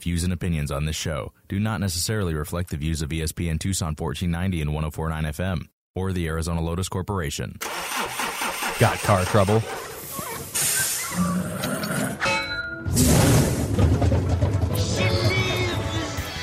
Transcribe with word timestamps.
Views 0.00 0.22
and 0.22 0.32
opinions 0.32 0.70
on 0.70 0.84
this 0.84 0.94
show 0.94 1.32
do 1.48 1.58
not 1.58 1.80
necessarily 1.80 2.32
reflect 2.32 2.70
the 2.70 2.76
views 2.76 3.02
of 3.02 3.08
ESPN 3.10 3.58
Tucson 3.58 3.96
1490 3.98 4.60
and 4.60 4.72
1049 4.72 5.24
FM 5.24 5.68
or 5.96 6.12
the 6.12 6.28
Arizona 6.28 6.60
Lotus 6.60 6.88
Corporation. 6.88 7.58
Got 8.78 8.96
car 9.00 9.24
trouble? 9.24 9.60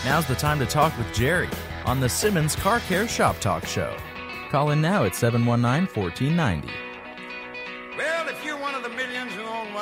Now's 0.03 0.27
the 0.27 0.35
time 0.37 0.59
to 0.59 0.65
talk 0.65 0.97
with 0.97 1.13
Jerry 1.13 1.49
on 1.85 2.01
the 2.01 2.09
Simmons 2.09 2.57
Car 2.57 2.81
Care 2.81 3.07
Shop 3.07 3.39
Talk 3.39 3.65
Show. 3.65 3.95
Call 4.51 4.71
in 4.71 4.81
now 4.81 5.05
at 5.05 5.15
719 5.15 5.87
1490. 5.95 6.84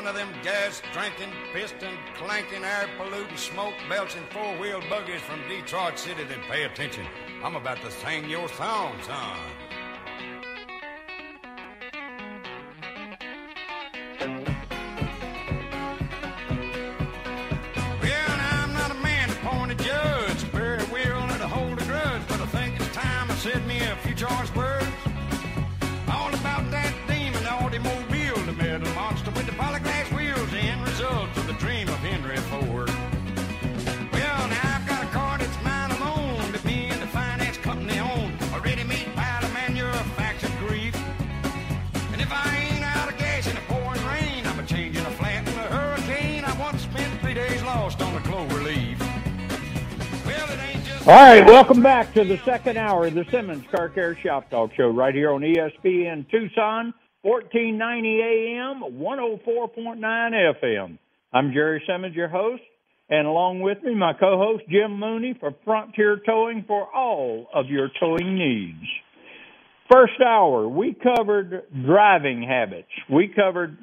One 0.04 0.10
of 0.10 0.16
them 0.20 0.34
gas 0.44 0.82
drinking, 0.92 1.32
piston 1.54 1.96
clanking, 2.16 2.62
air 2.62 2.90
polluting, 2.98 3.38
smoke 3.38 3.74
belching 3.88 4.24
four 4.32 4.58
wheel 4.60 4.82
buggies 4.90 5.22
from 5.22 5.40
Detroit 5.48 5.98
City, 5.98 6.26
then 6.26 6.42
pay 6.50 6.66
attention. 6.66 7.06
I'm 7.42 7.56
about 7.56 7.78
to 7.84 7.90
sing 7.90 8.30
your 8.30 8.50
song, 8.50 8.98
son. 9.04 9.38
All 51.06 51.12
right, 51.12 51.46
welcome 51.46 51.84
back 51.84 52.14
to 52.14 52.24
the 52.24 52.38
second 52.46 52.78
hour 52.78 53.08
of 53.08 53.14
the 53.14 53.26
Simmons 53.30 53.66
Car 53.70 53.90
Care 53.90 54.18
Shop 54.24 54.50
Talk 54.50 54.72
Show 54.78 54.88
right 54.88 55.14
here 55.14 55.34
on 55.34 55.42
ESPN 55.42 56.32
Tucson, 56.32 56.94
1490 57.24 58.22
AM, 58.22 58.82
104.9 59.02 60.00
FM. 60.64 60.98
I'm 61.34 61.52
Jerry 61.52 61.84
Simmons, 61.86 62.16
your 62.16 62.30
host, 62.30 62.64
and 63.10 63.28
along 63.28 63.60
with 63.60 63.84
me, 63.84 63.94
my 63.94 64.14
co-host 64.14 64.64
Jim 64.70 64.98
Mooney 64.98 65.36
for 65.38 65.54
Frontier 65.66 66.22
Towing 66.26 66.64
for 66.66 66.88
all 66.96 67.48
of 67.54 67.66
your 67.68 67.90
towing 68.00 68.36
needs. 68.36 68.88
First 69.94 70.20
hour, 70.26 70.68
we 70.68 70.96
covered 70.96 71.66
driving 71.86 72.42
habits. 72.42 72.90
We 73.12 73.28
covered 73.28 73.78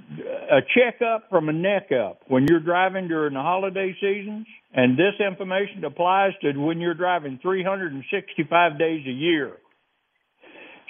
a 0.51 0.59
checkup 0.75 1.31
from 1.31 1.49
a 1.49 1.53
neck 1.53 1.91
up 1.93 2.23
when 2.27 2.49
you're 2.49 2.59
driving 2.59 3.07
during 3.07 3.35
the 3.35 3.41
holiday 3.41 3.95
seasons. 4.01 4.45
And 4.75 4.99
this 4.99 5.15
information 5.25 5.85
applies 5.85 6.33
to 6.43 6.53
when 6.59 6.81
you're 6.81 6.95
driving 6.95 7.39
365 7.41 8.77
days 8.77 9.07
a 9.07 9.13
year. 9.13 9.53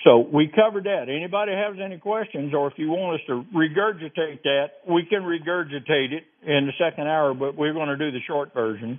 So 0.04 0.20
we 0.20 0.48
covered 0.48 0.84
that. 0.84 1.10
Anybody 1.14 1.52
has 1.52 1.76
any 1.84 1.98
questions, 1.98 2.54
or 2.54 2.68
if 2.68 2.78
you 2.78 2.88
want 2.88 3.20
us 3.20 3.26
to 3.26 3.44
regurgitate 3.54 4.42
that, 4.44 4.68
we 4.88 5.04
can 5.04 5.20
regurgitate 5.20 6.12
it 6.12 6.24
in 6.46 6.66
the 6.66 6.72
second 6.78 7.08
hour, 7.08 7.34
but 7.34 7.58
we're 7.58 7.74
going 7.74 7.88
to 7.88 7.98
do 7.98 8.10
the 8.10 8.20
short 8.26 8.54
version 8.54 8.98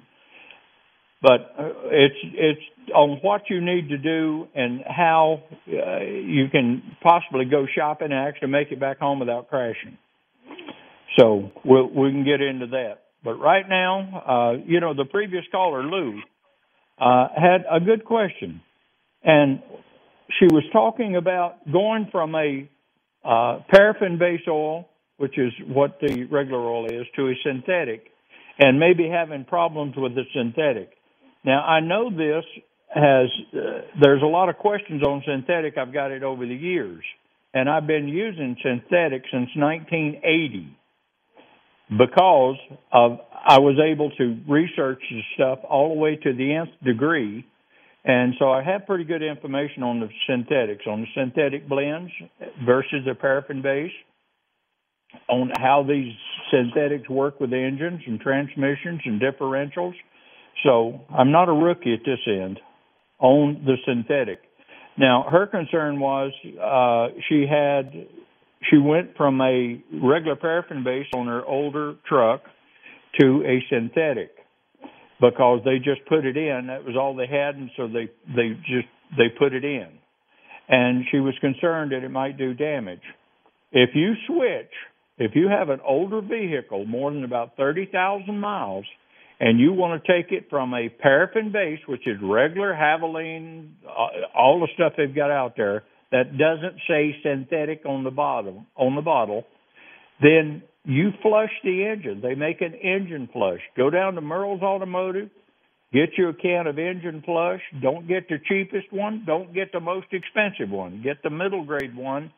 but 1.22 1.54
uh, 1.58 1.70
it's 1.92 2.16
it's 2.34 2.62
on 2.96 3.20
what 3.22 3.44
you 3.50 3.62
need 3.62 3.90
to 3.90 3.98
do 3.98 4.48
and 4.56 4.82
how 4.88 5.44
uh, 5.68 6.00
you 6.00 6.50
can 6.52 6.82
possibly 7.02 7.46
go 7.46 7.66
shopping 7.74 8.12
and 8.12 8.28
actually 8.28 8.50
make 8.50 8.72
it 8.72 8.80
back 8.80 9.00
home 9.00 9.20
without 9.20 9.48
crashing. 9.50 9.98
So 11.18 11.52
we'll, 11.64 11.90
we 11.90 12.12
can 12.12 12.24
get 12.24 12.42
into 12.42 12.68
that. 12.68 13.04
But 13.24 13.36
right 13.36 13.68
now, 13.68 14.24
uh, 14.28 14.64
you 14.66 14.80
know, 14.80 14.94
the 14.96 15.06
previous 15.06 15.44
caller, 15.52 15.84
Lou, 15.84 16.20
uh, 17.00 17.28
had 17.36 17.66
a 17.72 17.80
good 17.80 18.04
question, 18.04 18.62
and 19.24 19.62
she 20.40 20.46
was 20.46 20.64
talking 20.74 21.16
about 21.16 21.72
going 21.72 22.08
from 22.12 22.34
a 22.34 22.70
uh, 23.24 23.60
paraffin-based 23.72 24.48
oil, 24.48 24.88
which 25.18 25.38
is 25.38 25.52
what 25.68 26.00
the 26.02 26.24
regular 26.32 26.62
oil 26.62 26.86
is, 26.88 27.06
to 27.16 27.28
a 27.28 27.34
synthetic, 27.46 28.06
and 28.58 28.80
maybe 28.80 29.08
having 29.08 29.46
problems 29.46 29.94
with 29.96 30.16
the 30.16 30.24
synthetic. 30.34 30.94
Now, 31.44 31.64
I 31.64 31.80
know 31.80 32.10
this 32.10 32.46
has, 32.94 33.30
uh, 33.54 33.82
there's 34.00 34.22
a 34.22 34.28
lot 34.28 34.50
of 34.50 34.58
questions 34.58 35.02
on 35.04 35.24
synthetic. 35.26 35.78
I've 35.78 35.94
got 35.94 36.12
it 36.12 36.24
over 36.24 36.46
the 36.46 36.56
years. 36.56 37.04
And 37.54 37.70
I've 37.70 37.88
been 37.88 38.08
using 38.08 38.56
synthetic 38.64 39.24
since 39.32 39.50
1980 39.56 40.78
because 41.98 42.56
of, 42.92 43.20
I 43.46 43.60
was 43.60 43.78
able 43.84 44.12
to 44.12 44.38
research 44.48 45.02
the 45.10 45.22
stuff 45.36 45.60
all 45.68 45.90
the 45.90 46.00
way 46.00 46.16
to 46.16 46.34
the 46.34 46.54
nth 46.54 46.70
degree. 46.84 47.46
And 48.04 48.34
so 48.40 48.52
I 48.52 48.64
have 48.64 48.86
pretty 48.86 49.04
good 49.04 49.22
information 49.22 49.84
on 49.84 50.00
the 50.00 50.10
synthetics, 50.28 50.86
on 50.88 51.02
the 51.02 51.08
synthetic 51.16 51.68
blends 51.68 52.12
versus 52.66 53.04
the 53.06 53.16
paraffin 53.16 53.62
base, 53.62 53.92
on 55.28 55.52
how 55.60 55.84
these 55.84 56.14
synthetics 56.52 57.10
work 57.10 57.40
with 57.40 57.52
engines 57.52 58.02
and 58.08 58.20
transmissions 58.20 59.02
and 59.06 59.22
differentials. 59.22 59.94
So 60.64 61.02
I'm 61.10 61.32
not 61.32 61.50
a 61.50 61.54
rookie 61.54 61.94
at 61.94 62.02
this 62.06 62.20
end 62.28 62.60
on 63.20 63.64
the 63.66 63.76
synthetic. 63.86 64.40
Now 64.98 65.26
her 65.30 65.48
concern 65.48 66.00
was 66.00 66.32
uh, 66.62 67.16
she 67.30 67.46
had 67.50 68.08
she 68.70 68.78
went 68.78 69.18
from 69.18 69.42
a 69.42 69.82
regular 70.04 70.36
paraffin 70.36 70.84
base 70.84 71.08
on 71.16 71.28
her 71.28 71.44
older 71.46 71.96
truck 72.08 72.42
to 73.20 73.44
a 73.46 73.64
synthetic 73.70 74.32
because 75.20 75.62
they 75.66 75.78
just 75.78 76.06
put 76.08 76.26
it 76.26 76.38
in. 76.38 76.68
That 76.68 76.84
was 76.84 76.96
all 77.00 77.16
they 77.16 77.28
had, 77.28 77.56
and 77.56 77.70
so 77.78 77.88
they 77.88 78.10
they 78.36 78.56
just 78.66 78.88
they 79.18 79.30
put 79.38 79.54
it 79.54 79.64
in. 79.64 79.88
And 80.68 81.06
she 81.12 81.20
was 81.20 81.34
concerned 81.42 81.92
that 81.92 82.04
it 82.04 82.10
might 82.10 82.38
do 82.38 82.54
damage. 82.54 83.02
If 83.72 83.92
you 83.94 84.14
switch, 84.28 84.72
if 85.18 85.32
you 85.36 85.48
have 85.50 85.70
an 85.70 85.80
older 85.86 86.22
vehicle, 86.22 86.86
more 86.86 87.12
than 87.12 87.24
about 87.24 87.56
thirty 87.58 87.88
thousand 87.92 88.40
miles, 88.40 88.86
and 89.42 89.60
you 89.60 89.74
want 89.74 90.02
to 90.02 90.14
take 90.14 90.32
it 90.32 90.52
from 90.52 90.72
a 90.76 90.88
paraffin 90.88 91.52
base, 91.52 91.80
which 91.88 92.06
is 92.06 92.16
regular 92.22 92.74
Havoline, 92.74 93.72
uh, 93.88 94.38
all 94.38 94.60
the 94.60 94.68
stuff 94.76 94.94
they've 94.96 95.14
got 95.14 95.32
out 95.32 95.58
there 95.58 95.84
that 96.12 96.38
doesn't 96.38 96.80
say 96.88 97.16
synthetic 97.24 97.82
on 97.88 98.04
the 98.04 98.12
bottom 98.12 98.68
on 98.76 98.96
the 98.96 99.02
bottle, 99.02 99.44
then 100.22 100.62
you 100.86 101.10
flush 101.24 101.50
the 101.64 101.88
engine. 101.88 102.22
They 102.22 102.36
make 102.36 102.62
an 102.62 102.76
engine 102.76 103.30
flush. 103.34 103.62
Go 103.76 103.90
down 103.90 104.14
to 104.14 104.22
Merle's 104.22 104.62
Automotive, 104.62 105.32
get 105.92 106.10
you 106.20 106.30
a 106.30 106.34
can 106.36 106.68
of 106.68 106.78
engine 106.78 107.24
flush. 107.26 107.62
Don't 107.82 108.08
get 108.08 108.30
the 108.30 108.38
cheapest 108.48 108.94
one. 108.94 109.24
Don't 109.26 109.56
get 109.56 109.72
the 109.72 109.80
most 109.80 110.08
expensive 110.12 110.70
one. 110.70 111.02
Get 111.04 111.24
the 111.24 111.32
middle 111.32 111.66
grade 111.66 111.96
one, 111.96 112.32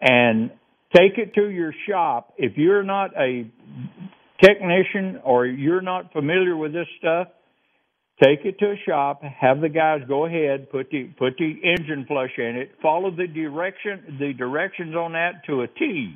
and 0.00 0.52
take 0.96 1.18
it 1.18 1.34
to 1.34 1.50
your 1.50 1.74
shop. 1.86 2.32
If 2.38 2.56
you're 2.56 2.82
not 2.82 3.10
a 3.14 3.50
technician 4.42 5.20
or 5.24 5.46
you're 5.46 5.82
not 5.82 6.12
familiar 6.12 6.56
with 6.56 6.72
this 6.72 6.86
stuff, 6.98 7.28
take 8.22 8.40
it 8.44 8.58
to 8.58 8.72
a 8.72 8.76
shop, 8.86 9.22
have 9.22 9.60
the 9.60 9.68
guys 9.68 10.00
go 10.08 10.26
ahead, 10.26 10.70
put 10.70 10.90
the 10.90 11.04
put 11.18 11.34
the 11.38 11.54
engine 11.62 12.04
flush 12.06 12.32
in 12.36 12.56
it, 12.56 12.70
follow 12.82 13.10
the 13.10 13.26
direction 13.26 14.18
the 14.18 14.32
directions 14.32 14.94
on 14.94 15.12
that 15.12 15.44
to 15.46 15.62
a 15.62 15.66
T. 15.66 16.14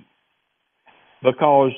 Because 1.23 1.73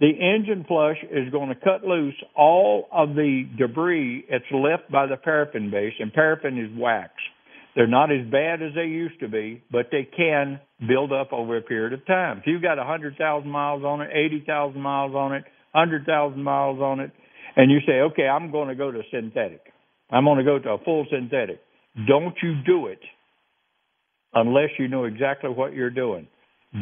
the 0.00 0.10
engine 0.10 0.64
flush 0.66 0.96
is 1.10 1.30
going 1.30 1.50
to 1.50 1.54
cut 1.54 1.84
loose 1.84 2.20
all 2.36 2.88
of 2.90 3.10
the 3.14 3.48
debris 3.56 4.24
that's 4.28 4.44
left 4.52 4.90
by 4.90 5.06
the 5.06 5.16
paraffin 5.16 5.70
base, 5.70 5.94
and 6.00 6.12
paraffin 6.12 6.58
is 6.58 6.70
wax. 6.76 7.12
They're 7.76 7.86
not 7.86 8.12
as 8.12 8.26
bad 8.30 8.62
as 8.62 8.72
they 8.74 8.84
used 8.84 9.18
to 9.20 9.28
be, 9.28 9.62
but 9.70 9.86
they 9.90 10.08
can 10.16 10.60
build 10.86 11.12
up 11.12 11.32
over 11.32 11.56
a 11.56 11.62
period 11.62 11.92
of 11.92 12.06
time. 12.06 12.38
If 12.38 12.46
you've 12.46 12.62
got 12.62 12.78
100,000 12.78 13.48
miles 13.48 13.84
on 13.84 14.00
it, 14.00 14.10
80,000 14.12 14.80
miles 14.80 15.14
on 15.14 15.34
it, 15.34 15.44
100,000 15.74 16.42
miles 16.42 16.80
on 16.80 17.00
it, 17.00 17.10
and 17.56 17.70
you 17.70 17.78
say, 17.86 18.00
okay, 18.00 18.26
I'm 18.28 18.50
going 18.50 18.68
to 18.68 18.74
go 18.74 18.90
to 18.90 19.02
synthetic. 19.12 19.60
I'm 20.10 20.24
going 20.24 20.38
to 20.38 20.44
go 20.44 20.58
to 20.58 20.70
a 20.70 20.78
full 20.84 21.06
synthetic. 21.10 21.60
Don't 22.06 22.34
you 22.42 22.54
do 22.66 22.86
it 22.86 23.00
unless 24.32 24.70
you 24.78 24.88
know 24.88 25.04
exactly 25.04 25.50
what 25.50 25.74
you're 25.74 25.90
doing. 25.90 26.26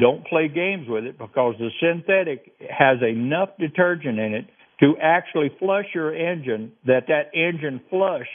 Don't 0.00 0.26
play 0.26 0.48
games 0.48 0.86
with 0.88 1.04
it 1.04 1.18
because 1.18 1.54
the 1.58 1.68
synthetic 1.80 2.52
has 2.70 2.98
enough 3.02 3.50
detergent 3.58 4.18
in 4.18 4.34
it 4.34 4.46
to 4.80 4.94
actually 5.00 5.50
flush 5.58 5.84
your 5.94 6.14
engine 6.14 6.72
that 6.86 7.04
that 7.08 7.30
engine 7.34 7.80
flush 7.90 8.26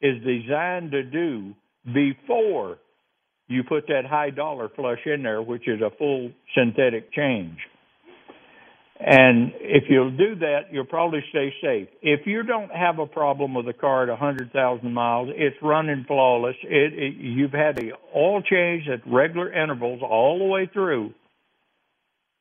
is 0.00 0.16
designed 0.24 0.90
to 0.92 1.02
do 1.02 1.54
before 1.86 2.78
you 3.48 3.62
put 3.62 3.86
that 3.88 4.04
high 4.08 4.30
dollar 4.30 4.70
flush 4.74 5.00
in 5.04 5.22
there, 5.22 5.42
which 5.42 5.68
is 5.68 5.80
a 5.80 5.94
full 5.96 6.30
synthetic 6.56 7.12
change. 7.12 7.58
And 8.98 9.52
if 9.56 9.84
you'll 9.88 10.16
do 10.16 10.36
that, 10.36 10.66
you'll 10.70 10.84
probably 10.84 11.24
stay 11.30 11.52
safe. 11.60 11.88
If 12.00 12.26
you 12.26 12.44
don't 12.44 12.70
have 12.70 13.00
a 13.00 13.06
problem 13.06 13.54
with 13.54 13.66
the 13.66 13.72
car 13.72 14.04
at 14.04 14.08
100,000 14.08 14.92
miles, 14.92 15.30
it's 15.34 15.56
running 15.60 16.04
flawless. 16.06 16.54
It, 16.62 16.92
it, 16.94 17.14
you've 17.16 17.52
had 17.52 17.74
the 17.74 17.92
oil 18.14 18.40
change 18.40 18.88
at 18.88 19.00
regular 19.10 19.52
intervals 19.52 20.00
all 20.00 20.38
the 20.38 20.44
way 20.44 20.70
through, 20.72 21.12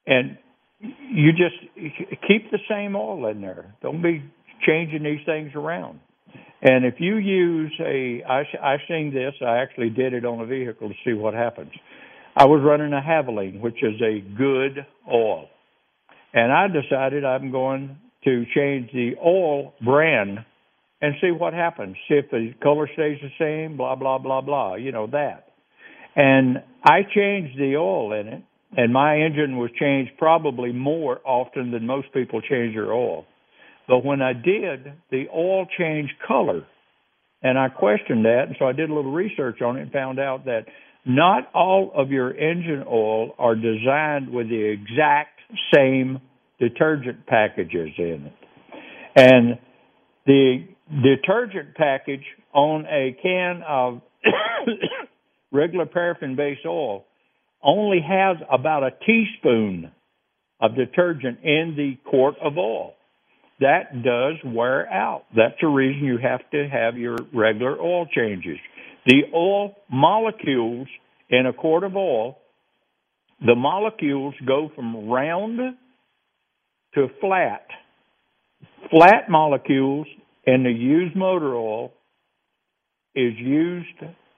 and 0.06 0.38
you 0.80 1.32
just 1.32 1.56
keep 2.28 2.52
the 2.52 2.60
same 2.70 2.96
oil 2.96 3.26
in 3.28 3.42
there. 3.42 3.74
Don't 3.82 4.04
be 4.04 4.24
changing 4.66 5.02
these 5.02 5.26
things 5.26 5.54
around. 5.56 6.02
And 6.62 6.86
if 6.86 6.96
you 7.00 7.18
use 7.18 7.74
a, 7.80 8.24
I, 8.30 8.44
I 8.62 8.78
seen 8.88 9.12
this. 9.12 9.34
I 9.42 9.58
actually 9.58 9.90
did 9.90 10.14
it 10.14 10.24
on 10.24 10.40
a 10.40 10.46
vehicle 10.46 10.90
to 10.90 10.96
see 11.04 11.14
what 11.14 11.34
happens. 11.34 11.72
I 12.36 12.46
was 12.46 12.62
running 12.64 12.94
a 12.94 13.02
Havoline, 13.02 13.60
which 13.60 13.84
is 13.84 14.00
a 14.02 14.20
good 14.38 14.86
oil 15.12 15.50
and 16.34 16.52
I 16.52 16.68
decided 16.68 17.24
I'm 17.24 17.52
going 17.52 17.98
to 18.24 18.46
change 18.56 18.90
the 18.92 19.12
oil 19.24 19.74
brand 19.84 20.40
and 21.02 21.16
see 21.22 21.32
what 21.32 21.54
happens. 21.54 21.96
See 22.08 22.16
if 22.16 22.32
the 22.32 22.54
color 22.62 22.90
stays 22.94 23.20
the 23.22 23.30
same, 23.38 23.78
blah, 23.78 23.96
blah, 23.96 24.18
blah, 24.18 24.42
blah, 24.42 24.76
you 24.76 24.92
know, 24.92 25.08
that. 25.08 25.48
And 26.16 26.64
I 26.84 27.02
changed 27.04 27.58
the 27.58 27.76
oil 27.78 28.14
in 28.14 28.28
it, 28.28 28.44
and 28.78 28.94
my 28.94 29.18
engine 29.18 29.58
was 29.58 29.70
changed 29.80 30.12
probably 30.18 30.72
more 30.72 31.20
often 31.26 31.72
than 31.72 31.86
most 31.86 32.14
people 32.14 32.42
change 32.42 32.76
their 32.76 32.94
oil. 32.94 33.26
But 33.88 34.06
when 34.06 34.22
I 34.22 34.34
did, 34.34 34.94
the 35.12 35.26
oil 35.36 35.66
changed 35.78 36.14
color. 36.26 36.66
And 37.42 37.60
I 37.60 37.68
questioned 37.68 38.24
that, 38.24 38.46
and 38.48 38.56
so 38.58 38.66
I 38.66 38.72
did 38.72 38.90
a 38.90 38.94
little 38.94 39.12
research 39.12 39.62
on 39.62 39.78
it 39.78 39.82
and 39.82 39.92
found 39.92 40.20
out 40.20 40.46
that 40.46 40.66
not 41.06 41.50
all 41.54 41.92
of 41.94 42.12
your 42.12 42.32
engine 42.34 42.86
oil 42.88 43.36
are 43.38 43.56
designed 43.56 44.30
with 44.30 44.48
the 44.48 44.64
exact 44.64 45.34
same 45.74 46.20
detergent 46.60 47.26
packages 47.26 47.90
in 47.98 48.28
it. 48.28 48.34
And 49.16 49.60
the 50.26 50.68
detergent 51.04 51.76
package 51.76 52.24
on 52.54 52.86
a 52.86 53.16
can 53.22 53.64
of 53.68 54.02
regular 55.52 55.86
paraffin 55.86 56.36
based 56.36 56.66
oil 56.66 57.06
only 57.64 58.00
has 58.02 58.38
about 58.52 58.84
a 58.84 58.92
teaspoon 59.06 59.92
of 60.60 60.76
detergent 60.76 61.40
in 61.44 61.76
the 61.76 61.98
quart 62.10 62.36
of 62.42 62.58
oil. 62.58 62.94
That 63.60 64.04
does 64.04 64.36
wear 64.46 64.92
out. 64.92 65.26
That's 65.36 65.56
the 65.62 65.68
reason 65.68 66.06
you 66.06 66.18
have 66.18 66.42
to 66.52 66.68
have 66.68 66.98
your 66.98 67.18
regular 67.34 67.80
oil 67.80 68.08
changes. 68.08 68.58
The 69.06 69.24
oil 69.34 69.76
molecules 69.92 70.88
in 71.30 71.46
a 71.46 71.54
quart 71.54 71.84
of 71.84 71.96
oil 71.96 72.38
the 73.46 73.56
molecules 73.56 74.34
go 74.46 74.72
from 74.76 75.10
round 75.10 75.60
to 76.96 77.08
flat. 77.20 77.66
Flat 78.90 79.30
molecules 79.30 80.08
in 80.46 80.64
the 80.64 80.72
used 80.72 81.16
motor 81.16 81.56
oil 81.56 81.92
is 83.16 83.34
used 83.38 83.88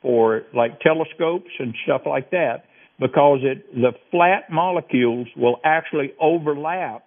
for 0.01 0.43
like 0.55 0.79
telescopes 0.79 1.49
and 1.59 1.73
stuff 1.83 2.01
like 2.05 2.31
that 2.31 2.65
because 2.99 3.39
it 3.43 3.73
the 3.73 3.91
flat 4.11 4.51
molecules 4.51 5.27
will 5.35 5.57
actually 5.63 6.13
overlap 6.19 7.03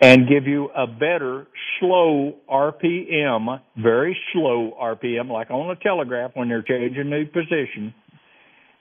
and 0.00 0.28
give 0.28 0.46
you 0.46 0.68
a 0.76 0.86
better 0.86 1.46
slow 1.80 2.34
RPM, 2.48 3.60
very 3.76 4.16
slow 4.32 4.76
RPM, 4.80 5.30
like 5.30 5.50
on 5.50 5.70
a 5.70 5.76
telegraph 5.76 6.32
when 6.34 6.48
they're 6.48 6.62
changing 6.62 7.10
new 7.10 7.26
position 7.26 7.94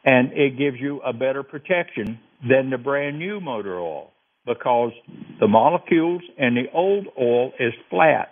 and 0.06 0.32
it 0.34 0.58
gives 0.58 0.78
you 0.80 1.02
a 1.02 1.14
better 1.14 1.44
protection 1.44 2.20
than 2.48 2.70
the 2.70 2.78
brand 2.78 3.18
new 3.20 3.40
motor 3.40 3.80
oil 3.80 4.12
because 4.46 4.92
the 5.40 5.48
molecules 5.48 6.22
in 6.38 6.56
the 6.56 6.66
old 6.74 7.08
oil 7.20 7.52
is 7.60 7.74
flat. 7.90 8.30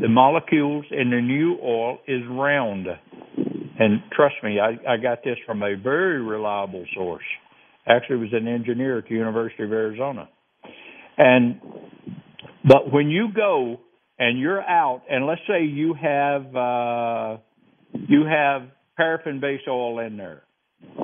The 0.00 0.08
molecules 0.08 0.84
in 0.90 1.10
the 1.10 1.20
new 1.20 1.58
oil 1.62 1.98
is 2.06 2.22
round. 2.30 2.86
And 3.78 4.02
trust 4.12 4.36
me, 4.44 4.60
I, 4.60 4.78
I 4.94 4.96
got 4.96 5.24
this 5.24 5.36
from 5.44 5.62
a 5.62 5.76
very 5.76 6.22
reliable 6.22 6.84
source. 6.94 7.24
Actually, 7.86 8.16
was 8.16 8.32
an 8.32 8.46
engineer 8.46 8.98
at 8.98 9.04
the 9.08 9.14
University 9.14 9.64
of 9.64 9.72
Arizona. 9.72 10.28
And 11.18 11.60
but 12.64 12.92
when 12.92 13.08
you 13.08 13.28
go 13.34 13.80
and 14.18 14.38
you're 14.38 14.62
out, 14.62 15.02
and 15.10 15.26
let's 15.26 15.40
say 15.48 15.64
you 15.64 15.94
have 15.94 16.56
uh, 16.56 17.36
you 17.92 18.24
have 18.24 18.68
paraffin 18.96 19.40
based 19.40 19.64
oil 19.68 19.98
in 19.98 20.16
there, 20.16 20.44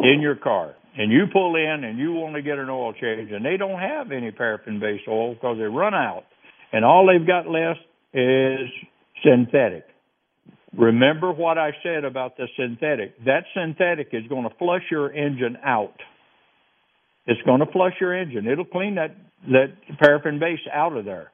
in 0.03 0.21
your 0.21 0.37
car 0.37 0.75
and 0.97 1.13
you 1.13 1.27
pull 1.33 1.57
in 1.57 1.85
and 1.85 1.99
you 1.99 2.13
want 2.13 2.35
to 2.35 2.43
get 2.43 2.59
an 2.59 2.69
oil 2.69 2.93
change 2.93 3.31
and 3.31 3.45
they 3.45 3.57
don't 3.57 3.81
have 3.81 4.11
any 4.13 4.31
paraffin 4.31 4.81
based 4.81 5.05
oil 5.09 5.35
because 5.35 5.57
they 5.59 5.65
run 5.65 5.95
out 5.95 6.25
and 6.73 6.85
all 6.85 7.07
they've 7.07 7.27
got 7.27 7.49
left 7.49 7.81
is 8.13 8.69
synthetic. 9.25 9.85
Remember 10.77 11.33
what 11.33 11.57
I 11.57 11.71
said 11.83 12.05
about 12.05 12.37
the 12.37 12.47
synthetic. 12.57 13.25
That 13.25 13.45
synthetic 13.55 14.09
is 14.13 14.27
going 14.29 14.49
to 14.49 14.55
flush 14.59 14.83
your 14.91 15.13
engine 15.13 15.57
out. 15.65 15.95
It's 17.27 17.41
going 17.43 17.61
to 17.61 17.73
flush 17.73 17.95
your 18.01 18.15
engine. 18.15 18.47
It'll 18.47 18.65
clean 18.65 18.97
that, 18.97 19.17
that 19.51 19.99
paraffin 19.99 20.39
base 20.39 20.61
out 20.73 20.97
of 20.97 21.05
there. 21.05 21.31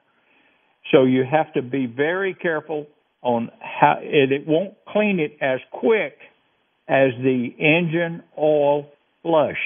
So 0.91 1.03
you 1.03 1.23
have 1.29 1.53
to 1.53 1.61
be 1.61 1.85
very 1.85 2.33
careful 2.33 2.87
on 3.21 3.49
how 3.59 3.95
it, 4.01 4.31
it 4.31 4.47
won't 4.47 4.75
clean 4.87 5.19
it 5.19 5.37
as 5.41 5.59
quick 5.71 6.17
as 6.87 7.11
the 7.21 7.49
engine 7.57 8.23
oil 8.37 8.87
flush, 9.23 9.57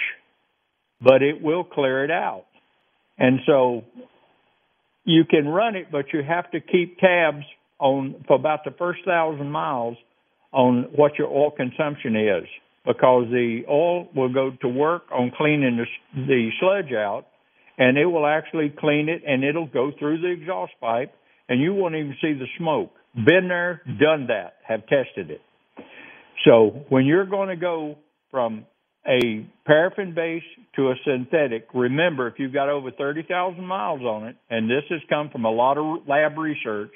but 1.02 1.22
it 1.22 1.42
will 1.42 1.64
clear 1.64 2.04
it 2.04 2.12
out. 2.12 2.46
And 3.18 3.40
so 3.46 3.84
you 5.04 5.26
can 5.30 5.48
run 5.48 5.76
it, 5.76 5.92
but 5.92 6.06
you 6.14 6.22
have 6.24 6.50
to 6.52 6.60
keep 6.62 6.98
tabs 7.00 7.44
on 7.80 8.24
for 8.28 8.36
about 8.36 8.64
the 8.64 8.72
first 8.78 9.00
thousand 9.06 9.52
miles 9.52 9.98
on 10.52 10.88
what 10.96 11.18
your 11.18 11.28
oil 11.28 11.52
consumption 11.52 12.16
is 12.16 12.48
because 12.86 13.26
the 13.30 13.62
oil 13.70 14.08
will 14.16 14.34
go 14.34 14.52
to 14.62 14.68
work 14.68 15.04
on 15.12 15.32
cleaning 15.38 15.78
the, 15.78 16.26
the 16.26 16.50
sludge 16.60 16.94
out 16.94 17.26
and 17.78 17.98
it 17.98 18.06
will 18.06 18.26
actually 18.26 18.74
clean 18.78 19.10
it 19.10 19.22
and 19.26 19.44
it'll 19.44 19.68
go 19.68 19.92
through 20.00 20.20
the 20.22 20.28
exhaust 20.28 20.74
pipe 20.82 21.14
and 21.48 21.62
you 21.62 21.74
won't 21.74 21.96
even 21.96 22.16
see 22.22 22.34
the 22.34 22.48
smoke. 22.58 22.92
Been 23.16 23.48
there, 23.48 23.82
done 23.86 24.28
that, 24.28 24.56
have 24.68 24.82
tested 24.88 25.30
it. 25.32 25.42
So 26.46 26.86
when 26.90 27.06
you're 27.06 27.26
going 27.26 27.50
to 27.50 27.56
go 27.56 27.98
from 28.32 28.66
a 29.08 29.46
paraffin 29.66 30.14
base 30.14 30.44
to 30.76 30.90
a 30.90 30.96
synthetic, 31.06 31.68
remember 31.74 32.28
if 32.28 32.36
you've 32.38 32.54
got 32.54 32.70
over 32.70 32.92
30,000 32.92 33.64
miles 33.66 34.02
on 34.02 34.28
it, 34.28 34.36
and 34.50 34.70
this 34.70 34.84
has 34.90 35.02
come 35.10 35.30
from 35.30 35.46
a 35.46 35.52
lot 35.52 35.78
of 35.78 36.08
lab 36.08 36.38
research, 36.38 36.92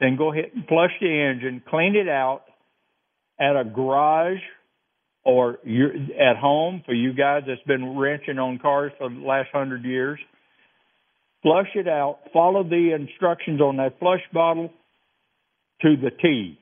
then 0.00 0.16
go 0.16 0.32
ahead 0.32 0.50
and 0.54 0.66
flush 0.66 0.90
the 1.00 1.08
engine, 1.08 1.62
clean 1.68 1.96
it 1.96 2.08
out 2.08 2.42
at 3.38 3.56
a 3.56 3.64
garage 3.64 4.40
or 5.24 5.58
you're 5.64 5.92
at 5.92 6.36
home 6.36 6.82
for 6.84 6.92
you 6.92 7.14
guys 7.14 7.42
that's 7.46 7.62
been 7.62 7.96
wrenching 7.96 8.38
on 8.38 8.58
cars 8.58 8.92
for 8.98 9.08
the 9.08 9.20
last 9.20 9.48
hundred 9.52 9.84
years. 9.84 10.18
Flush 11.42 11.68
it 11.74 11.88
out, 11.88 12.18
follow 12.32 12.62
the 12.62 12.94
instructions 12.98 13.60
on 13.60 13.76
that 13.76 13.98
flush 13.98 14.20
bottle 14.32 14.70
to 15.82 15.96
the 15.96 16.10
T 16.10 16.58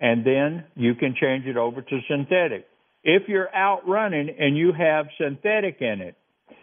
and 0.00 0.24
then 0.24 0.64
you 0.74 0.94
can 0.94 1.14
change 1.20 1.46
it 1.46 1.56
over 1.56 1.82
to 1.82 1.98
synthetic. 2.08 2.66
If 3.04 3.28
you're 3.28 3.54
out 3.54 3.86
running 3.86 4.28
and 4.38 4.56
you 4.56 4.72
have 4.78 5.06
synthetic 5.18 5.78
in 5.80 6.00
it, 6.00 6.16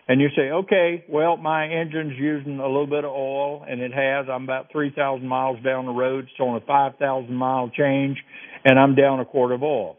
and 0.08 0.22
you 0.22 0.28
say, 0.36 0.52
okay, 0.52 1.04
well, 1.10 1.36
my 1.36 1.68
engine's 1.68 2.14
using 2.18 2.60
a 2.60 2.68
little 2.68 2.86
bit 2.86 3.06
of 3.06 3.12
oil, 3.12 3.66
and 3.68 3.82
it 3.82 3.92
has. 3.92 4.28
I'm 4.32 4.44
about 4.44 4.72
3,000 4.72 5.28
miles 5.28 5.58
down 5.64 5.88
the 5.88 5.92
road. 5.92 6.26
It's 6.26 6.40
on 6.40 6.62
a 6.62 6.66
5,000 6.66 7.34
mile 7.34 7.72
change, 7.76 8.18
and 8.64 8.78
I'm 8.78 8.94
down 8.94 9.20
a 9.20 9.26
quart 9.26 9.52
of 9.52 9.64
oil. 9.64 9.98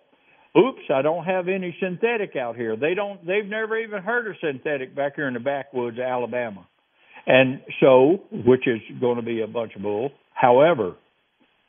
Oops, 0.57 0.83
I 0.95 1.03
don't 1.03 1.25
have 1.25 1.49
any 1.49 1.77
synthetic 1.81 2.37
out 2.37 2.57
here. 2.57 2.77
They 2.77 2.95
don't. 2.95 3.27
They've 3.27 3.45
never 3.45 3.79
even 3.79 4.03
heard 4.03 4.27
of 4.29 4.37
synthetic 4.41 4.95
back 4.95 5.17
here 5.17 5.29
in 5.29 5.35
the 5.35 5.41
backwoods 5.41 5.99
of 5.99 6.05
Alabama, 6.05 6.67
and 7.27 7.61
so, 7.81 8.23
which 8.31 8.67
is 8.67 8.81
going 8.99 9.17
to 9.17 9.23
be 9.23 9.43
a 9.43 9.47
bunch 9.47 9.75
of 9.77 9.83
bull. 9.83 10.13
However, 10.33 10.95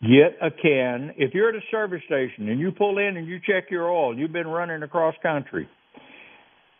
Get 0.01 0.37
a 0.41 0.51
can. 0.51 1.13
If 1.17 1.33
you're 1.33 1.49
at 1.49 1.55
a 1.55 1.65
service 1.71 2.01
station 2.05 2.49
and 2.49 2.59
you 2.59 2.71
pull 2.71 2.99
in 2.99 3.17
and 3.17 3.27
you 3.27 3.39
check 3.39 3.71
your 3.71 3.89
oil, 3.89 4.15
you've 4.17 4.31
been 4.31 4.47
running 4.47 4.83
across 4.83 5.15
country, 5.23 5.67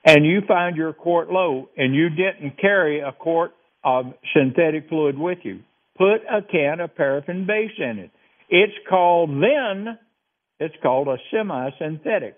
and 0.06 0.24
you 0.24 0.42
find 0.48 0.78
your 0.78 0.94
quart 0.94 1.30
low 1.30 1.70
and 1.76 1.96
you 1.96 2.10
didn't 2.10 2.60
carry 2.62 3.00
a 3.00 3.12
quart 3.12 3.52
of 3.84 4.06
synthetic 4.36 4.88
fluid 4.88 5.18
with 5.18 5.40
you, 5.44 5.62
put 5.98 6.18
a 6.30 6.44
can 6.52 6.80
of 6.80 6.96
paraffin 6.96 7.48
base 7.48 7.72
in 7.80 7.98
it. 8.00 8.12
It's 8.50 8.78
called 8.88 9.32
then, 9.32 9.98
it's 10.60 10.76
called 10.84 11.08
a 11.08 11.18
semi-synthetic. 11.32 12.36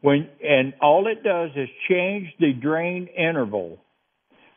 When, 0.00 0.28
and 0.42 0.74
all 0.82 1.06
it 1.06 1.22
does 1.22 1.50
is 1.56 1.68
change 1.88 2.28
the 2.40 2.52
drain 2.52 3.08
interval 3.16 3.78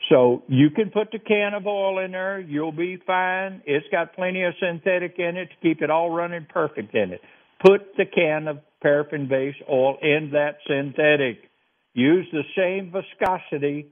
so 0.09 0.43
you 0.47 0.71
can 0.71 0.89
put 0.89 1.11
the 1.11 1.19
can 1.19 1.53
of 1.53 1.67
oil 1.67 2.03
in 2.03 2.11
there. 2.11 2.39
You'll 2.39 2.71
be 2.71 2.97
fine. 3.05 3.61
It's 3.65 3.85
got 3.91 4.15
plenty 4.15 4.43
of 4.43 4.53
synthetic 4.59 5.15
in 5.19 5.37
it 5.37 5.49
to 5.49 5.55
keep 5.61 5.81
it 5.81 5.91
all 5.91 6.09
running 6.09 6.47
perfect 6.51 6.95
in 6.95 7.13
it. 7.13 7.21
Put 7.63 7.95
the 7.95 8.05
can 8.05 8.47
of 8.47 8.59
paraffin 8.81 9.27
based 9.27 9.59
oil 9.69 9.97
in 10.01 10.31
that 10.33 10.57
synthetic. 10.67 11.49
Use 11.93 12.27
the 12.31 12.43
same 12.57 12.91
viscosity 12.91 13.87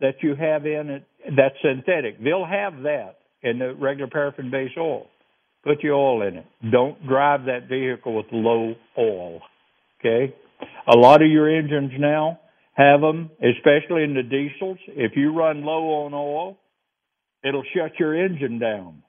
that 0.00 0.16
you 0.22 0.34
have 0.34 0.66
in 0.66 0.90
it 0.90 1.04
that's 1.36 1.54
synthetic. 1.62 2.22
They'll 2.22 2.46
have 2.46 2.82
that 2.82 3.18
in 3.42 3.58
the 3.58 3.74
regular 3.74 4.10
paraffin 4.10 4.50
based 4.50 4.76
oil. 4.76 5.06
Put 5.64 5.82
your 5.82 5.94
oil 5.94 6.26
in 6.26 6.36
it. 6.38 6.46
Don't 6.70 7.06
drive 7.06 7.44
that 7.46 7.68
vehicle 7.68 8.16
with 8.16 8.26
low 8.32 8.74
oil. 8.98 9.40
Okay? 10.00 10.34
A 10.92 10.98
lot 10.98 11.22
of 11.22 11.30
your 11.30 11.48
engines 11.48 11.92
now 11.98 12.40
have 12.74 13.00
them, 13.00 13.30
especially 13.42 14.04
in 14.04 14.14
the 14.14 14.22
diesels. 14.22 14.78
If 14.88 15.12
you 15.16 15.32
run 15.36 15.64
low 15.64 16.04
on 16.04 16.14
oil, 16.14 16.58
it'll 17.44 17.64
shut 17.74 17.92
your 17.98 18.14
engine 18.14 18.58
down. 18.58 19.02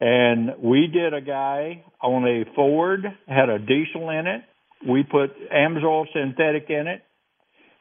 And 0.00 0.50
we 0.62 0.86
did 0.86 1.12
a 1.14 1.20
guy 1.20 1.84
on 2.02 2.24
a 2.24 2.44
Ford, 2.54 3.04
had 3.26 3.48
a 3.48 3.58
diesel 3.58 4.10
in 4.10 4.26
it. 4.26 4.42
We 4.88 5.02
put 5.02 5.30
Amsoil 5.52 6.06
synthetic 6.12 6.66
in 6.68 6.86
it, 6.86 7.02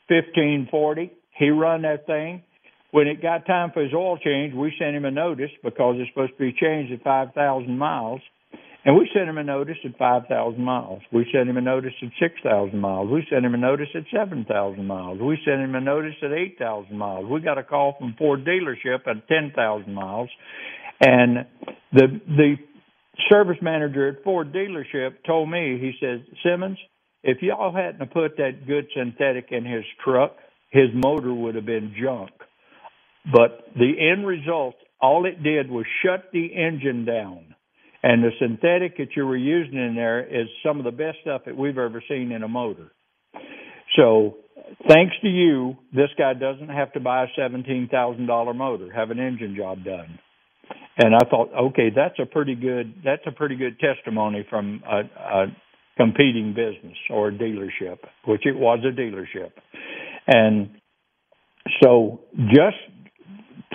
1540. 0.09 1.11
He 1.37 1.49
run 1.49 1.83
that 1.83 2.07
thing. 2.07 2.43
When 2.91 3.07
it 3.07 3.21
got 3.21 3.45
time 3.45 3.71
for 3.71 3.83
his 3.83 3.93
oil 3.93 4.17
change, 4.17 4.53
we 4.55 4.73
sent 4.79 4.95
him 4.95 5.05
a 5.05 5.11
notice 5.11 5.51
because 5.63 5.97
it's 5.99 6.09
supposed 6.09 6.31
to 6.33 6.39
be 6.39 6.53
changed 6.59 6.91
at 6.91 7.03
5,000 7.03 7.77
miles. 7.77 8.21
And 8.87 8.95
we 8.95 9.09
sent 9.13 9.27
him 9.27 9.37
a 9.37 9.43
notice 9.43 9.75
at 9.83 9.97
5,000 9.97 10.63
miles. 10.63 11.01
We 11.11 11.27
sent 11.33 11.49
him 11.49 11.57
a 11.57 11.61
notice 11.61 11.91
at 12.01 12.07
6,000 12.21 12.79
miles. 12.79 13.09
We 13.11 13.27
sent 13.29 13.43
him 13.43 13.53
a 13.53 13.57
notice 13.57 13.89
at 13.93 14.03
7,000 14.13 14.87
miles. 14.87 15.19
We 15.19 15.37
sent 15.43 15.59
him 15.59 15.75
a 15.75 15.81
notice 15.81 16.15
at 16.23 16.31
8,000 16.31 16.97
miles. 16.97 17.25
We 17.29 17.41
got 17.41 17.57
a 17.57 17.63
call 17.63 17.97
from 17.99 18.15
Ford 18.17 18.45
dealership 18.45 19.05
at 19.05 19.27
10,000 19.27 19.93
miles. 19.93 20.29
And 21.01 21.45
the 21.91 22.21
the 22.27 22.55
service 23.29 23.57
manager 23.61 24.07
at 24.07 24.23
Ford 24.23 24.53
dealership 24.53 25.15
told 25.25 25.51
me, 25.51 25.77
he 25.81 25.91
says, 25.99 26.21
Simmons, 26.41 26.77
if 27.23 27.41
y'all 27.41 27.75
hadn't 27.75 28.13
put 28.13 28.37
that 28.37 28.65
good 28.67 28.87
synthetic 28.95 29.47
in 29.51 29.65
his 29.65 29.83
truck, 30.01 30.37
his 30.69 30.87
motor 30.93 31.33
would 31.33 31.55
have 31.55 31.65
been 31.65 31.93
junk. 32.01 32.31
But 33.33 33.67
the 33.75 33.95
end 33.99 34.25
result, 34.25 34.75
all 35.01 35.25
it 35.25 35.43
did 35.43 35.69
was 35.69 35.85
shut 36.05 36.29
the 36.31 36.55
engine 36.55 37.03
down. 37.03 37.53
And 38.03 38.23
the 38.23 38.29
synthetic 38.39 38.97
that 38.97 39.15
you 39.15 39.25
were 39.25 39.37
using 39.37 39.77
in 39.77 39.95
there 39.95 40.23
is 40.23 40.47
some 40.65 40.77
of 40.79 40.85
the 40.85 40.91
best 40.91 41.17
stuff 41.21 41.41
that 41.45 41.57
we've 41.57 41.77
ever 41.77 42.03
seen 42.07 42.31
in 42.31 42.43
a 42.43 42.47
motor. 42.47 42.91
So, 43.95 44.37
thanks 44.87 45.15
to 45.21 45.27
you, 45.27 45.77
this 45.93 46.09
guy 46.17 46.33
doesn't 46.33 46.69
have 46.69 46.93
to 46.93 46.99
buy 46.99 47.23
a 47.23 47.27
$17,000 47.39 48.55
motor, 48.55 48.91
have 48.93 49.11
an 49.11 49.19
engine 49.19 49.55
job 49.55 49.83
done. 49.83 50.19
And 50.97 51.15
I 51.15 51.29
thought, 51.29 51.49
okay, 51.69 51.89
that's 51.95 52.17
a 52.19 52.25
pretty 52.25 52.55
good 52.55 52.95
that's 53.03 53.21
a 53.27 53.31
pretty 53.31 53.55
good 53.55 53.79
testimony 53.79 54.45
from 54.49 54.81
a, 54.85 55.01
a 55.01 55.45
competing 55.95 56.53
business 56.53 56.97
or 57.09 57.29
a 57.29 57.31
dealership, 57.31 57.99
which 58.25 58.45
it 58.45 58.55
was 58.55 58.79
a 58.83 58.99
dealership. 58.99 59.51
And 60.27 60.71
so 61.83 62.21
just 62.47 62.77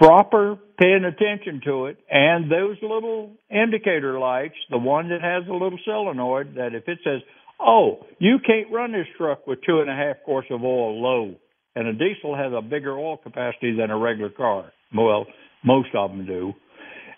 proper 0.03 0.59
paying 0.81 1.05
attention 1.05 1.61
to 1.65 1.87
it 1.87 1.97
and 2.11 2.51
those 2.51 2.77
little 2.83 3.31
indicator 3.49 4.19
lights, 4.19 4.57
the 4.69 4.79
one 4.79 5.09
that 5.11 5.21
has 5.21 5.49
a 5.49 5.53
little 5.53 5.79
solenoid 5.85 6.55
that 6.57 6.75
if 6.75 6.89
it 6.89 6.99
says, 7.05 7.21
Oh, 7.61 8.05
you 8.19 8.39
can't 8.45 8.73
run 8.73 8.91
this 8.91 9.07
truck 9.17 9.47
with 9.47 9.61
two 9.65 9.79
and 9.81 9.89
a 9.89 9.95
half 9.95 10.17
quarts 10.25 10.49
of 10.51 10.65
oil 10.65 11.01
low 11.01 11.37
and 11.77 11.87
a 11.87 11.93
diesel 11.93 12.37
has 12.37 12.53
a 12.53 12.61
bigger 12.61 12.99
oil 12.99 13.17
capacity 13.17 13.77
than 13.77 13.91
a 13.91 13.97
regular 13.97 14.31
car. 14.31 14.73
Well, 14.95 15.27
most 15.65 15.91
of 15.95 16.11
them 16.11 16.27
do. 16.27 16.53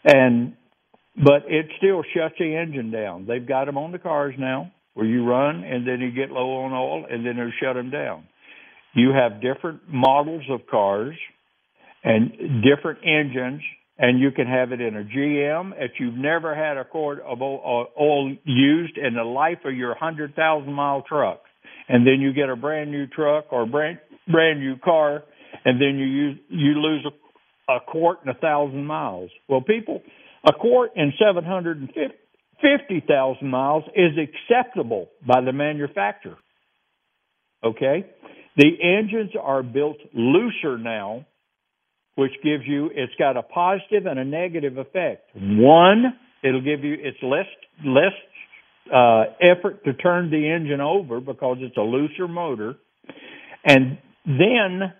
And 0.04 0.54
but 1.16 1.44
it 1.48 1.66
still 1.78 2.02
shuts 2.14 2.34
the 2.38 2.54
engine 2.54 2.90
down. 2.90 3.26
They've 3.26 3.46
got 3.46 3.64
them 3.64 3.78
on 3.78 3.92
the 3.92 3.98
cars 3.98 4.34
now 4.38 4.72
where 4.92 5.06
you 5.06 5.24
run 5.24 5.64
and 5.64 5.86
then 5.86 6.00
you 6.00 6.10
get 6.10 6.30
low 6.30 6.64
on 6.64 6.72
oil 6.72 7.06
and 7.10 7.24
then 7.24 7.36
they 7.36 7.50
shut 7.64 7.76
them 7.76 7.90
down. 7.90 8.24
You 8.94 9.12
have 9.12 9.40
different 9.40 9.88
models 9.88 10.42
of 10.50 10.66
cars 10.70 11.16
and 12.04 12.62
different 12.62 13.00
engines, 13.02 13.62
and 13.96 14.20
you 14.20 14.30
can 14.30 14.46
have 14.46 14.70
it 14.72 14.80
in 14.80 14.96
a 14.96 15.04
GM 15.04 15.72
if 15.78 15.92
you've 15.98 16.16
never 16.16 16.54
had 16.54 16.76
a 16.76 16.84
quart 16.84 17.20
of 17.20 17.40
oil 17.40 18.36
used 18.44 18.98
in 18.98 19.14
the 19.14 19.24
life 19.24 19.60
of 19.64 19.74
your 19.74 19.90
100,000 19.90 20.72
mile 20.72 21.02
truck. 21.08 21.40
And 21.88 22.06
then 22.06 22.20
you 22.20 22.32
get 22.32 22.50
a 22.50 22.56
brand 22.56 22.90
new 22.90 23.06
truck 23.06 23.46
or 23.50 23.66
brand 23.66 23.98
brand 24.26 24.60
new 24.60 24.76
car, 24.78 25.22
and 25.64 25.80
then 25.80 25.98
you 25.98 26.06
use, 26.06 26.38
you 26.48 26.80
lose 26.80 27.06
a, 27.06 27.10
a 27.72 27.78
quart 27.80 28.18
in 28.24 28.30
a 28.30 28.34
thousand 28.34 28.86
miles. 28.86 29.30
Well, 29.48 29.60
people, 29.60 30.02
a 30.46 30.52
quart 30.52 30.92
in 30.96 31.12
750,000 31.18 33.46
miles 33.46 33.84
is 33.94 34.12
acceptable 34.16 35.10
by 35.26 35.42
the 35.42 35.52
manufacturer. 35.52 36.38
Okay, 37.62 38.06
the 38.56 38.70
engines 38.82 39.32
are 39.40 39.62
built 39.62 39.98
looser 40.14 40.78
now 40.78 41.26
which 42.16 42.32
gives 42.42 42.64
you 42.66 42.90
it's 42.94 43.14
got 43.18 43.36
a 43.36 43.42
positive 43.42 44.06
and 44.06 44.18
a 44.18 44.24
negative 44.24 44.78
effect. 44.78 45.30
One, 45.34 46.04
it'll 46.42 46.62
give 46.62 46.84
you 46.84 46.96
it's 46.98 47.18
less 47.22 47.46
less 47.84 48.12
uh, 48.92 49.24
effort 49.40 49.84
to 49.84 49.94
turn 49.94 50.30
the 50.30 50.50
engine 50.50 50.80
over 50.80 51.20
because 51.20 51.58
it's 51.60 51.76
a 51.76 51.80
looser 51.80 52.28
motor, 52.28 52.74
and 53.64 53.98
then 54.24 54.92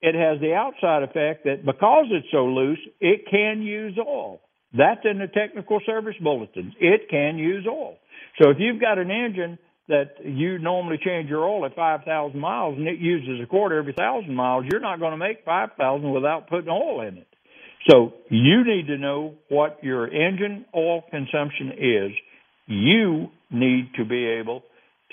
it 0.00 0.14
has 0.14 0.40
the 0.40 0.54
outside 0.54 1.02
effect 1.02 1.44
that 1.44 1.64
because 1.64 2.06
it's 2.10 2.28
so 2.30 2.46
loose, 2.46 2.78
it 3.00 3.22
can 3.30 3.62
use 3.62 3.98
oil. 3.98 4.40
That's 4.76 5.00
in 5.04 5.18
the 5.18 5.26
technical 5.26 5.80
service 5.86 6.14
bulletins. 6.22 6.74
It 6.78 7.08
can 7.10 7.38
use 7.38 7.66
oil. 7.66 7.96
So 8.40 8.50
if 8.50 8.58
you've 8.60 8.80
got 8.80 8.98
an 8.98 9.10
engine 9.10 9.58
that 9.88 10.16
you 10.22 10.58
normally 10.58 10.98
change 11.02 11.28
your 11.28 11.48
oil 11.48 11.64
at 11.64 11.74
5,000 11.74 12.38
miles 12.38 12.76
and 12.76 12.86
it 12.86 12.98
uses 12.98 13.40
a 13.42 13.46
quart 13.46 13.72
every 13.72 13.94
1,000 13.96 14.34
miles, 14.34 14.66
you're 14.70 14.80
not 14.80 15.00
going 15.00 15.12
to 15.12 15.16
make 15.16 15.44
5,000 15.44 16.12
without 16.12 16.48
putting 16.48 16.68
oil 16.68 17.00
in 17.00 17.18
it. 17.18 17.26
So 17.88 18.12
you 18.28 18.64
need 18.64 18.88
to 18.88 18.98
know 18.98 19.34
what 19.48 19.78
your 19.82 20.06
engine 20.06 20.66
oil 20.76 21.02
consumption 21.10 21.72
is. 21.78 22.12
You 22.66 23.28
need 23.50 23.90
to 23.96 24.04
be 24.04 24.26
able 24.26 24.62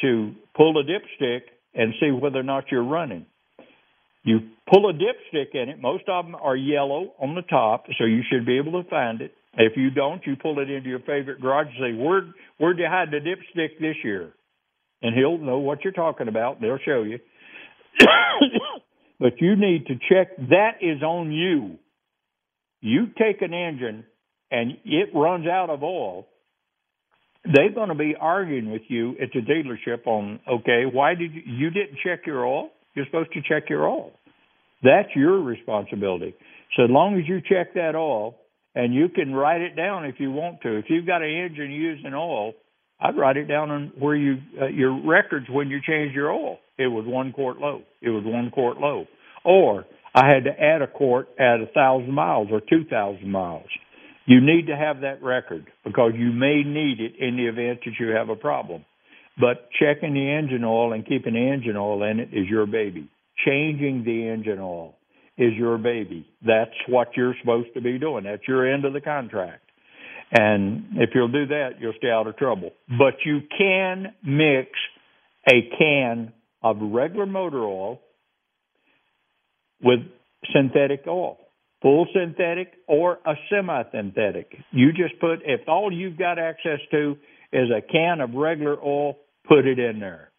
to 0.01 0.33
pull 0.57 0.77
a 0.77 0.83
dipstick 0.83 1.41
and 1.73 1.93
see 1.99 2.11
whether 2.11 2.39
or 2.39 2.43
not 2.43 2.65
you're 2.69 2.83
running. 2.83 3.25
You 4.23 4.39
pull 4.71 4.89
a 4.89 4.93
dipstick 4.93 5.53
in 5.53 5.69
it. 5.69 5.79
Most 5.79 6.03
of 6.09 6.25
them 6.25 6.35
are 6.35 6.55
yellow 6.55 7.13
on 7.19 7.35
the 7.35 7.43
top, 7.43 7.85
so 7.97 8.05
you 8.05 8.21
should 8.29 8.45
be 8.45 8.57
able 8.57 8.81
to 8.83 8.89
find 8.89 9.21
it. 9.21 9.31
If 9.57 9.77
you 9.77 9.89
don't, 9.89 10.25
you 10.25 10.35
pull 10.35 10.59
it 10.59 10.69
into 10.69 10.89
your 10.89 10.99
favorite 10.99 11.39
garage 11.39 11.67
and 11.67 11.75
say, 11.79 12.03
"Where 12.03 12.23
where'd 12.57 12.79
you 12.79 12.87
hide 12.87 13.11
the 13.11 13.21
dipstick 13.21 13.79
this 13.79 13.95
year?" 14.03 14.33
And 15.01 15.15
he'll 15.15 15.37
know 15.37 15.59
what 15.59 15.83
you're 15.83 15.93
talking 15.93 16.27
about. 16.27 16.61
They'll 16.61 16.79
show 16.85 17.03
you. 17.03 17.19
but 19.19 19.33
you 19.39 19.55
need 19.55 19.87
to 19.87 19.95
check 19.95 20.35
that 20.49 20.77
is 20.81 21.01
on 21.03 21.31
you. 21.31 21.77
You 22.81 23.07
take 23.17 23.41
an 23.41 23.53
engine 23.53 24.05
and 24.51 24.77
it 24.85 25.09
runs 25.13 25.47
out 25.47 25.69
of 25.69 25.83
oil. 25.83 26.27
They're 27.43 27.73
going 27.73 27.89
to 27.89 27.95
be 27.95 28.15
arguing 28.19 28.71
with 28.71 28.83
you 28.87 29.11
at 29.21 29.29
the 29.33 29.41
dealership 29.41 30.07
on, 30.07 30.39
okay, 30.47 30.83
why 30.91 31.13
did 31.15 31.33
you, 31.33 31.41
you 31.45 31.69
didn't 31.69 31.99
check 32.03 32.25
your 32.25 32.45
oil? 32.45 32.69
You're 32.95 33.05
supposed 33.05 33.33
to 33.33 33.41
check 33.41 33.69
your 33.69 33.87
oil. 33.87 34.11
That's 34.83 35.09
your 35.15 35.41
responsibility. 35.41 36.35
So 36.75 36.83
long 36.83 37.19
as 37.19 37.27
you 37.27 37.41
check 37.41 37.73
that 37.75 37.95
oil, 37.95 38.35
and 38.75 38.93
you 38.93 39.07
can 39.07 39.33
write 39.33 39.61
it 39.61 39.75
down 39.75 40.05
if 40.05 40.15
you 40.19 40.31
want 40.31 40.61
to. 40.61 40.77
If 40.77 40.85
you've 40.89 41.07
got 41.07 41.21
an 41.21 41.29
engine 41.29 41.71
using 41.71 42.13
oil, 42.13 42.53
I'd 42.99 43.17
write 43.17 43.37
it 43.37 43.45
down 43.45 43.71
on 43.71 43.91
where 43.99 44.15
you 44.15 44.37
uh, 44.61 44.67
your 44.67 45.05
records 45.05 45.47
when 45.49 45.69
you 45.69 45.79
changed 45.85 46.15
your 46.15 46.31
oil. 46.31 46.59
It 46.77 46.87
was 46.87 47.05
one 47.07 47.33
quart 47.33 47.57
low. 47.57 47.81
It 48.01 48.09
was 48.09 48.23
one 48.25 48.51
quart 48.51 48.77
low. 48.77 49.05
Or 49.43 49.85
I 50.13 50.27
had 50.27 50.45
to 50.45 50.51
add 50.51 50.81
a 50.81 50.87
quart 50.87 51.27
at 51.37 51.61
a 51.61 51.67
thousand 51.73 52.13
miles 52.13 52.47
or 52.51 52.61
two 52.61 52.85
thousand 52.89 53.29
miles. 53.29 53.67
You 54.25 54.41
need 54.41 54.67
to 54.67 54.75
have 54.75 55.01
that 55.01 55.21
record 55.21 55.67
because 55.83 56.13
you 56.15 56.31
may 56.31 56.63
need 56.63 56.99
it 56.99 57.13
in 57.19 57.37
the 57.37 57.47
event 57.47 57.81
that 57.85 57.93
you 57.99 58.15
have 58.15 58.29
a 58.29 58.35
problem. 58.35 58.85
But 59.39 59.69
checking 59.79 60.13
the 60.13 60.31
engine 60.31 60.63
oil 60.63 60.93
and 60.93 61.05
keeping 61.05 61.33
the 61.33 61.51
engine 61.51 61.75
oil 61.75 62.03
in 62.03 62.19
it 62.19 62.29
is 62.31 62.47
your 62.49 62.65
baby. 62.65 63.09
Changing 63.45 64.03
the 64.05 64.29
engine 64.29 64.59
oil 64.59 64.95
is 65.37 65.53
your 65.57 65.77
baby. 65.77 66.25
That's 66.45 66.71
what 66.87 67.09
you're 67.17 67.35
supposed 67.41 67.73
to 67.73 67.81
be 67.81 67.99
doing. 67.99 68.23
That's 68.23 68.47
your 68.47 68.71
end 68.73 68.85
of 68.85 68.93
the 68.93 69.01
contract. 69.01 69.64
And 70.31 70.85
if 70.95 71.11
you'll 71.13 71.31
do 71.31 71.47
that, 71.47 71.79
you'll 71.79 71.93
stay 71.97 72.09
out 72.09 72.27
of 72.27 72.37
trouble. 72.37 72.71
But 72.87 73.15
you 73.25 73.41
can 73.57 74.13
mix 74.23 74.69
a 75.47 75.69
can 75.77 76.33
of 76.63 76.77
regular 76.81 77.25
motor 77.25 77.63
oil 77.63 77.99
with 79.81 79.99
synthetic 80.53 81.03
oil, 81.07 81.37
full 81.81 82.07
synthetic 82.13 82.73
or 82.87 83.19
a 83.25 83.33
semi 83.49 83.83
synthetic. 83.91 84.55
You 84.71 84.91
just 84.91 85.19
put, 85.19 85.39
if 85.45 85.61
all 85.67 85.91
you've 85.91 86.17
got 86.17 86.39
access 86.39 86.79
to 86.91 87.17
is 87.53 87.69
a 87.69 87.81
can 87.81 88.21
of 88.21 88.33
regular 88.33 88.77
oil, 88.83 89.17
put 89.47 89.65
it 89.65 89.79
in 89.79 89.99
there. 89.99 90.31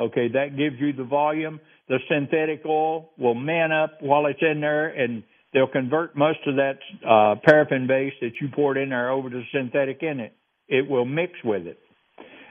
Okay, 0.00 0.28
that 0.28 0.56
gives 0.56 0.76
you 0.78 0.92
the 0.92 1.04
volume. 1.04 1.60
The 1.88 1.98
synthetic 2.08 2.62
oil 2.66 3.10
will 3.18 3.34
man 3.34 3.72
up 3.72 3.98
while 4.00 4.26
it's 4.26 4.42
in 4.42 4.60
there 4.60 4.88
and 4.88 5.22
they'll 5.52 5.68
convert 5.68 6.16
most 6.16 6.38
of 6.46 6.56
that 6.56 6.78
uh, 7.06 7.36
paraffin 7.44 7.86
base 7.86 8.12
that 8.20 8.32
you 8.40 8.48
poured 8.54 8.76
in 8.76 8.90
there 8.90 9.10
over 9.10 9.30
to 9.30 9.42
synthetic 9.52 10.02
in 10.02 10.20
it. 10.20 10.34
It 10.68 10.88
will 10.88 11.04
mix 11.04 11.32
with 11.44 11.66
it. 11.66 11.78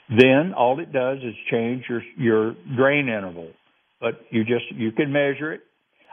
Then 0.10 0.54
all 0.56 0.80
it 0.80 0.92
does 0.92 1.20
is 1.20 1.34
change 1.50 1.86
your 1.90 2.02
your 2.18 2.56
drain 2.76 3.08
interval. 3.08 3.50
But 4.00 4.22
you 4.30 4.44
just 4.44 4.66
you 4.76 4.92
can 4.92 5.12
measure 5.12 5.54
it. 5.54 5.62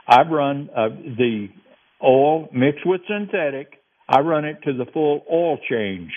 I've 0.07 0.27
run 0.27 0.69
uh, 0.75 0.89
the 0.89 1.47
oil 2.03 2.47
mixed 2.53 2.85
with 2.85 3.01
synthetic. 3.07 3.73
I 4.07 4.21
run 4.21 4.45
it 4.45 4.57
to 4.63 4.73
the 4.73 4.85
full 4.91 5.23
oil 5.31 5.57
change 5.69 6.11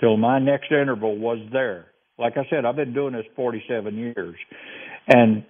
till 0.00 0.16
my 0.16 0.38
next 0.38 0.70
interval 0.70 1.18
was 1.18 1.38
there. 1.52 1.86
Like 2.18 2.34
I 2.36 2.48
said, 2.48 2.64
I've 2.64 2.76
been 2.76 2.94
doing 2.94 3.14
this 3.14 3.24
47 3.34 3.96
years, 3.96 4.36
and 5.08 5.44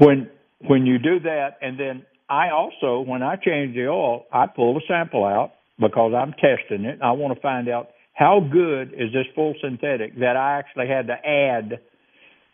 when 0.00 0.28
when 0.66 0.86
you 0.86 0.98
do 0.98 1.20
that, 1.20 1.58
and 1.62 1.78
then 1.78 2.04
I 2.30 2.50
also, 2.50 3.00
when 3.00 3.24
I 3.24 3.34
change 3.34 3.74
the 3.74 3.88
oil, 3.88 4.24
I 4.32 4.46
pull 4.46 4.74
the 4.74 4.82
sample 4.86 5.24
out 5.24 5.50
because 5.80 6.12
I'm 6.16 6.32
testing 6.32 6.84
it. 6.84 7.00
I 7.02 7.10
want 7.12 7.34
to 7.34 7.40
find 7.40 7.68
out 7.68 7.88
how 8.14 8.38
good 8.40 8.92
is 8.92 9.12
this 9.12 9.26
full 9.34 9.54
synthetic 9.60 10.16
that 10.20 10.36
I 10.36 10.58
actually 10.58 10.86
had 10.86 11.08
to 11.08 11.14
add 11.14 11.80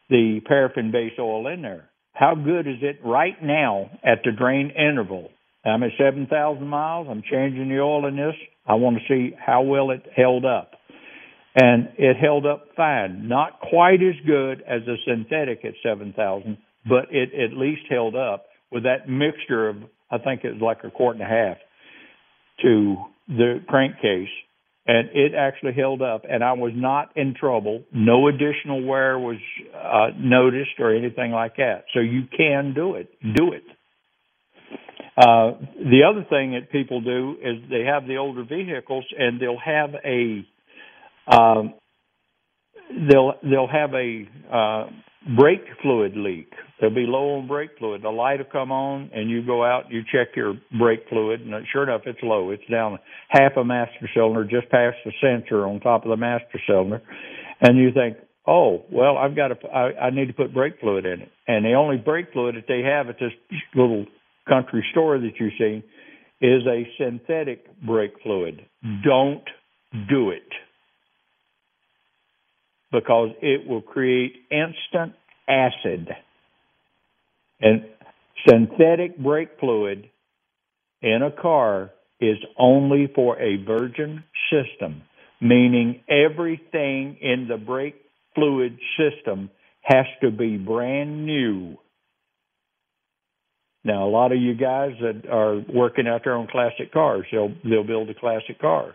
the 0.09 0.41
paraffin 0.47 0.93
base 0.93 1.13
oil 1.19 1.47
in 1.49 1.61
there. 1.61 1.91
How 2.15 2.35
good 2.35 2.67
is 2.67 2.79
it 2.81 3.01
right 3.05 3.37
now 3.43 3.91
at 4.03 4.21
the 4.25 4.33
drain 4.33 4.71
interval? 4.71 5.29
I'm 5.63 5.83
at 5.83 5.91
7,000 5.99 6.67
miles. 6.67 7.09
I'm 7.11 7.23
changing 7.31 7.69
the 7.69 7.81
oil 7.81 8.07
in 8.07 8.17
this. 8.17 8.35
I 8.67 8.75
want 8.77 8.97
to 8.97 9.03
see 9.09 9.35
how 9.39 9.63
well 9.63 9.91
it 9.91 10.07
held 10.17 10.47
up. 10.47 10.71
And 11.55 11.89
it 11.99 12.17
held 12.17 12.47
up 12.47 12.69
fine. 12.77 13.29
Not 13.29 13.61
quite 13.61 14.01
as 14.03 14.15
good 14.27 14.63
as 14.63 14.83
the 14.87 14.97
synthetic 15.07 15.65
at 15.65 15.75
7,000, 15.83 16.57
but 16.89 17.07
it 17.11 17.31
at 17.35 17.57
least 17.57 17.83
held 17.91 18.15
up 18.15 18.47
with 18.71 18.85
that 18.85 19.09
mixture 19.09 19.69
of, 19.69 19.77
I 20.11 20.19
think 20.19 20.45
it 20.45 20.53
was 20.53 20.63
like 20.63 20.79
a 20.85 20.91
quart 20.91 21.17
and 21.17 21.25
a 21.25 21.29
half 21.29 21.57
to 22.63 22.97
the 23.29 23.61
crankcase 23.69 24.29
and 24.87 25.09
it 25.13 25.35
actually 25.35 25.73
held 25.73 26.01
up 26.01 26.23
and 26.29 26.45
I 26.45 26.53
was 26.53 26.73
not 26.75 27.17
in 27.17 27.35
trouble. 27.35 27.83
No 27.93 28.29
additional 28.29 28.85
wear 28.85 29.19
was 29.19 29.39
uh, 29.75 30.17
noticed 30.17 30.79
or 30.79 30.95
anything 30.95 31.33
like 31.33 31.57
that. 31.57 31.85
So 31.93 32.01
you 32.01 32.23
can 32.37 32.73
do 32.75 32.95
it. 32.95 33.11
Do 33.21 33.53
it. 33.53 33.65
Uh, 35.17 35.59
the 35.79 36.03
other 36.09 36.25
thing 36.29 36.53
that 36.53 36.71
people 36.71 37.01
do 37.01 37.37
is 37.43 37.69
they 37.71 37.85
have 37.85 38.07
the 38.07 38.17
older 38.17 38.45
vehicles 38.45 39.05
and 39.19 39.41
they'll 39.41 39.59
have 39.59 39.95
a 40.05 40.47
um, 41.27 41.75
they'll 43.11 43.33
they'll 43.43 43.67
have 43.67 43.95
a 43.95 44.29
uh, 44.53 44.87
brake 45.35 45.65
fluid 45.83 46.17
leak. 46.17 46.53
They'll 46.81 46.95
be 46.95 47.07
low 47.07 47.39
on 47.39 47.49
brake 47.49 47.71
fluid. 47.79 48.03
The 48.03 48.11
light 48.11 48.39
will 48.39 48.47
come 48.53 48.71
on, 48.71 49.11
and 49.13 49.31
you 49.31 49.45
go 49.45 49.65
out, 49.65 49.91
you 49.91 50.03
check 50.03 50.37
your 50.37 50.55
brake 50.79 51.05
fluid, 51.09 51.41
and 51.41 51.53
sure 51.73 51.83
enough, 51.83 52.03
it's 52.07 52.19
low. 52.23 52.51
It's 52.51 52.63
down 52.71 52.99
half 53.29 53.53
a 53.57 53.65
master 53.65 54.09
cylinder, 54.15 54.45
just 54.45 54.71
past 54.71 54.97
the 55.05 55.13
sensor 55.21 55.67
on 55.67 55.81
top 55.81 56.05
of 56.05 56.11
the 56.11 56.17
master 56.17 56.61
cylinder, 56.67 57.03
and 57.61 57.79
you 57.79 57.91
think, 57.93 58.19
oh, 58.47 58.85
well, 58.93 59.17
I've 59.17 59.35
got 59.35 59.49
to, 59.49 59.69
I, 59.69 60.07
I 60.07 60.11
need 60.11 60.27
to 60.27 60.35
put 60.35 60.55
brake 60.55 60.75
fluid 60.81 61.07
in 61.07 61.23
it. 61.23 61.31
And 61.49 61.65
the 61.65 61.73
only 61.73 61.97
brake 61.97 62.27
fluid 62.33 62.55
that 62.55 62.69
they 62.69 62.83
have 62.83 63.09
at 63.09 63.17
this 63.19 63.33
little 63.75 64.07
country 64.49 64.85
store 64.93 65.19
that 65.19 65.33
you 65.41 65.51
see 65.59 65.83
is 66.41 66.63
a 66.67 66.87
synthetic 66.99 67.65
brake 67.85 68.15
fluid. 68.23 68.61
Don't 69.03 69.45
do 70.09 70.31
it 70.31 70.43
because 72.97 73.29
it 73.43 73.69
will 73.69 73.83
create 73.83 74.33
instant 74.51 75.13
acid. 75.47 76.09
And 77.61 77.85
synthetic 78.49 79.19
brake 79.19 79.51
fluid 79.61 80.09
in 81.03 81.21
a 81.23 81.31
car 81.31 81.91
is 82.21 82.39
only 82.59 83.13
for 83.15 83.39
a 83.39 83.63
virgin 83.63 84.25
system, 84.51 85.03
meaning 85.43 86.01
everything 86.09 87.19
in 87.21 87.49
the 87.49 87.59
brake 87.59 88.01
fluid 88.35 88.79
system 88.97 89.51
has 89.83 90.07
to 90.23 90.31
be 90.31 90.57
brand 90.57 91.27
new. 91.27 91.77
Now, 93.85 94.09
a 94.09 94.11
lot 94.11 94.33
of 94.33 94.39
you 94.39 94.55
guys 94.55 94.93
that 95.03 95.29
are 95.31 95.63
working 95.73 96.09
out 96.09 96.23
there 96.25 96.35
on 96.35 96.49
classic 96.49 96.93
cars, 96.93 97.27
they'll 97.31 97.55
they'll 97.63 97.87
build 97.87 98.09
a 98.09 98.15
classic 98.15 98.59
car 98.59 98.95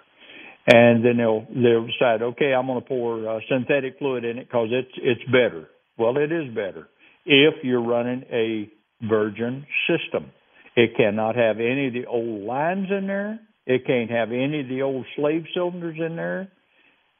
and 0.68 1.04
then 1.04 1.18
they'll 1.18 1.46
they'll 1.50 1.88
decide, 1.88 2.22
okay, 2.22 2.54
I'm 2.54 2.68
going 2.68 2.82
to 2.82 2.88
pour 2.88 3.28
uh, 3.28 3.40
synthetic 3.50 3.98
fluid 4.00 4.24
in 4.24 4.38
it 4.38 4.48
because 4.48 4.70
it's 4.72 4.92
it's 4.98 5.24
better. 5.26 5.68
Well, 5.98 6.18
it 6.18 6.32
is 6.32 6.54
better 6.54 6.88
if 7.26 7.64
you're 7.64 7.84
running 7.84 8.24
a 8.32 8.70
virgin 9.08 9.66
system. 9.88 10.32
It 10.76 10.92
cannot 10.96 11.36
have 11.36 11.58
any 11.58 11.88
of 11.88 11.94
the 11.94 12.06
old 12.08 12.44
lines 12.44 12.88
in 12.90 13.08
there. 13.08 13.40
It 13.66 13.86
can't 13.86 14.10
have 14.10 14.30
any 14.30 14.62
of 14.62 14.68
the 14.68 14.82
old 14.82 15.06
slave 15.16 15.44
cylinders 15.54 15.98
in 16.00 16.16
there. 16.16 16.50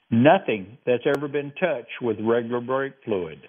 Nothing 0.10 0.78
that's 0.86 1.04
ever 1.06 1.28
been 1.28 1.52
touched 1.60 2.02
with 2.02 2.18
regular 2.22 2.62
brake 2.62 2.94
fluid. 3.06 3.40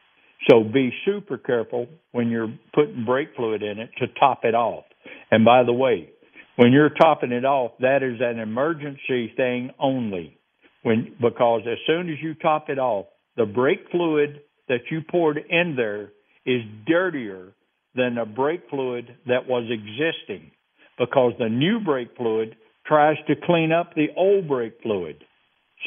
So 0.50 0.64
be 0.64 0.92
super 1.04 1.38
careful 1.38 1.86
when 2.12 2.28
you're 2.28 2.52
putting 2.74 3.04
brake 3.04 3.28
fluid 3.36 3.62
in 3.62 3.78
it 3.78 3.90
to 3.98 4.06
top 4.18 4.40
it 4.44 4.54
off. 4.54 4.84
And 5.30 5.44
by 5.44 5.62
the 5.64 5.72
way, 5.72 6.10
when 6.56 6.72
you're 6.72 6.90
topping 6.90 7.32
it 7.32 7.44
off, 7.44 7.72
that 7.80 8.02
is 8.02 8.20
an 8.20 8.38
emergency 8.38 9.32
thing 9.36 9.70
only. 9.78 10.38
When 10.82 11.14
because 11.20 11.62
as 11.70 11.78
soon 11.86 12.10
as 12.10 12.16
you 12.22 12.34
top 12.34 12.68
it 12.68 12.78
off, 12.78 13.06
the 13.36 13.46
brake 13.46 13.86
fluid 13.90 14.40
that 14.68 14.80
you 14.90 15.00
poured 15.08 15.38
in 15.38 15.74
there 15.76 16.10
is 16.44 16.62
dirtier 16.86 17.52
than 17.94 18.16
the 18.16 18.24
brake 18.24 18.62
fluid 18.68 19.06
that 19.26 19.46
was 19.46 19.70
existing 19.70 20.50
because 20.98 21.32
the 21.38 21.48
new 21.48 21.80
brake 21.80 22.10
fluid 22.16 22.56
tries 22.86 23.16
to 23.28 23.34
clean 23.46 23.72
up 23.72 23.94
the 23.94 24.08
old 24.16 24.48
brake 24.48 24.78
fluid. 24.82 25.24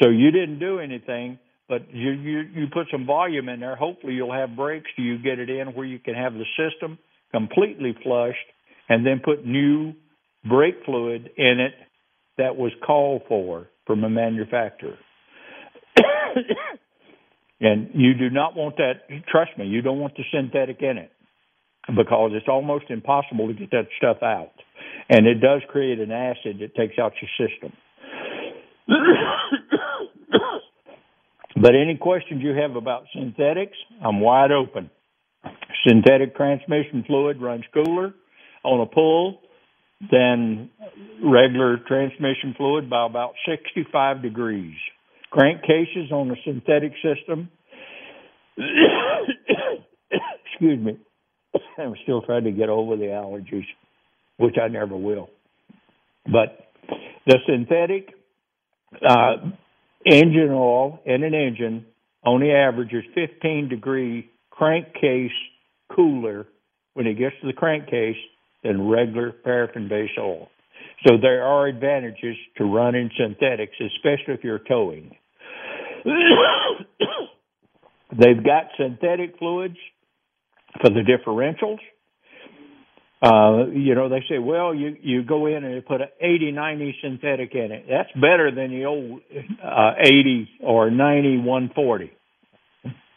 So 0.00 0.08
you 0.08 0.30
didn't 0.30 0.58
do 0.58 0.78
anything, 0.78 1.38
but 1.68 1.92
you 1.92 2.10
you 2.12 2.38
you 2.54 2.66
put 2.72 2.86
some 2.90 3.06
volume 3.06 3.48
in 3.48 3.60
there. 3.60 3.76
Hopefully 3.76 4.14
you'll 4.14 4.32
have 4.32 4.56
brakes. 4.56 4.90
You 4.96 5.18
get 5.18 5.38
it 5.38 5.50
in 5.50 5.68
where 5.68 5.86
you 5.86 5.98
can 5.98 6.14
have 6.14 6.32
the 6.34 6.44
system 6.56 6.98
completely 7.32 7.94
flushed, 8.02 8.38
and 8.88 9.04
then 9.04 9.20
put 9.24 9.44
new 9.44 9.94
brake 10.48 10.76
fluid 10.84 11.30
in 11.36 11.60
it 11.60 11.74
that 12.38 12.56
was 12.56 12.72
called 12.86 13.22
for 13.28 13.68
from 13.86 14.04
a 14.04 14.10
manufacturer. 14.10 14.96
and 17.60 17.90
you 17.94 18.14
do 18.14 18.30
not 18.30 18.56
want 18.56 18.76
that, 18.76 19.08
trust 19.28 19.50
me, 19.58 19.66
you 19.66 19.82
don't 19.82 19.98
want 19.98 20.14
the 20.16 20.22
synthetic 20.32 20.82
in 20.82 20.98
it 20.98 21.10
because 21.88 22.32
it's 22.34 22.48
almost 22.48 22.86
impossible 22.90 23.48
to 23.48 23.54
get 23.54 23.70
that 23.70 23.86
stuff 23.96 24.18
out. 24.22 24.52
And 25.08 25.26
it 25.26 25.40
does 25.40 25.62
create 25.68 26.00
an 26.00 26.10
acid 26.10 26.58
that 26.60 26.74
takes 26.74 26.98
out 26.98 27.12
your 27.22 27.48
system. 27.48 27.72
but 31.62 31.74
any 31.74 31.96
questions 32.00 32.42
you 32.42 32.54
have 32.60 32.76
about 32.76 33.04
synthetics, 33.14 33.76
I'm 34.04 34.20
wide 34.20 34.50
open. 34.50 34.90
Synthetic 35.86 36.36
transmission 36.36 37.04
fluid 37.06 37.40
runs 37.40 37.64
cooler 37.72 38.12
on 38.64 38.80
a 38.80 38.86
pull 38.86 39.40
than 40.10 40.70
regular 41.24 41.78
transmission 41.86 42.54
fluid 42.56 42.90
by 42.90 43.06
about 43.06 43.32
65 43.48 44.22
degrees. 44.22 44.74
Crankcases 45.32 46.12
on 46.12 46.30
a 46.30 46.36
synthetic 46.44 46.92
system, 47.02 47.48
excuse 50.52 50.84
me, 50.84 50.98
I'm 51.78 51.94
still 52.02 52.22
trying 52.22 52.44
to 52.44 52.52
get 52.52 52.68
over 52.68 52.96
the 52.96 53.06
allergies, 53.06 53.66
which 54.36 54.56
I 54.62 54.68
never 54.68 54.96
will. 54.96 55.30
But 56.24 56.68
the 57.26 57.38
synthetic 57.46 58.10
uh, 59.06 59.36
engine 60.04 60.50
oil 60.50 61.00
in 61.04 61.22
an 61.24 61.34
engine 61.34 61.86
on 62.24 62.40
the 62.40 62.52
average 62.52 62.92
is 62.92 63.04
15 63.14 63.68
degree 63.68 64.30
crankcase 64.50 65.30
cooler 65.94 66.46
when 66.94 67.06
it 67.06 67.14
gets 67.14 67.34
to 67.40 67.46
the 67.46 67.52
crankcase 67.52 68.16
than 68.62 68.88
regular 68.88 69.32
paraffin 69.32 69.88
based 69.88 70.18
oil. 70.18 70.48
So 71.06 71.16
there 71.20 71.44
are 71.44 71.66
advantages 71.66 72.36
to 72.56 72.64
running 72.64 73.10
synthetics, 73.18 73.74
especially 73.80 74.34
if 74.34 74.42
you're 74.42 74.60
towing. 74.60 75.14
They've 78.10 78.42
got 78.42 78.66
synthetic 78.78 79.38
fluids 79.38 79.76
for 80.80 80.90
the 80.90 81.02
differentials. 81.02 81.78
Uh, 83.22 83.66
you 83.72 83.94
know, 83.94 84.08
they 84.08 84.22
say, 84.28 84.38
well, 84.38 84.74
you, 84.74 84.96
you 85.00 85.22
go 85.22 85.46
in 85.46 85.64
and 85.64 85.74
you 85.74 85.80
put 85.80 86.00
an 86.00 86.08
80, 86.20 86.52
90 86.52 86.96
synthetic 87.02 87.54
in 87.54 87.72
it. 87.72 87.86
That's 87.88 88.12
better 88.14 88.50
than 88.54 88.70
the 88.70 88.84
old 88.84 89.20
uh, 89.64 89.92
80 89.98 90.48
or 90.62 90.90
90, 90.90 91.38
140. 91.38 92.12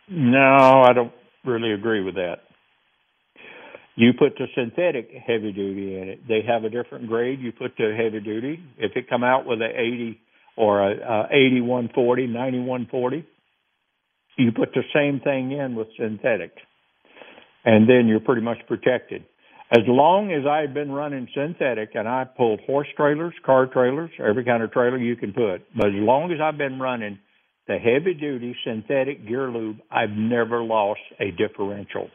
No, 0.10 0.84
I 0.84 0.94
don't 0.94 1.12
really 1.46 1.74
agree 1.74 2.02
with 2.04 2.16
that. 2.16 2.38
You 4.00 4.14
put 4.18 4.38
the 4.38 4.46
synthetic 4.56 5.10
heavy 5.28 5.52
duty 5.52 5.98
in 6.00 6.08
it. 6.08 6.26
They 6.26 6.40
have 6.48 6.64
a 6.64 6.70
different 6.70 7.10
grade. 7.10 7.42
You 7.42 7.52
put 7.52 7.74
the 7.78 7.94
heavy 7.98 8.22
duty. 8.22 8.58
If 8.78 8.94
it 8.96 9.10
come 9.10 9.26
out 9.26 9.46
with 9.46 9.60
a 9.60 9.68
80 9.68 10.18
or 10.56 10.80
a, 10.82 10.92
a 10.94 11.28
8140, 11.36 12.28
9140, 12.28 13.28
you 14.38 14.54
put 14.54 14.70
the 14.74 14.84
same 14.96 15.20
thing 15.20 15.52
in 15.52 15.76
with 15.76 15.90
synthetic, 16.00 16.54
and 17.66 17.90
then 17.90 18.08
you're 18.08 18.22
pretty 18.22 18.42
much 18.42 18.60
protected. 18.70 19.26
As 19.70 19.84
long 19.86 20.32
as 20.32 20.48
I've 20.48 20.74
been 20.74 20.94
running 20.94 21.28
synthetic, 21.36 21.90
and 21.94 22.08
I 22.08 22.24
pulled 22.24 22.62
horse 22.62 22.88
trailers, 22.96 23.34
car 23.46 23.68
trailers, 23.68 24.12
every 24.18 24.46
kind 24.46 24.64
of 24.64 24.72
trailer 24.72 24.98
you 24.98 25.18
can 25.18 25.34
put, 25.34 25.60
but 25.76 25.88
as 25.88 25.96
long 25.96 26.32
as 26.32 26.40
I've 26.42 26.58
been 26.58 26.80
running 26.80 27.20
the 27.68 27.76
heavy 27.76 28.14
duty 28.14 28.56
synthetic 28.64 29.28
gear 29.28 29.50
lube, 29.50 29.80
I've 29.92 30.12
never 30.12 30.64
lost 30.64 31.02
a 31.20 31.32
differential. 31.32 32.10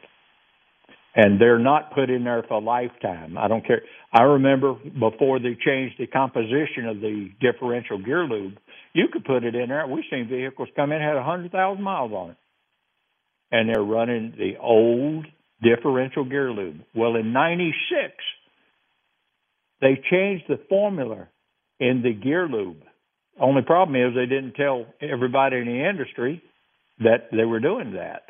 And 1.14 1.40
they're 1.40 1.58
not 1.58 1.94
put 1.94 2.10
in 2.10 2.24
there 2.24 2.42
for 2.46 2.54
a 2.54 2.58
lifetime. 2.58 3.38
I 3.38 3.46
don't 3.48 3.64
care. 3.64 3.82
I 4.12 4.22
remember 4.22 4.74
before 4.74 5.38
they 5.38 5.56
changed 5.64 5.96
the 5.98 6.06
composition 6.06 6.86
of 6.88 7.00
the 7.00 7.30
differential 7.40 7.98
gear 7.98 8.24
lube, 8.24 8.54
you 8.92 9.06
could 9.12 9.24
put 9.24 9.44
it 9.44 9.54
in 9.54 9.68
there. 9.68 9.86
We've 9.86 10.04
seen 10.10 10.28
vehicles 10.28 10.68
come 10.74 10.92
in 10.92 11.00
had 11.00 11.16
a 11.16 11.22
hundred 11.22 11.52
thousand 11.52 11.82
miles 11.84 12.12
on 12.12 12.30
it, 12.30 12.36
and 13.52 13.68
they're 13.68 13.84
running 13.84 14.34
the 14.36 14.56
old 14.60 15.26
differential 15.62 16.24
gear 16.24 16.50
lube. 16.50 16.80
Well, 16.94 17.16
in 17.16 17.32
'96, 17.32 18.12
they 19.80 20.00
changed 20.10 20.44
the 20.48 20.60
formula 20.68 21.28
in 21.78 22.02
the 22.02 22.12
gear 22.12 22.48
lube. 22.48 22.82
Only 23.40 23.62
problem 23.62 23.96
is 23.96 24.14
they 24.14 24.26
didn't 24.26 24.54
tell 24.54 24.86
everybody 25.00 25.58
in 25.58 25.66
the 25.66 25.88
industry 25.88 26.42
that 27.00 27.28
they 27.32 27.44
were 27.44 27.60
doing 27.60 27.94
that. 27.94 28.22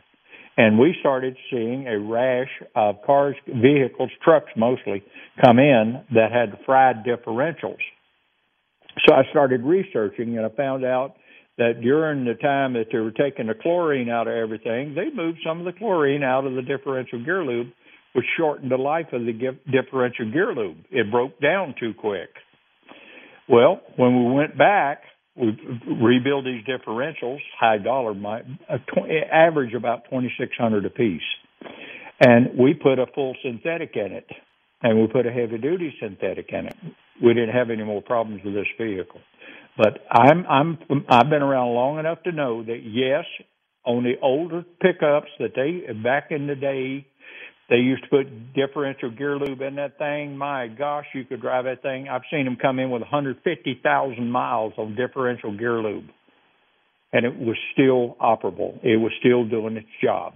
And 0.57 0.79
we 0.79 0.95
started 1.01 1.37
seeing 1.51 1.87
a 1.89 1.99
rash 1.99 2.51
of 2.77 2.97
cars, 3.05 3.35
vehicles, 3.47 4.11
trucks 4.23 4.51
mostly, 4.57 5.03
come 5.45 5.59
in 5.59 6.05
that 6.15 6.31
had 6.31 6.59
fried 6.65 7.05
differentials. 7.05 7.83
So 9.09 9.15
I 9.15 9.23
started 9.31 9.63
researching 9.63 10.37
and 10.37 10.47
I 10.47 10.51
found 10.51 10.85
out 10.85 11.17
that 11.59 11.81
during 11.83 12.25
the 12.25 12.35
time 12.35 12.75
that 12.75 12.87
they 12.93 12.99
were 12.99 13.11
taking 13.11 13.47
the 13.47 13.55
chlorine 13.55 14.09
out 14.09 14.29
of 14.29 14.35
everything, 14.35 14.95
they 14.95 15.15
moved 15.15 15.39
some 15.47 15.59
of 15.59 15.65
the 15.65 15.77
chlorine 15.77 16.23
out 16.23 16.47
of 16.47 16.55
the 16.55 16.63
differential 16.63 17.25
gear 17.25 17.45
lube, 17.45 17.69
which 18.15 18.25
shortened 18.37 18.71
the 18.71 18.77
life 18.77 19.07
of 19.13 19.23
the 19.23 19.33
differential 19.71 20.31
gear 20.31 20.55
lube. 20.55 20.79
It 20.91 21.11
broke 21.11 21.41
down 21.41 21.75
too 21.79 21.95
quick. 21.95 22.31
Well, 23.49 23.81
when 23.97 24.25
we 24.25 24.33
went 24.33 24.57
back, 24.57 25.03
we 25.37 25.59
rebuild 26.01 26.47
these 26.47 26.65
differentials, 26.65 27.41
high 27.59 27.79
dollar, 27.79 28.15
my 28.15 28.41
uh, 28.69 28.79
tw- 28.79 29.11
average 29.33 29.75
about 29.75 30.05
twenty 30.09 30.33
six 30.39 30.53
hundred 30.57 30.85
a 30.87 30.91
piece, 30.91 31.23
and 32.21 32.57
we 32.59 32.75
put 32.75 32.99
a 32.99 33.07
full 33.15 33.35
synthetic 33.43 33.97
in 33.97 34.13
it, 34.13 34.29
and 34.83 35.01
we 35.01 35.07
put 35.09 35.27
a 35.27 35.33
heavy 35.33 35.59
duty 35.59 35.95
synthetic 36.01 36.51
in 36.51 36.67
it. 36.67 36.77
We 37.23 37.35
didn't 37.35 37.55
have 37.55 37.71
any 37.71 37.83
more 37.83 38.03
problems 38.03 38.43
with 38.45 38.55
this 38.55 38.67
vehicle, 38.79 39.21
but 39.77 40.05
I'm 40.11 40.47
I'm 40.47 40.79
I've 41.09 41.31
been 41.31 41.43
around 41.43 41.75
long 41.75 41.99
enough 41.99 42.23
to 42.25 42.33
know 42.33 42.63
that 42.63 42.83
yes, 42.85 43.25
on 43.85 44.05
the 44.05 44.15
older 44.23 44.65
pickups 44.81 45.31
that 45.41 45.55
they 45.57 45.93
back 45.95 46.29
in 46.31 46.47
the 46.47 46.55
day 46.55 47.07
they 47.71 47.77
used 47.77 48.03
to 48.05 48.11
put 48.11 48.55
differential 48.55 49.11
gear 49.11 49.39
lube 49.39 49.63
in 49.63 49.77
that 49.77 49.97
thing. 49.99 50.37
My 50.37 50.69
gosh, 50.69 51.07
you 51.15 51.25
could 51.25 51.41
drive 51.41 51.65
that 51.65 51.83
thing. 51.83 52.09
I've 52.09 52.23
seen 52.31 52.45
them 52.45 52.57
come 52.61 52.79
in 52.79 52.91
with 52.91 53.01
150,000 53.01 54.31
miles 54.31 54.75
of 54.77 54.97
differential 54.97 55.57
gear 55.57 55.81
lube, 55.81 56.05
and 57.13 57.25
it 57.25 57.37
was 57.37 57.57
still 57.73 58.17
operable. 58.21 58.79
It 58.83 58.99
was 58.99 59.13
still 59.19 59.45
doing 59.49 59.77
its 59.77 59.89
job. 60.03 60.35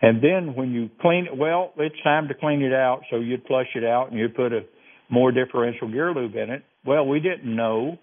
And 0.00 0.20
then 0.20 0.54
when 0.56 0.72
you 0.72 0.90
clean 1.00 1.26
it, 1.26 1.36
well, 1.36 1.72
it's 1.76 1.94
time 2.02 2.26
to 2.28 2.34
clean 2.34 2.62
it 2.62 2.72
out. 2.72 3.02
So 3.10 3.16
you'd 3.18 3.44
flush 3.46 3.68
it 3.76 3.84
out 3.84 4.10
and 4.10 4.18
you'd 4.18 4.34
put 4.34 4.52
a 4.52 4.62
more 5.08 5.30
differential 5.30 5.88
gear 5.88 6.12
lube 6.12 6.34
in 6.34 6.50
it. 6.50 6.64
Well, 6.84 7.06
we 7.06 7.20
didn't 7.20 7.54
know 7.54 7.98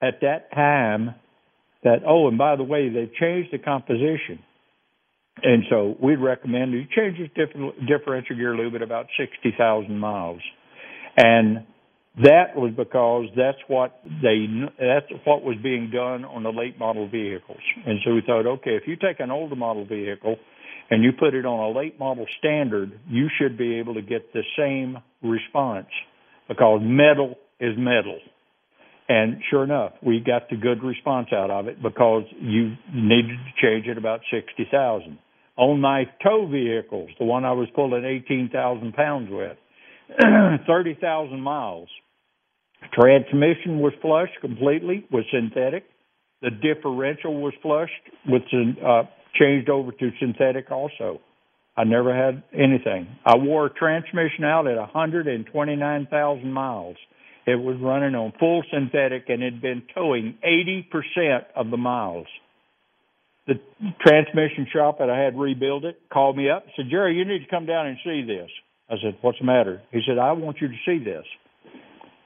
at 0.00 0.20
that 0.20 0.52
time 0.54 1.16
that, 1.82 2.02
oh, 2.06 2.28
and 2.28 2.38
by 2.38 2.54
the 2.54 2.62
way, 2.62 2.88
they've 2.88 3.12
changed 3.18 3.52
the 3.52 3.58
composition. 3.58 4.38
And 5.42 5.64
so 5.70 5.96
we'd 6.02 6.18
recommend 6.18 6.72
you 6.72 6.84
change 6.94 7.18
this 7.18 7.48
differential 7.86 8.36
gear 8.36 8.56
lube 8.56 8.74
at 8.74 8.82
about 8.82 9.06
60,000 9.18 9.98
miles. 9.98 10.40
And 11.16 11.66
that 12.22 12.56
was 12.56 12.72
because 12.76 13.26
that's 13.36 13.58
what 13.68 14.00
they 14.04 14.46
that's 14.78 15.06
what 15.24 15.44
was 15.44 15.56
being 15.62 15.90
done 15.90 16.24
on 16.24 16.42
the 16.42 16.50
late 16.50 16.78
model 16.78 17.08
vehicles. 17.08 17.60
And 17.86 18.00
so 18.04 18.14
we 18.14 18.22
thought, 18.26 18.46
okay, 18.46 18.72
if 18.72 18.84
you 18.86 18.96
take 18.96 19.20
an 19.20 19.30
older 19.30 19.54
model 19.54 19.86
vehicle 19.86 20.36
and 20.90 21.04
you 21.04 21.12
put 21.12 21.34
it 21.34 21.44
on 21.44 21.60
a 21.60 21.78
late 21.78 21.98
model 21.98 22.26
standard, 22.38 22.98
you 23.08 23.28
should 23.38 23.56
be 23.56 23.78
able 23.78 23.94
to 23.94 24.02
get 24.02 24.32
the 24.32 24.42
same 24.56 24.98
response 25.22 25.88
because 26.48 26.80
metal 26.82 27.36
is 27.60 27.74
metal. 27.78 28.18
And 29.08 29.40
sure 29.48 29.64
enough, 29.64 29.92
we 30.02 30.20
got 30.20 30.50
the 30.50 30.56
good 30.56 30.82
response 30.82 31.28
out 31.32 31.50
of 31.50 31.66
it 31.68 31.82
because 31.82 32.24
you 32.40 32.74
needed 32.92 33.38
to 33.38 33.52
change 33.62 33.86
it 33.86 33.96
about 33.96 34.20
60,000 34.30 35.18
on 35.58 35.80
my 35.80 36.04
tow 36.22 36.46
vehicles, 36.46 37.10
the 37.18 37.24
one 37.24 37.44
I 37.44 37.52
was 37.52 37.68
pulling 37.74 38.04
18,000 38.04 38.94
pounds 38.94 39.28
with, 39.30 39.58
30,000 40.66 41.40
miles. 41.40 41.88
Transmission 42.94 43.80
was 43.80 43.92
flushed 44.00 44.40
completely 44.40 45.04
with 45.10 45.24
synthetic. 45.32 45.84
The 46.42 46.50
differential 46.50 47.42
was 47.42 47.52
flushed 47.60 47.92
with 48.26 48.42
uh, 48.54 49.02
changed 49.34 49.68
over 49.68 49.90
to 49.90 50.10
synthetic 50.20 50.70
also. 50.70 51.20
I 51.76 51.84
never 51.84 52.14
had 52.14 52.44
anything. 52.52 53.08
I 53.26 53.36
wore 53.36 53.66
a 53.66 53.70
transmission 53.70 54.44
out 54.44 54.68
at 54.68 54.76
129,000 54.76 56.52
miles. 56.52 56.96
It 57.46 57.56
was 57.56 57.76
running 57.80 58.14
on 58.14 58.32
full 58.38 58.62
synthetic 58.72 59.24
and 59.28 59.42
had 59.42 59.60
been 59.60 59.82
towing 59.92 60.38
80% 60.44 61.46
of 61.56 61.70
the 61.70 61.76
miles 61.76 62.26
the 63.48 63.54
transmission 64.02 64.66
shop 64.72 64.98
that 64.98 65.08
I 65.08 65.18
had 65.18 65.36
rebuild 65.36 65.86
it 65.86 65.98
called 66.12 66.36
me 66.36 66.50
up 66.50 66.66
said, 66.76 66.86
Jerry, 66.90 67.16
you 67.16 67.24
need 67.24 67.40
to 67.40 67.50
come 67.50 67.64
down 67.64 67.86
and 67.86 67.96
see 68.04 68.22
this. 68.22 68.50
I 68.90 68.94
said, 69.02 69.16
What's 69.22 69.38
the 69.38 69.46
matter? 69.46 69.80
He 69.90 70.00
said, 70.06 70.18
I 70.18 70.32
want 70.32 70.58
you 70.60 70.68
to 70.68 70.74
see 70.86 71.02
this. 71.02 71.24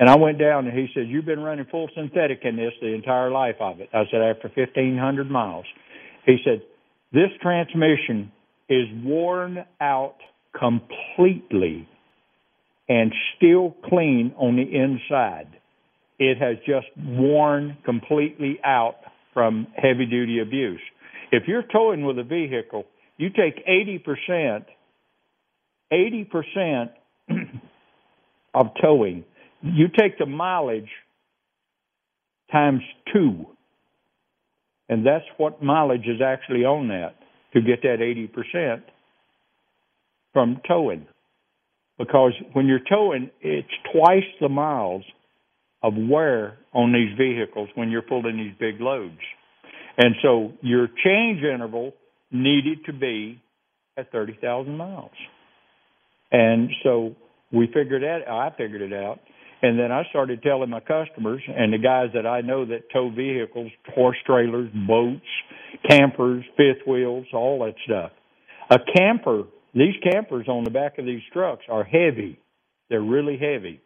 And 0.00 0.11
I 0.11 0.16
went 0.16 0.38
down 0.38 0.66
and 0.66 0.76
he 0.76 0.88
said, 0.92 1.06
You've 1.06 1.24
been 1.24 1.40
running 1.40 1.64
full 1.70 1.88
synthetic 1.94 2.40
in 2.42 2.56
this 2.56 2.72
the 2.80 2.92
entire 2.92 3.30
life 3.30 3.54
of 3.61 3.80
it. 3.80 3.88
I 3.94 4.02
said, 4.11 4.20
After 4.20 4.50
1,500 4.54 5.30
miles. 5.30 5.64
He 6.26 6.38
said, 6.44 6.62
This 7.12 7.30
transmission 7.40 8.32
is 8.68 8.87
worn 9.04 9.64
out 9.80 10.16
completely 10.58 11.88
and 12.88 13.12
still 13.37 13.76
clean 13.88 14.35
on 14.37 14.56
the 14.56 14.62
inside. 14.62 15.48
It 16.18 16.38
has 16.38 16.56
just 16.66 16.87
worn 16.96 17.78
completely 17.85 18.58
out 18.64 18.96
from 19.32 19.68
heavy 19.76 20.06
duty 20.06 20.40
abuse. 20.40 20.80
If 21.33 21.45
you're 21.49 21.64
towing 21.64 22.05
with 22.05 22.18
a 22.18 22.25
vehicle, 22.25 22.85
you 23.16 23.31
take 23.31 23.66
80%, 23.66 24.66
80% 25.90 26.90
of 28.55 28.66
towing, 28.81 29.25
you 29.62 29.88
take 29.88 30.18
the 30.18 30.27
mileage 30.27 30.90
times 32.53 32.83
two. 33.12 33.47
And 34.90 35.07
that's 35.07 35.25
what 35.38 35.62
mileage 35.62 36.07
is 36.07 36.21
actually 36.21 36.64
on 36.66 36.88
that 36.88 37.14
to 37.55 37.62
get 37.62 37.81
that 37.83 37.99
80% 38.01 38.83
from 40.35 40.61
towing. 40.68 41.07
Because 41.99 42.33
when 42.53 42.66
you're 42.66 42.81
towing, 42.81 43.31
it's 43.40 43.68
twice 43.90 44.25
the 44.40 44.51
miles 44.51 45.05
of 45.83 45.95
wear 45.97 46.59
on 46.75 46.92
these 46.92 47.16
vehicles 47.16 47.71
when 47.75 47.90
you're 47.90 48.03
pulling 48.03 48.37
these 48.37 48.55
big 48.59 48.81
loads. 48.81 49.21
And 49.98 50.14
so 50.22 50.52
your 50.62 50.88
change 51.05 51.42
interval 51.42 51.92
needed 52.31 52.85
to 52.87 52.92
be 52.92 53.40
at 53.96 54.11
30,000 54.11 54.76
miles. 54.76 55.11
And 56.31 56.70
so 56.83 57.14
we 57.52 57.66
figured 57.66 58.02
that 58.02 58.28
I 58.28 58.50
figured 58.57 58.81
it 58.81 58.92
out. 58.92 59.20
And 59.61 59.78
then 59.78 59.92
I 59.92 60.02
started 60.11 60.42
telling 60.42 60.70
my 60.70 60.81
customers 60.81 61.40
and 61.46 61.72
the 61.72 61.78
guys 61.78 62.09
that 62.14 62.26
I 62.26 62.40
know 62.40 62.64
that 62.66 62.90
tow 62.92 63.11
vehicles, 63.11 63.70
horse 63.94 64.16
trailers, 64.26 64.70
boats, 64.88 65.20
campers, 65.88 66.44
fifth 66.57 66.87
wheels, 66.87 67.26
all 67.33 67.64
that 67.64 67.74
stuff. 67.85 68.11
A 68.70 68.78
camper, 68.96 69.44
these 69.74 69.94
campers 70.02 70.48
on 70.48 70.64
the 70.64 70.70
back 70.70 70.98
of 70.98 71.05
these 71.05 71.22
trucks 71.33 71.64
are 71.68 71.85
heavy. 71.85 72.40
They're 72.90 73.02
really 73.02 73.38
heavy. 73.38 73.81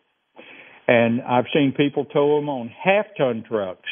And 0.88 1.21
I've 1.21 1.45
seen 1.53 1.75
people 1.77 2.07
tow 2.07 2.37
them 2.37 2.49
on 2.49 2.69
half 2.69 3.07
ton 3.19 3.45
trucks 3.47 3.88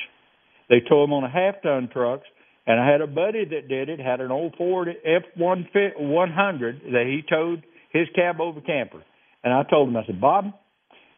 they 0.68 0.80
tow 0.88 1.02
them 1.02 1.12
on 1.12 1.24
a 1.24 1.30
half 1.30 1.62
ton 1.62 1.88
trucks, 1.92 2.26
and 2.66 2.80
I 2.80 2.90
had 2.90 3.00
a 3.00 3.06
buddy 3.06 3.44
that 3.44 3.68
did 3.68 3.88
it. 3.88 4.00
Had 4.00 4.20
an 4.20 4.30
old 4.30 4.54
Ford 4.56 4.88
F 4.88 5.22
one 5.36 5.68
one 5.96 6.32
hundred 6.32 6.80
that 6.92 7.04
he 7.06 7.22
towed 7.28 7.62
his 7.92 8.08
cab 8.14 8.40
over 8.40 8.60
camper, 8.60 9.02
and 9.42 9.52
I 9.52 9.62
told 9.68 9.88
him, 9.88 9.96
I 9.96 10.04
said, 10.06 10.20
Bob, 10.20 10.46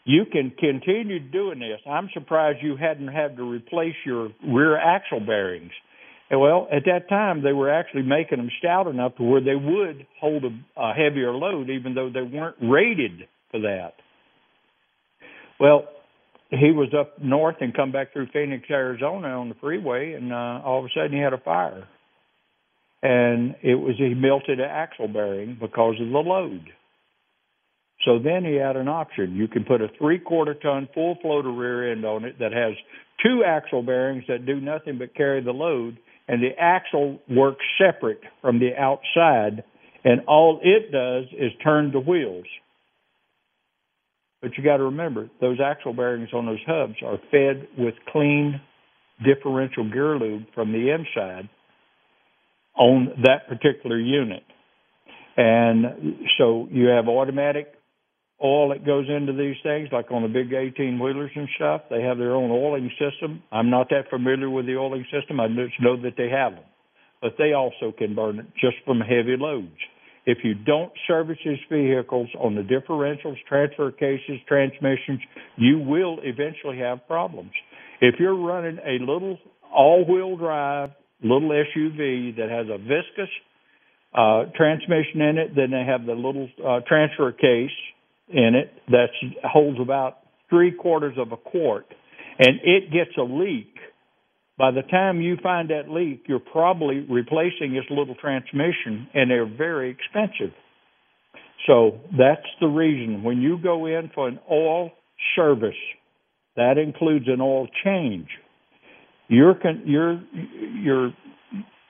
you 0.04 0.24
can 0.30 0.52
continue 0.58 1.18
doing 1.18 1.58
this. 1.58 1.80
I'm 1.88 2.08
surprised 2.14 2.58
you 2.62 2.76
hadn't 2.76 3.08
had 3.08 3.36
to 3.36 3.42
replace 3.42 3.94
your 4.04 4.28
rear 4.46 4.76
axle 4.78 5.20
bearings. 5.20 5.72
And 6.28 6.40
well, 6.40 6.66
at 6.72 6.84
that 6.86 7.08
time, 7.08 7.42
they 7.42 7.52
were 7.52 7.70
actually 7.72 8.02
making 8.02 8.38
them 8.38 8.50
stout 8.58 8.88
enough 8.88 9.16
to 9.16 9.22
where 9.22 9.40
they 9.40 9.54
would 9.54 10.06
hold 10.20 10.44
a, 10.44 10.50
a 10.76 10.92
heavier 10.92 11.32
load, 11.32 11.70
even 11.70 11.94
though 11.94 12.10
they 12.12 12.22
weren't 12.22 12.56
rated 12.60 13.28
for 13.50 13.60
that. 13.60 13.92
Well, 15.60 15.84
he 16.50 16.70
was 16.70 16.88
up 16.98 17.20
north 17.22 17.56
and 17.60 17.74
come 17.74 17.92
back 17.92 18.12
through 18.12 18.28
Phoenix, 18.32 18.64
Arizona 18.70 19.28
on 19.28 19.48
the 19.48 19.56
freeway, 19.56 20.12
and 20.12 20.32
uh, 20.32 20.60
all 20.64 20.78
of 20.78 20.84
a 20.84 20.88
sudden 20.94 21.12
he 21.12 21.18
had 21.18 21.32
a 21.32 21.38
fire. 21.38 21.88
And 23.02 23.56
it 23.62 23.74
was 23.74 23.96
he 23.98 24.14
melted 24.14 24.60
an 24.60 24.68
axle 24.70 25.08
bearing 25.08 25.56
because 25.60 25.94
of 26.00 26.08
the 26.08 26.18
load. 26.18 26.66
So 28.04 28.18
then 28.18 28.44
he 28.44 28.54
had 28.54 28.76
an 28.76 28.88
option. 28.88 29.34
You 29.34 29.48
can 29.48 29.64
put 29.64 29.80
a 29.80 29.88
three 29.98 30.18
quarter 30.18 30.54
ton 30.54 30.88
full 30.94 31.16
floater 31.20 31.50
rear 31.50 31.92
end 31.92 32.04
on 32.04 32.24
it 32.24 32.38
that 32.38 32.52
has 32.52 32.74
two 33.24 33.42
axle 33.44 33.82
bearings 33.82 34.24
that 34.28 34.46
do 34.46 34.60
nothing 34.60 34.98
but 34.98 35.14
carry 35.14 35.42
the 35.42 35.52
load, 35.52 35.98
and 36.28 36.42
the 36.42 36.58
axle 36.58 37.20
works 37.28 37.64
separate 37.78 38.20
from 38.40 38.58
the 38.58 38.76
outside 38.76 39.64
and 40.06 40.20
all 40.28 40.60
it 40.62 40.92
does 40.92 41.24
is 41.36 41.50
turn 41.64 41.90
the 41.90 41.98
wheels. 41.98 42.46
But 44.42 44.52
you 44.56 44.64
got 44.64 44.76
to 44.78 44.84
remember, 44.84 45.28
those 45.40 45.58
axle 45.64 45.92
bearings 45.92 46.28
on 46.34 46.46
those 46.46 46.62
hubs 46.66 46.94
are 47.04 47.18
fed 47.30 47.68
with 47.78 47.94
clean 48.12 48.60
differential 49.24 49.90
gear 49.90 50.18
lube 50.18 50.44
from 50.54 50.72
the 50.72 50.90
inside 50.90 51.48
on 52.76 53.08
that 53.24 53.48
particular 53.48 53.98
unit. 53.98 54.42
And 55.36 55.84
so 56.38 56.68
you 56.70 56.86
have 56.88 57.08
automatic 57.08 57.72
oil 58.42 58.70
that 58.70 58.84
goes 58.84 59.06
into 59.08 59.32
these 59.32 59.56
things, 59.62 59.88
like 59.92 60.10
on 60.10 60.22
the 60.22 60.28
big 60.28 60.52
18 60.52 60.98
wheelers 60.98 61.30
and 61.34 61.48
stuff. 61.56 61.82
They 61.90 62.02
have 62.02 62.18
their 62.18 62.34
own 62.34 62.50
oiling 62.50 62.90
system. 62.98 63.42
I'm 63.50 63.70
not 63.70 63.88
that 63.90 64.10
familiar 64.10 64.50
with 64.50 64.66
the 64.66 64.76
oiling 64.76 65.06
system. 65.12 65.40
I 65.40 65.48
just 65.48 65.80
know 65.80 66.00
that 66.02 66.14
they 66.16 66.28
have 66.28 66.52
them. 66.52 66.64
But 67.22 67.32
they 67.38 67.54
also 67.54 67.92
can 67.96 68.14
burn 68.14 68.38
it 68.38 68.46
just 68.60 68.76
from 68.84 69.00
heavy 69.00 69.36
loads. 69.38 69.78
If 70.26 70.38
you 70.42 70.54
don't 70.54 70.92
service 71.06 71.38
these 71.44 71.58
vehicles 71.70 72.28
on 72.38 72.56
the 72.56 72.62
differentials, 72.62 73.36
transfer 73.48 73.92
cases, 73.92 74.40
transmissions, 74.48 75.20
you 75.56 75.78
will 75.78 76.18
eventually 76.22 76.78
have 76.78 77.06
problems. 77.06 77.52
If 78.00 78.16
you're 78.18 78.36
running 78.36 78.78
a 78.84 78.98
little 79.00 79.38
all-wheel 79.72 80.36
drive 80.36 80.90
little 81.22 81.48
SUV 81.48 82.36
that 82.36 82.50
has 82.50 82.66
a 82.68 82.78
viscous 82.78 83.30
uh, 84.12 84.44
transmission 84.56 85.20
in 85.20 85.38
it, 85.38 85.54
then 85.54 85.70
they 85.70 85.84
have 85.86 86.06
the 86.06 86.12
little 86.12 86.48
uh, 86.66 86.80
transfer 86.86 87.32
case 87.32 87.70
in 88.28 88.54
it 88.54 88.72
that 88.88 89.08
holds 89.44 89.78
about 89.80 90.18
three 90.50 90.72
quarters 90.72 91.16
of 91.18 91.32
a 91.32 91.36
quart, 91.36 91.86
and 92.38 92.60
it 92.64 92.90
gets 92.92 93.16
a 93.18 93.22
leak. 93.22 93.74
By 94.58 94.70
the 94.70 94.82
time 94.82 95.20
you 95.20 95.36
find 95.42 95.70
that 95.70 95.90
leak, 95.90 96.24
you're 96.26 96.38
probably 96.38 97.06
replacing 97.08 97.74
this 97.74 97.84
little 97.90 98.14
transmission, 98.14 99.08
and 99.14 99.30
they're 99.30 99.46
very 99.46 99.90
expensive. 99.90 100.54
So 101.66 102.00
that's 102.16 102.46
the 102.60 102.68
reason 102.68 103.22
when 103.22 103.40
you 103.40 103.58
go 103.62 103.86
in 103.86 104.10
for 104.14 104.28
an 104.28 104.38
oil 104.50 104.90
service, 105.34 105.76
that 106.56 106.78
includes 106.78 107.26
an 107.28 107.40
oil 107.40 107.66
change. 107.84 108.28
You're 109.28 109.56
you're 109.84 110.22
you're 110.82 111.12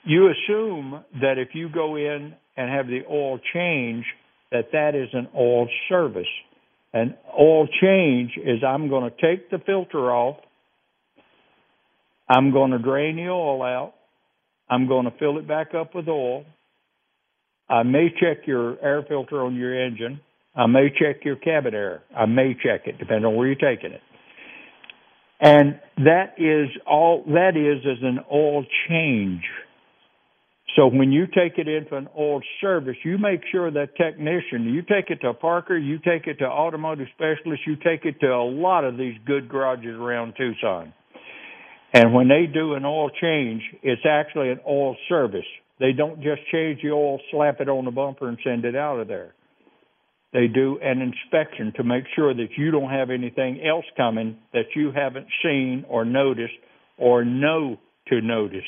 you 0.04 0.30
assume 0.30 1.04
that 1.20 1.38
if 1.38 1.48
you 1.52 1.68
go 1.68 1.96
in 1.96 2.34
and 2.56 2.70
have 2.70 2.86
the 2.86 3.00
oil 3.10 3.38
change, 3.52 4.04
that 4.50 4.68
that 4.72 4.94
is 4.94 5.08
an 5.12 5.28
oil 5.36 5.68
service. 5.88 6.26
An 6.94 7.14
oil 7.38 7.68
change 7.80 8.32
is 8.42 8.62
I'm 8.66 8.88
going 8.88 9.10
to 9.10 9.16
take 9.20 9.50
the 9.50 9.58
filter 9.66 10.10
off, 10.10 10.36
I'm 12.28 12.52
going 12.52 12.72
to 12.72 12.78
drain 12.78 13.16
the 13.16 13.28
oil 13.28 13.62
out, 13.62 13.94
I'm 14.68 14.88
going 14.88 15.04
to 15.04 15.12
fill 15.18 15.38
it 15.38 15.46
back 15.46 15.74
up 15.74 15.94
with 15.94 16.08
oil. 16.08 16.44
I 17.68 17.82
may 17.82 18.08
check 18.10 18.46
your 18.46 18.80
air 18.82 19.04
filter 19.08 19.42
on 19.44 19.54
your 19.54 19.74
engine. 19.74 20.20
I 20.54 20.66
may 20.66 20.88
check 20.88 21.24
your 21.24 21.36
cabin 21.36 21.74
air. 21.74 22.02
I 22.16 22.26
may 22.26 22.54
check 22.54 22.86
it, 22.86 22.98
depending 22.98 23.26
on 23.26 23.36
where 23.36 23.46
you're 23.46 23.56
taking 23.56 23.92
it. 23.92 24.00
And 25.40 25.78
that 25.98 26.34
is 26.38 26.68
all 26.86 27.24
that 27.26 27.56
is 27.56 27.84
is 27.84 28.02
an 28.02 28.20
oil 28.32 28.64
change. 28.88 29.42
So 30.76 30.86
when 30.88 31.12
you 31.12 31.26
take 31.26 31.58
it 31.58 31.68
in 31.68 31.86
for 31.88 31.96
an 31.98 32.08
oil 32.18 32.40
service, 32.60 32.96
you 33.04 33.18
make 33.18 33.40
sure 33.50 33.70
that 33.70 33.96
technician, 33.96 34.64
you 34.64 34.82
take 34.82 35.10
it 35.10 35.20
to 35.22 35.32
Parker, 35.32 35.76
you 35.76 35.98
take 35.98 36.26
it 36.26 36.38
to 36.38 36.44
automotive 36.44 37.06
specialists, 37.14 37.66
you 37.66 37.76
take 37.76 38.04
it 38.04 38.20
to 38.20 38.26
a 38.26 38.44
lot 38.44 38.84
of 38.84 38.96
these 38.96 39.14
good 39.26 39.48
garages 39.48 39.94
around 39.94 40.34
Tucson. 40.36 40.92
And 41.92 42.12
when 42.12 42.28
they 42.28 42.46
do 42.52 42.74
an 42.74 42.84
oil 42.84 43.10
change, 43.10 43.62
it's 43.82 44.02
actually 44.08 44.50
an 44.50 44.60
oil 44.66 44.96
service. 45.08 45.46
They 45.78 45.92
don't 45.92 46.22
just 46.22 46.40
change 46.52 46.80
the 46.82 46.90
oil, 46.90 47.20
slap 47.30 47.60
it 47.60 47.68
on 47.68 47.84
the 47.84 47.90
bumper, 47.90 48.28
and 48.28 48.38
send 48.42 48.64
it 48.64 48.76
out 48.76 48.98
of 48.98 49.08
there. 49.08 49.34
They 50.32 50.48
do 50.48 50.78
an 50.82 51.00
inspection 51.00 51.72
to 51.76 51.84
make 51.84 52.04
sure 52.14 52.34
that 52.34 52.48
you 52.58 52.70
don't 52.70 52.90
have 52.90 53.10
anything 53.10 53.60
else 53.66 53.84
coming 53.96 54.36
that 54.52 54.66
you 54.74 54.90
haven't 54.94 55.26
seen 55.42 55.84
or 55.88 56.04
noticed 56.04 56.54
or 56.98 57.24
know 57.24 57.78
to 58.08 58.20
notice. 58.20 58.60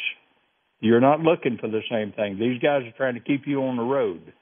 You're 0.81 1.01
not 1.01 1.21
looking 1.21 1.59
for 1.61 1.69
the 1.69 1.83
same 1.91 2.13
thing. 2.13 2.39
These 2.39 2.63
guys 2.63 2.83
are 2.85 2.97
trying 2.97 3.15
to 3.15 3.21
keep 3.21 3.43
you 3.47 3.63
on 3.65 3.77
the 3.77 3.83
road. 3.83 4.33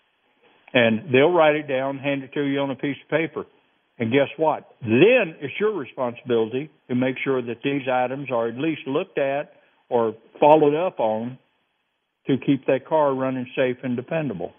And 0.74 1.12
they'll 1.12 1.32
write 1.32 1.56
it 1.56 1.66
down, 1.66 1.98
hand 1.98 2.22
it 2.22 2.32
to 2.34 2.42
you 2.42 2.60
on 2.60 2.70
a 2.70 2.76
piece 2.76 2.96
of 3.02 3.10
paper. 3.10 3.46
And 3.98 4.12
guess 4.12 4.28
what? 4.36 4.68
Then 4.82 5.36
it's 5.40 5.54
your 5.58 5.74
responsibility 5.74 6.70
to 6.88 6.94
make 6.94 7.16
sure 7.24 7.40
that 7.40 7.56
these 7.64 7.82
items 7.90 8.28
are 8.30 8.48
at 8.48 8.58
least 8.58 8.82
looked 8.86 9.18
at 9.18 9.52
or 9.88 10.14
followed 10.38 10.74
up 10.74 11.00
on 11.00 11.38
to 12.26 12.36
keep 12.44 12.66
that 12.66 12.86
car 12.86 13.14
running 13.14 13.46
safe 13.56 13.76
and 13.82 13.96
dependable. 13.96 14.52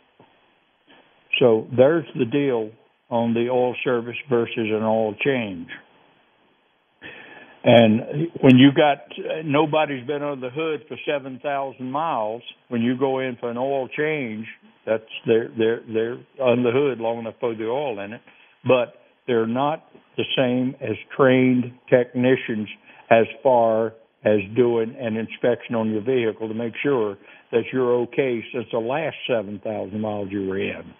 So 1.39 1.67
there's 1.75 2.05
the 2.17 2.25
deal 2.25 2.71
on 3.09 3.33
the 3.33 3.49
oil 3.49 3.75
service 3.83 4.15
versus 4.29 4.55
an 4.57 4.83
oil 4.83 5.13
change. 5.23 5.67
And 7.63 8.29
when 8.41 8.57
you 8.57 8.69
got 8.71 8.99
nobody's 9.43 10.05
been 10.07 10.23
under 10.23 10.49
the 10.49 10.53
hood 10.53 10.85
for 10.87 10.97
seven 11.05 11.39
thousand 11.43 11.91
miles, 11.91 12.41
when 12.69 12.81
you 12.81 12.97
go 12.97 13.19
in 13.19 13.35
for 13.39 13.51
an 13.51 13.57
oil 13.57 13.89
change, 13.89 14.45
that's 14.85 15.03
they're 15.25 15.49
they're 15.57 15.81
they're 15.93 16.17
under 16.41 16.63
the 16.63 16.71
hood 16.71 16.99
long 16.99 17.19
enough 17.19 17.33
for 17.39 17.53
the 17.53 17.65
oil 17.65 17.99
in 17.99 18.13
it, 18.13 18.21
but 18.63 18.93
they're 19.27 19.47
not 19.47 19.83
the 20.17 20.23
same 20.35 20.75
as 20.81 20.95
trained 21.15 21.71
technicians 21.89 22.67
as 23.09 23.25
far 23.43 23.93
as 24.25 24.39
doing 24.55 24.95
an 24.99 25.15
inspection 25.15 25.75
on 25.75 25.91
your 25.91 26.01
vehicle 26.01 26.47
to 26.47 26.53
make 26.53 26.73
sure 26.81 27.17
that 27.51 27.61
you're 27.71 27.93
okay 28.01 28.43
since 28.53 28.65
the 28.71 28.79
last 28.79 29.15
seven 29.29 29.61
thousand 29.63 30.01
miles 30.01 30.27
you 30.31 30.47
were 30.47 30.59
in. 30.59 30.93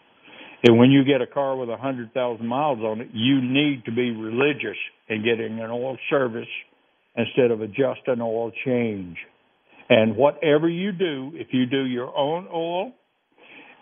And 0.63 0.77
when 0.77 0.91
you 0.91 1.03
get 1.03 1.21
a 1.21 1.27
car 1.27 1.55
with 1.55 1.69
a 1.69 1.77
hundred 1.77 2.13
thousand 2.13 2.47
miles 2.47 2.79
on 2.79 3.01
it, 3.01 3.09
you 3.13 3.41
need 3.41 3.83
to 3.85 3.91
be 3.91 4.11
religious 4.11 4.77
in 5.09 5.23
getting 5.23 5.59
an 5.59 5.69
oil 5.69 5.97
service 6.09 6.47
instead 7.15 7.51
of 7.51 7.61
a 7.61 7.67
just 7.67 8.01
an 8.07 8.21
oil 8.21 8.51
change. 8.65 9.17
And 9.89 10.15
whatever 10.15 10.69
you 10.69 10.91
do, 10.91 11.31
if 11.33 11.47
you 11.51 11.65
do 11.65 11.85
your 11.85 12.15
own 12.15 12.47
oil 12.53 12.91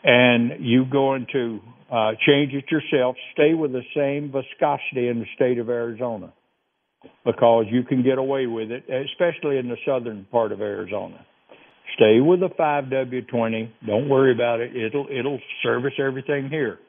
and 0.03 0.65
you 0.65 0.85
go 0.89 1.15
into 1.15 1.59
uh, 1.91 2.11
change 2.25 2.53
it 2.53 2.65
yourself, 2.71 3.15
stay 3.33 3.53
with 3.53 3.71
the 3.71 3.83
same 3.95 4.31
viscosity 4.31 5.07
in 5.07 5.19
the 5.19 5.25
state 5.35 5.59
of 5.59 5.69
Arizona 5.69 6.33
because 7.23 7.65
you 7.69 7.83
can 7.83 8.03
get 8.03 8.17
away 8.17 8.47
with 8.47 8.71
it, 8.71 8.83
especially 8.89 9.57
in 9.57 9.69
the 9.69 9.77
southern 9.85 10.25
part 10.31 10.51
of 10.51 10.61
Arizona. 10.61 11.25
Stay 11.95 12.19
with 12.19 12.39
the 12.39 12.49
5W20. 12.49 13.69
Don't 13.85 14.09
worry 14.09 14.33
about 14.33 14.59
it. 14.59 14.75
It'll 14.75 15.07
it'll 15.11 15.39
service 15.63 15.93
everything 15.99 16.49
here. 16.49 16.79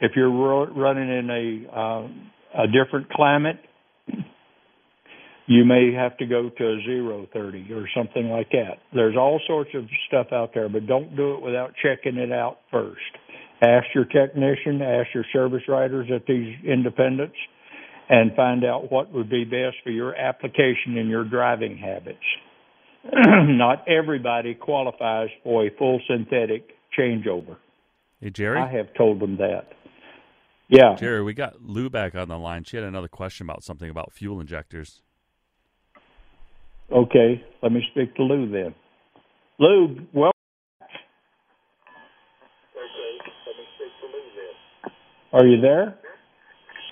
If 0.00 0.12
you're 0.16 0.30
running 0.30 1.08
in 1.08 1.30
a 1.30 1.78
uh, 1.78 2.62
a 2.64 2.66
different 2.66 3.08
climate, 3.10 3.60
you 5.46 5.64
may 5.64 5.92
have 5.94 6.16
to 6.18 6.26
go 6.26 6.50
to 6.50 6.64
a 6.64 6.80
zero 6.84 7.26
thirty 7.32 7.72
or 7.72 7.88
something 7.96 8.28
like 8.28 8.50
that. 8.50 8.78
There's 8.92 9.16
all 9.16 9.40
sorts 9.46 9.70
of 9.74 9.84
stuff 10.08 10.26
out 10.32 10.50
there, 10.52 10.68
but 10.68 10.86
don't 10.86 11.16
do 11.16 11.34
it 11.34 11.42
without 11.42 11.72
checking 11.82 12.18
it 12.18 12.32
out 12.32 12.58
first. 12.70 13.00
Ask 13.62 13.86
your 13.94 14.06
technician, 14.06 14.80
ask 14.80 15.08
your 15.14 15.24
service 15.32 15.62
writers 15.68 16.08
at 16.14 16.26
these 16.26 16.56
independents, 16.64 17.36
and 18.08 18.34
find 18.34 18.64
out 18.64 18.90
what 18.90 19.12
would 19.12 19.28
be 19.28 19.44
best 19.44 19.76
for 19.84 19.90
your 19.90 20.14
application 20.14 20.96
and 20.96 21.08
your 21.08 21.24
driving 21.24 21.76
habits. 21.76 22.18
not 23.12 23.86
everybody 23.88 24.54
qualifies 24.54 25.28
for 25.42 25.66
a 25.66 25.70
full 25.78 26.00
synthetic 26.08 26.70
changeover. 26.98 27.56
Hey, 28.20 28.30
Jerry? 28.30 28.60
I 28.60 28.70
have 28.70 28.92
told 28.96 29.20
them 29.20 29.36
that. 29.38 29.68
Yeah. 30.68 30.94
Jerry, 30.96 31.22
we 31.22 31.34
got 31.34 31.62
Lou 31.62 31.90
back 31.90 32.14
on 32.14 32.28
the 32.28 32.38
line. 32.38 32.64
She 32.64 32.76
had 32.76 32.84
another 32.84 33.08
question 33.08 33.46
about 33.46 33.64
something 33.64 33.90
about 33.90 34.12
fuel 34.12 34.40
injectors. 34.40 35.02
Okay, 36.92 37.42
let 37.62 37.72
me 37.72 37.82
speak 37.92 38.14
to 38.16 38.22
Lou 38.22 38.50
then. 38.50 38.74
Lou, 39.58 39.96
well. 40.12 40.32
Okay, 42.76 43.12
let 43.46 43.56
me 43.56 43.64
speak 43.76 43.92
to 44.00 44.06
Lou 44.06 44.22
then. 44.36 44.92
Are 45.32 45.46
you 45.46 45.60
there? 45.60 45.96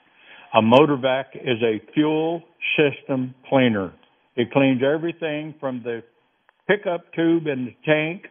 A 0.53 0.61
motor 0.61 0.97
vac 0.97 1.27
is 1.37 1.63
a 1.63 1.81
fuel 1.95 2.43
system 2.77 3.33
cleaner. 3.49 3.93
It 4.35 4.51
cleans 4.51 4.83
everything 4.83 5.55
from 5.61 5.83
the 5.85 6.03
pickup 6.67 7.13
tube 7.13 7.47
and 7.47 7.69
the 7.69 7.75
tank 7.85 8.25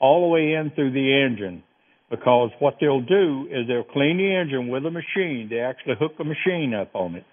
all 0.00 0.22
the 0.22 0.28
way 0.28 0.54
in 0.54 0.70
through 0.74 0.92
the 0.92 1.26
engine 1.26 1.62
because 2.10 2.50
what 2.58 2.76
they'll 2.80 3.02
do 3.02 3.46
is 3.50 3.66
they'll 3.66 3.84
clean 3.84 4.16
the 4.16 4.34
engine 4.34 4.68
with 4.68 4.86
a 4.86 4.90
machine. 4.90 5.48
They 5.50 5.60
actually 5.60 5.96
hook 5.98 6.12
a 6.18 6.24
machine 6.24 6.74
up 6.74 6.94
on 6.94 7.14
it. 7.14 7.24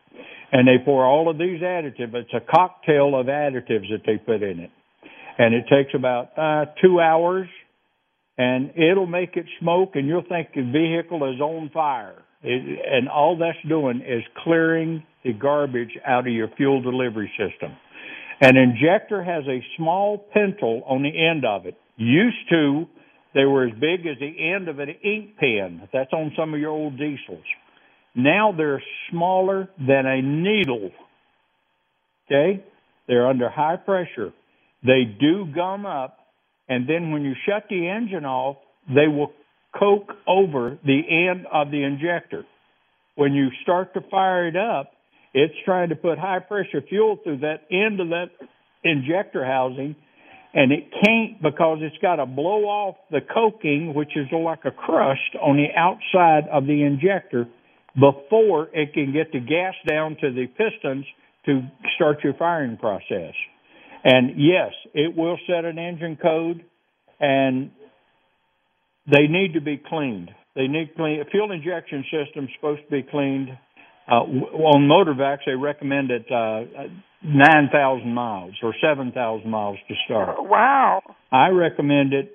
And 0.51 0.67
they 0.67 0.83
pour 0.83 1.05
all 1.05 1.29
of 1.29 1.37
these 1.37 1.61
additives. 1.61 2.13
It's 2.13 2.33
a 2.33 2.39
cocktail 2.39 3.19
of 3.19 3.27
additives 3.27 3.89
that 3.91 4.01
they 4.05 4.17
put 4.17 4.43
in 4.43 4.59
it. 4.59 4.71
And 5.37 5.53
it 5.53 5.65
takes 5.69 5.93
about 5.93 6.37
uh, 6.37 6.65
two 6.81 6.99
hours 6.99 7.47
and 8.37 8.71
it'll 8.75 9.07
make 9.07 9.35
it 9.35 9.45
smoke 9.59 9.91
and 9.95 10.07
you'll 10.07 10.23
think 10.27 10.49
the 10.53 10.61
vehicle 10.61 11.33
is 11.33 11.39
on 11.39 11.69
fire. 11.73 12.23
It, 12.43 12.79
and 12.91 13.09
all 13.09 13.37
that's 13.37 13.57
doing 13.67 14.01
is 14.01 14.23
clearing 14.43 15.03
the 15.23 15.33
garbage 15.33 15.97
out 16.05 16.27
of 16.27 16.33
your 16.33 16.49
fuel 16.55 16.81
delivery 16.81 17.31
system. 17.37 17.75
An 18.41 18.57
injector 18.57 19.23
has 19.23 19.43
a 19.47 19.63
small 19.77 20.25
pencil 20.33 20.83
on 20.85 21.03
the 21.03 21.09
end 21.09 21.45
of 21.45 21.65
it. 21.65 21.75
Used 21.97 22.49
to, 22.49 22.85
they 23.33 23.45
were 23.45 23.65
as 23.65 23.73
big 23.73 24.05
as 24.05 24.19
the 24.19 24.53
end 24.53 24.67
of 24.67 24.79
an 24.79 24.89
ink 24.89 25.37
pen. 25.37 25.87
That's 25.93 26.11
on 26.13 26.33
some 26.37 26.53
of 26.53 26.59
your 26.59 26.71
old 26.71 26.97
diesels. 26.97 27.43
Now 28.15 28.53
they're 28.55 28.81
smaller 29.11 29.69
than 29.77 30.05
a 30.05 30.21
needle. 30.21 30.91
Okay? 32.25 32.63
They're 33.07 33.27
under 33.27 33.49
high 33.49 33.75
pressure. 33.75 34.33
They 34.83 35.03
do 35.03 35.45
gum 35.53 35.85
up, 35.85 36.17
and 36.69 36.87
then 36.87 37.11
when 37.11 37.23
you 37.23 37.33
shut 37.47 37.65
the 37.69 37.87
engine 37.87 38.25
off, 38.25 38.57
they 38.87 39.07
will 39.07 39.31
coke 39.77 40.11
over 40.27 40.77
the 40.85 41.01
end 41.29 41.45
of 41.51 41.71
the 41.71 41.83
injector. 41.83 42.45
When 43.15 43.33
you 43.33 43.49
start 43.63 43.93
to 43.95 44.01
fire 44.09 44.47
it 44.47 44.55
up, 44.55 44.91
it's 45.33 45.53
trying 45.65 45.89
to 45.89 45.95
put 45.95 46.17
high 46.17 46.39
pressure 46.39 46.81
fuel 46.87 47.17
through 47.23 47.39
that 47.39 47.63
end 47.71 47.99
of 47.99 48.09
that 48.09 48.29
injector 48.83 49.43
housing, 49.43 49.95
and 50.53 50.71
it 50.71 50.85
can't 51.03 51.41
because 51.41 51.79
it's 51.81 51.97
got 52.01 52.17
to 52.17 52.25
blow 52.25 52.63
off 52.63 52.95
the 53.11 53.19
coking, 53.21 53.93
which 53.93 54.15
is 54.15 54.27
like 54.31 54.63
a 54.65 54.71
crust 54.71 55.35
on 55.41 55.57
the 55.57 55.67
outside 55.75 56.47
of 56.51 56.65
the 56.65 56.83
injector, 56.83 57.47
before 57.95 58.69
it 58.73 58.93
can 58.93 59.13
get 59.13 59.31
the 59.31 59.39
gas 59.39 59.73
down 59.87 60.17
to 60.21 60.31
the 60.31 60.47
pistons 60.47 61.05
to 61.45 61.61
start 61.95 62.23
your 62.23 62.33
firing 62.33 62.77
process. 62.77 63.33
And 64.03 64.31
yes, 64.37 64.71
it 64.93 65.15
will 65.15 65.37
set 65.47 65.65
an 65.65 65.79
engine 65.79 66.17
code, 66.21 66.63
and 67.19 67.71
they 69.09 69.27
need 69.27 69.53
to 69.53 69.61
be 69.61 69.81
cleaned. 69.83 70.29
They 70.55 70.67
need 70.67 70.95
clean. 70.95 71.21
A 71.21 71.25
fuel 71.25 71.51
injection 71.51 72.03
system 72.03 72.45
is 72.45 72.51
supposed 72.55 72.81
to 72.85 72.91
be 72.91 73.03
cleaned. 73.03 73.49
Uh, 74.07 74.21
on 74.21 74.87
motor 74.87 75.13
vacs, 75.13 75.39
they 75.45 75.55
recommend 75.55 76.11
it 76.11 76.25
uh, 76.31 76.87
9,000 77.23 78.13
miles 78.13 78.53
or 78.61 78.73
7,000 78.79 79.49
miles 79.49 79.77
to 79.87 79.95
start. 80.05 80.37
Wow. 80.39 81.01
I 81.31 81.49
recommend 81.49 82.13
it. 82.13 82.31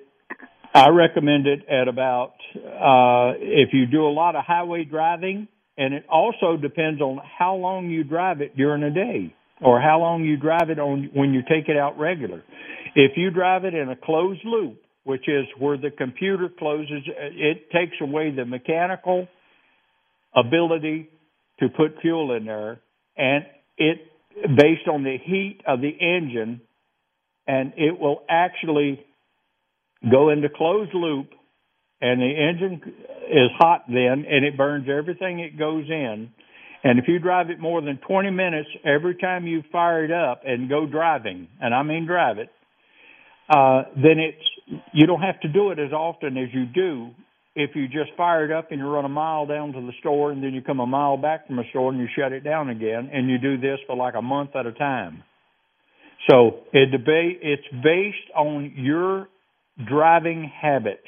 I 0.73 0.89
recommend 0.89 1.47
it 1.47 1.67
at 1.67 1.87
about 1.89 2.33
uh, 2.55 3.35
if 3.37 3.73
you 3.73 3.87
do 3.87 4.05
a 4.05 4.13
lot 4.13 4.35
of 4.35 4.45
highway 4.45 4.85
driving, 4.85 5.47
and 5.77 5.93
it 5.93 6.05
also 6.09 6.55
depends 6.55 7.01
on 7.01 7.19
how 7.37 7.55
long 7.55 7.89
you 7.89 8.03
drive 8.03 8.39
it 8.41 8.55
during 8.55 8.83
a 8.83 8.91
day 8.91 9.35
or 9.61 9.81
how 9.81 9.99
long 9.99 10.23
you 10.23 10.37
drive 10.37 10.69
it 10.69 10.79
on 10.79 11.09
when 11.13 11.33
you 11.33 11.41
take 11.41 11.67
it 11.67 11.77
out 11.77 11.99
regular. 11.99 12.43
If 12.95 13.11
you 13.17 13.31
drive 13.31 13.65
it 13.65 13.73
in 13.73 13.89
a 13.89 13.95
closed 13.95 14.41
loop, 14.45 14.81
which 15.03 15.27
is 15.27 15.45
where 15.57 15.77
the 15.77 15.91
computer 15.91 16.49
closes, 16.57 17.03
it 17.05 17.69
takes 17.71 17.95
away 18.01 18.31
the 18.31 18.45
mechanical 18.45 19.27
ability 20.35 21.09
to 21.59 21.67
put 21.69 21.99
fuel 22.01 22.33
in 22.35 22.45
there, 22.45 22.79
and 23.17 23.45
it 23.77 23.99
based 24.55 24.87
on 24.87 25.03
the 25.03 25.17
heat 25.23 25.59
of 25.67 25.81
the 25.81 25.89
engine, 25.89 26.61
and 27.45 27.73
it 27.75 27.99
will 27.99 28.23
actually 28.29 29.03
go 30.09 30.29
into 30.29 30.49
closed 30.49 30.93
loop, 30.93 31.29
and 32.01 32.19
the 32.19 32.25
engine 32.25 32.81
is 33.29 33.49
hot 33.59 33.83
then, 33.87 34.25
and 34.29 34.45
it 34.45 34.57
burns 34.57 34.87
everything 34.89 35.39
it 35.39 35.57
goes 35.57 35.85
in. 35.87 36.31
And 36.83 36.97
if 36.97 37.05
you 37.07 37.19
drive 37.19 37.51
it 37.51 37.59
more 37.59 37.81
than 37.81 37.99
20 38.07 38.31
minutes 38.31 38.69
every 38.83 39.15
time 39.15 39.45
you 39.45 39.61
fire 39.71 40.03
it 40.03 40.11
up 40.11 40.41
and 40.45 40.67
go 40.67 40.87
driving, 40.87 41.47
and 41.59 41.75
I 41.75 41.83
mean 41.83 42.07
drive 42.07 42.39
it, 42.39 42.49
uh, 43.49 43.83
then 43.95 44.17
it's 44.17 44.83
you 44.93 45.05
don't 45.05 45.21
have 45.21 45.39
to 45.41 45.47
do 45.47 45.71
it 45.71 45.79
as 45.79 45.91
often 45.91 46.37
as 46.37 46.47
you 46.53 46.65
do 46.65 47.11
if 47.55 47.71
you 47.75 47.87
just 47.87 48.15
fire 48.15 48.45
it 48.45 48.51
up 48.51 48.71
and 48.71 48.79
you 48.79 48.87
run 48.87 49.03
a 49.03 49.09
mile 49.09 49.45
down 49.45 49.73
to 49.73 49.81
the 49.81 49.91
store 49.99 50.31
and 50.31 50.41
then 50.41 50.53
you 50.53 50.61
come 50.61 50.79
a 50.79 50.85
mile 50.85 51.17
back 51.17 51.47
from 51.47 51.57
the 51.57 51.63
store 51.71 51.91
and 51.91 51.99
you 51.99 52.07
shut 52.17 52.31
it 52.31 52.43
down 52.43 52.69
again 52.69 53.09
and 53.11 53.29
you 53.29 53.37
do 53.37 53.57
this 53.57 53.77
for 53.87 53.95
like 53.95 54.13
a 54.15 54.21
month 54.21 54.55
at 54.55 54.65
a 54.65 54.71
time. 54.71 55.23
So 56.29 56.61
it 56.71 56.91
debate 56.91 57.39
it's 57.41 57.67
based 57.83 58.31
on 58.35 58.73
your 58.77 59.27
driving 59.87 60.51
habits 60.61 61.07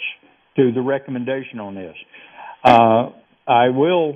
to 0.55 0.71
the 0.71 0.81
recommendation 0.81 1.59
on 1.59 1.75
this. 1.75 1.95
Uh, 2.63 3.09
I 3.47 3.69
will 3.69 4.13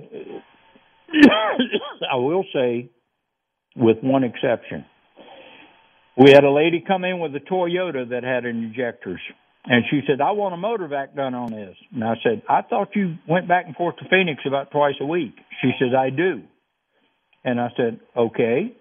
I 2.12 2.15
will 2.15 2.46
say 2.54 2.89
with 3.76 3.98
one 4.02 4.24
exception. 4.24 4.86
We 6.17 6.32
had 6.32 6.43
a 6.43 6.52
lady 6.52 6.84
come 6.86 7.04
in 7.04 7.20
with 7.20 7.36
a 7.36 7.39
Toyota 7.39 8.10
that 8.10 8.24
had 8.24 8.46
injectors 8.46 9.20
and 9.70 9.84
she 9.89 10.02
said, 10.08 10.22
I 10.22 10.32
want 10.32 10.54
a 10.54 10.58
motor 10.58 10.88
vac 10.88 11.13
done 11.13 11.34
on 11.34 11.52
this. 11.52 11.76
And 11.93 12.04
I 12.04 12.13
said, 12.24 12.41
I 12.48 12.62
thought 12.62 12.89
you 12.96 13.15
went 13.28 13.50
back 13.50 13.65
and 13.67 13.76
forth 13.76 13.98
to 13.98 14.06
Phoenix 14.10 14.41
about 14.48 14.72
twice 14.72 14.96
a 15.02 15.06
week. 15.06 15.36
She 15.62 15.72
says, 15.78 15.89
I 15.98 16.10
do. 16.10 16.43
And 17.43 17.60
I 17.60 17.67
said, 17.76 18.00
okay, 18.15 18.74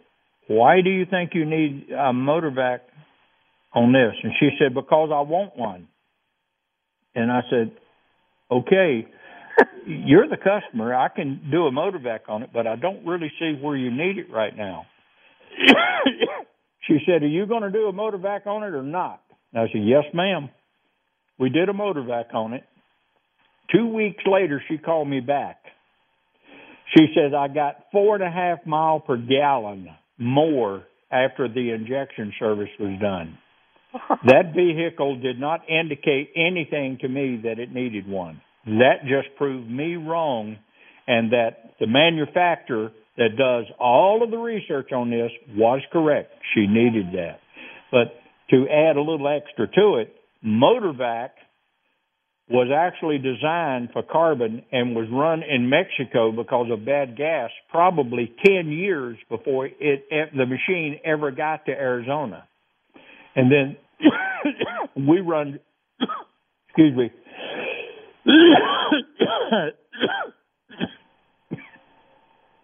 why 0.47 0.83
do 0.83 0.91
you 0.91 1.05
think 1.05 1.33
you 1.35 1.45
need 1.45 1.89
a 1.91 2.13
motor 2.13 2.53
vac 2.53 2.83
on 3.77 3.93
this? 3.93 4.15
And 4.23 4.33
she 4.41 4.49
said, 4.59 4.75
because 4.75 5.11
I 5.13 5.21
want 5.21 5.57
one. 5.57 5.87
And 7.15 7.31
I 7.31 7.43
said, 7.49 7.73
okay, 8.51 9.07
you're 9.87 10.29
the 10.29 10.37
customer. 10.37 10.95
I 10.95 11.09
can 11.09 11.49
do 11.51 11.67
a 11.67 11.73
motor 11.73 11.99
vac 11.99 12.23
on 12.29 12.43
it, 12.43 12.51
but 12.53 12.67
I 12.67 12.77
don't 12.77 13.07
really 13.07 13.31
see 13.39 13.57
where 13.61 13.77
you 13.77 13.91
need 13.91 14.19
it 14.19 14.31
right 14.33 14.57
now. 14.57 14.87
she 16.89 16.99
said, 17.07 17.23
are 17.23 17.29
you 17.29 17.47
going 17.47 17.63
to 17.63 17.71
do 17.71 17.87
a 17.87 17.93
motor 17.93 18.19
vac 18.19 18.47
on 18.47 18.65
it 18.65 18.75
or 18.75 18.83
not? 18.83 19.23
And 19.53 19.63
I 19.63 19.67
said, 19.73 19.83
yes, 19.85 20.05
ma'am. 20.13 20.51
We 21.39 21.51
did 21.51 21.69
a 21.69 21.75
motor 21.75 22.03
vac 22.03 22.35
on 22.35 22.55
it. 22.55 22.65
Two 23.75 23.89
weeks 23.89 24.23
later, 24.27 24.63
she 24.69 24.79
called 24.79 25.09
me 25.09 25.21
back. 25.21 25.59
She 26.97 27.07
says, 27.15 27.33
I 27.37 27.49
got 27.49 27.85
four 27.93 28.15
and 28.15 28.25
a 28.25 28.31
half 28.31 28.65
mile 28.65 29.01
per 29.01 29.17
gallon 29.17 29.89
more 30.19 30.85
after 31.11 31.49
the 31.49 31.73
injection 31.73 32.33
service 32.39 32.69
was 32.79 32.99
done. 33.01 33.37
that 34.27 34.55
vehicle 34.55 35.21
did 35.21 35.39
not 35.39 35.69
indicate 35.69 36.31
anything 36.37 36.99
to 37.01 37.09
me 37.09 37.41
that 37.45 37.59
it 37.59 37.73
needed 37.73 38.09
one. 38.09 38.41
That 38.67 39.03
just 39.03 39.37
proved 39.37 39.71
me 39.71 39.97
wrong, 39.97 40.57
and 41.07 41.33
that 41.33 41.75
the 41.79 41.87
manufacturer 41.87 42.91
that 43.17 43.37
does 43.39 43.65
all 43.79 44.23
of 44.23 44.31
the 44.31 44.37
research 44.37 44.93
on 44.93 45.11
this 45.11 45.31
was 45.55 45.81
correct. 45.93 46.33
She 46.55 46.67
needed 46.67 47.07
that. 47.13 47.39
But 47.91 48.15
to 48.51 48.67
add 48.69 48.97
a 48.97 49.01
little 49.01 49.29
extra 49.29 49.67
to 49.69 49.97
it, 49.97 50.15
Motorvac 50.45 51.31
was 52.49 52.69
actually 52.73 53.19
designed 53.19 53.91
for 53.93 54.03
carbon 54.03 54.63
and 54.71 54.95
was 54.95 55.09
run 55.11 55.43
in 55.43 55.69
Mexico 55.69 56.31
because 56.31 56.67
of 56.71 56.85
bad 56.85 57.17
gas 57.17 57.51
probably 57.71 58.33
10 58.45 58.69
years 58.69 59.17
before 59.29 59.67
it 59.67 60.05
the 60.37 60.47
machine 60.47 61.01
ever 61.05 61.33
got 61.33 61.67
to 61.67 61.73
Arizona. 61.73 62.47
And 63.35 63.51
then 63.51 63.77
we 64.97 65.21
run 65.21 65.61
excuse 66.69 66.97
me 66.97 67.11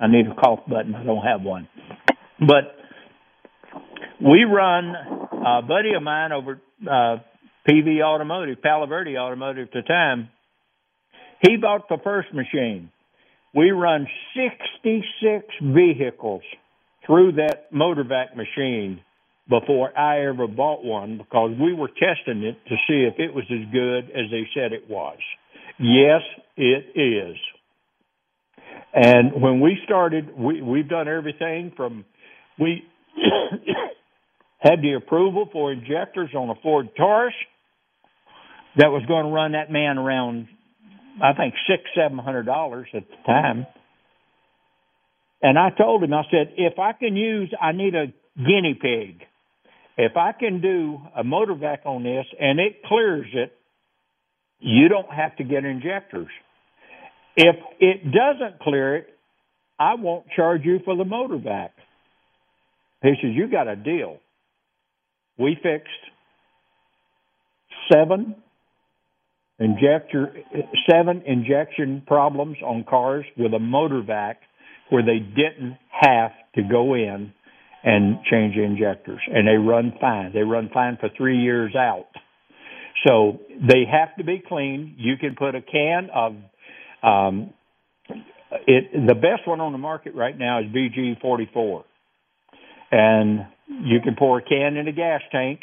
I 0.03 0.09
need 0.09 0.26
a 0.26 0.35
cough 0.35 0.61
button. 0.68 0.97
I 0.97 1.05
don't 1.05 1.22
have 1.22 1.43
one. 1.43 1.68
But 2.41 2.74
we 4.20 4.43
run 4.43 4.95
a 5.33 5.62
buddy 5.62 5.93
of 5.97 6.03
mine 6.03 6.33
over 6.33 6.61
uh 6.83 7.18
PV 7.68 8.03
Automotive, 8.03 8.61
Palo 8.61 8.87
Verde 8.87 9.16
Automotive 9.16 9.68
at 9.68 9.72
the 9.72 9.83
time, 9.83 10.30
he 11.43 11.57
bought 11.57 11.89
the 11.89 11.99
first 12.03 12.35
machine. 12.35 12.91
We 13.55 13.70
run 13.70 14.09
66 14.35 15.45
vehicles 15.62 16.43
through 17.07 17.33
that 17.33 17.72
motorvac 17.72 18.35
machine 18.37 19.01
before 19.49 19.97
I 19.99 20.26
ever 20.26 20.47
bought 20.47 20.84
one 20.84 21.18
because 21.18 21.51
we 21.61 21.72
were 21.72 21.88
testing 21.88 22.43
it 22.43 22.57
to 22.68 22.76
see 22.88 23.05
if 23.05 23.18
it 23.18 23.34
was 23.34 23.45
as 23.51 23.72
good 23.72 24.11
as 24.11 24.30
they 24.30 24.47
said 24.55 24.72
it 24.72 24.88
was. 24.88 25.18
Yes, 25.78 26.20
it 26.57 26.99
is. 26.99 27.36
And 28.95 29.40
when 29.40 29.61
we 29.61 29.78
started, 29.84 30.36
we, 30.36 30.62
we've 30.62 30.88
done 30.88 31.09
everything 31.09 31.72
from 31.76 32.05
we 32.59 32.84
had 34.59 34.80
the 34.82 34.95
approval 34.95 35.49
for 35.53 35.72
injectors 35.72 36.30
on 36.34 36.51
a 36.51 36.55
Ford 36.62 36.90
Taurus 36.97 37.34
that 38.76 38.88
was 38.88 39.03
going 39.07 39.24
to 39.24 39.30
run 39.30 39.53
that 39.53 39.70
man 39.70 39.99
around, 39.99 40.49
I 41.22 41.32
think 41.32 41.55
six, 41.68 41.82
seven 41.97 42.18
hundred 42.18 42.45
dollars 42.45 42.86
at 42.95 43.05
the 43.09 43.16
time. 43.26 43.66
And 45.43 45.59
I 45.59 45.70
told 45.70 46.05
him, 46.05 46.12
I 46.12 46.22
said, 46.30 46.55
if 46.57 46.78
I 46.78 46.93
can 46.93 47.16
use, 47.16 47.53
I 47.61 47.72
need 47.72 47.95
a 47.95 48.07
guinea 48.36 48.78
pig. 48.80 49.26
If 49.97 50.16
I 50.16 50.32
can 50.32 50.61
do 50.61 50.99
a 51.16 51.22
motor 51.22 51.55
vac 51.55 51.82
on 51.84 52.03
this 52.03 52.26
and 52.40 52.59
it 52.59 52.82
clears 52.86 53.26
it, 53.34 53.53
you 54.61 54.88
don't 54.88 55.11
have 55.11 55.36
to 55.36 55.45
get 55.45 55.64
injectors. 55.64 56.28
If 57.36 57.57
it 57.80 58.05
doesn't 58.05 58.61
clear 58.61 58.97
it, 58.97 59.07
I 59.78 59.95
won't 59.95 60.26
charge 60.36 60.62
you 60.64 60.78
for 60.84 60.97
the 60.97 61.05
motor 61.05 61.38
vac. 61.38 61.72
He 63.03 63.14
says, 63.20 63.32
You 63.34 63.51
got 63.51 63.68
a 63.68 63.76
deal. 63.76 64.18
We 65.38 65.57
fixed 65.62 65.88
seven 67.93 68.36
injector 69.59 70.34
seven 70.90 71.22
injection 71.26 72.03
problems 72.07 72.57
on 72.64 72.84
cars 72.88 73.24
with 73.36 73.53
a 73.55 73.59
motor 73.59 74.03
vac 74.03 74.40
where 74.90 75.03
they 75.03 75.18
didn't 75.18 75.78
have 75.90 76.32
to 76.55 76.62
go 76.62 76.95
in 76.95 77.32
and 77.85 78.18
change 78.30 78.55
the 78.55 78.62
injectors 78.62 79.20
and 79.26 79.47
they 79.47 79.57
run 79.57 79.93
fine. 80.01 80.33
They 80.33 80.43
run 80.43 80.70
fine 80.72 80.97
for 81.01 81.09
three 81.16 81.39
years 81.39 81.74
out. 81.74 82.07
So 83.07 83.41
they 83.51 83.85
have 83.91 84.16
to 84.16 84.24
be 84.24 84.43
clean. 84.47 84.95
You 84.99 85.16
can 85.16 85.35
put 85.35 85.55
a 85.55 85.62
can 85.62 86.09
of 86.14 86.37
um, 87.03 87.53
it. 88.66 89.07
The 89.07 89.14
best 89.14 89.47
one 89.47 89.61
on 89.61 89.72
the 89.72 89.78
market 89.78 90.14
right 90.14 90.39
now 90.39 90.61
is 90.61 90.66
BG 90.66 91.20
44, 91.20 91.85
and 92.93 93.47
you 93.68 94.01
can 94.05 94.14
pour 94.16 94.39
a 94.39 94.43
can 94.43 94.76
in 94.76 94.87
a 94.87 94.93
gas 94.93 95.22
tank, 95.33 95.61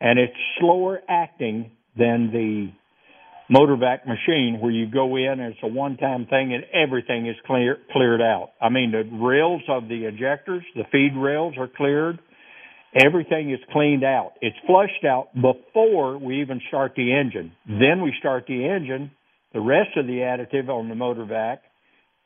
and 0.00 0.18
it's 0.18 0.34
slower 0.58 1.00
acting 1.08 1.70
than 1.96 2.30
the 2.32 2.72
motorvac 3.50 4.06
machine 4.06 4.58
where 4.60 4.70
you 4.70 4.86
go 4.86 5.16
in 5.16 5.40
and 5.40 5.52
it's 5.52 5.58
a 5.62 5.66
one 5.66 5.96
time 5.96 6.26
thing 6.26 6.54
and 6.54 6.64
everything 6.72 7.26
is 7.26 7.36
clear 7.46 7.78
cleared 7.92 8.22
out. 8.22 8.50
I 8.60 8.68
mean 8.68 8.92
the 8.92 9.04
rails 9.16 9.62
of 9.68 9.88
the 9.88 10.06
injectors, 10.06 10.62
the 10.74 10.84
feed 10.92 11.12
rails 11.16 11.54
are 11.58 11.68
cleared. 11.68 12.20
Everything 12.94 13.52
is 13.52 13.60
cleaned 13.72 14.02
out. 14.02 14.32
It's 14.40 14.56
flushed 14.66 15.04
out 15.04 15.28
before 15.34 16.18
we 16.18 16.40
even 16.40 16.60
start 16.68 16.94
the 16.96 17.12
engine. 17.12 17.52
Then 17.66 18.02
we 18.02 18.12
start 18.18 18.46
the 18.48 18.66
engine. 18.66 19.12
The 19.52 19.60
rest 19.60 19.96
of 19.96 20.06
the 20.06 20.18
additive 20.18 20.68
on 20.68 20.88
the 20.88 20.94
motorvac 20.94 21.58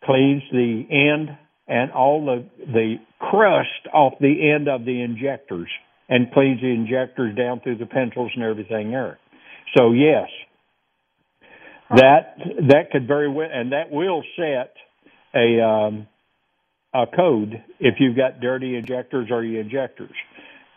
cleans 0.04 0.42
the 0.52 0.84
end 0.90 1.36
and 1.66 1.90
all 1.92 2.24
the 2.24 2.46
the 2.66 2.96
crust 3.18 3.88
off 3.92 4.14
the 4.20 4.52
end 4.54 4.68
of 4.68 4.84
the 4.84 5.02
injectors 5.02 5.68
and 6.08 6.30
cleans 6.32 6.60
the 6.60 6.68
injectors 6.68 7.34
down 7.34 7.60
through 7.60 7.78
the 7.78 7.86
pencils 7.86 8.30
and 8.34 8.44
everything 8.44 8.90
there. 8.90 9.18
So 9.76 9.92
yes, 9.92 10.28
that 11.90 12.36
that 12.68 12.90
could 12.90 13.06
very 13.06 13.28
well 13.30 13.48
and 13.52 13.72
that 13.72 13.90
will 13.90 14.22
set 14.36 14.74
a 15.34 15.60
um, 15.62 16.06
a 16.94 17.06
code 17.06 17.62
if 17.80 17.96
you've 17.98 18.16
got 18.16 18.40
dirty 18.40 18.76
injectors 18.76 19.28
or 19.30 19.44
your 19.44 19.60
injectors. 19.60 20.14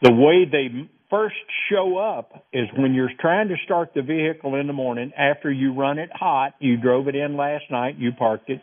The 0.01 0.11
way 0.11 0.45
they 0.45 0.89
first 1.09 1.35
show 1.71 1.97
up 1.97 2.45
is 2.51 2.67
when 2.75 2.93
you're 2.93 3.11
trying 3.19 3.47
to 3.49 3.55
start 3.65 3.91
the 3.95 4.01
vehicle 4.01 4.55
in 4.55 4.67
the 4.67 4.73
morning 4.73 5.11
after 5.17 5.51
you 5.51 5.73
run 5.73 5.97
it 5.99 6.09
hot. 6.13 6.53
You 6.59 6.77
drove 6.77 7.07
it 7.07 7.15
in 7.15 7.37
last 7.37 7.65
night, 7.71 7.95
you 7.97 8.11
parked 8.11 8.49
it, 8.49 8.61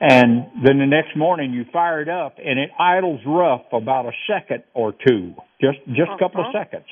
and 0.00 0.46
then 0.64 0.78
the 0.78 0.86
next 0.86 1.16
morning 1.16 1.52
you 1.52 1.64
fire 1.72 2.02
it 2.02 2.08
up 2.08 2.36
and 2.44 2.58
it 2.58 2.70
idles 2.78 3.20
rough 3.26 3.62
about 3.72 4.06
a 4.06 4.12
second 4.26 4.64
or 4.74 4.92
two, 5.06 5.34
just 5.60 5.78
just 5.88 6.10
a 6.10 6.18
couple 6.18 6.40
of 6.40 6.46
Uh-huh. 6.48 6.64
seconds. 6.64 6.86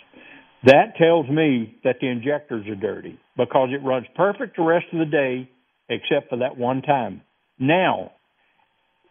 That 0.65 0.97
tells 0.97 1.29
me 1.29 1.77
that 1.83 1.97
the 2.01 2.07
injectors 2.09 2.67
are 2.69 2.77
dirty 2.77 3.19
because 3.37 3.71
it 3.73 3.85
runs 3.85 4.07
perfect 4.15 4.57
the 4.57 4.63
rest 4.63 4.87
of 4.93 4.99
the 4.99 5.07
day 5.07 5.51
except 5.89 6.31
for 6.31 6.39
that 6.39 6.57
one 6.57 6.83
time. 6.83 7.23
Now, 7.59 8.13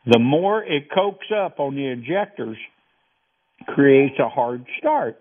the 0.06 0.20
more 0.20 0.64
it 0.64 0.90
cokes 0.94 1.28
up 1.36 1.60
on 1.60 1.76
the 1.76 1.86
injectors, 1.88 2.58
creates 3.68 4.16
a 4.20 4.30
hard 4.30 4.66
start. 4.80 5.18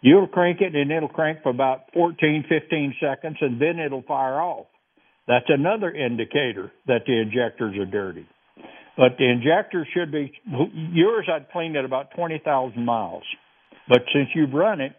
You'll 0.00 0.26
crank 0.26 0.60
it 0.60 0.74
and 0.74 0.90
it'll 0.90 1.08
crank 1.08 1.42
for 1.42 1.50
about 1.50 1.92
14, 1.94 2.44
15 2.48 2.94
seconds 3.00 3.36
and 3.40 3.60
then 3.60 3.78
it'll 3.78 4.02
fire 4.02 4.40
off. 4.40 4.66
That's 5.28 5.46
another 5.48 5.90
indicator 5.90 6.70
that 6.86 7.02
the 7.06 7.20
injectors 7.20 7.76
are 7.78 7.86
dirty. 7.86 8.26
But 8.96 9.18
the 9.18 9.28
injectors 9.28 9.86
should 9.92 10.10
be, 10.10 10.32
yours 10.92 11.28
I'd 11.32 11.50
clean 11.50 11.76
at 11.76 11.84
about 11.84 12.12
20,000 12.16 12.84
miles. 12.84 13.24
But 13.88 14.02
since 14.12 14.28
you've 14.34 14.52
run 14.52 14.80
it, 14.80 14.92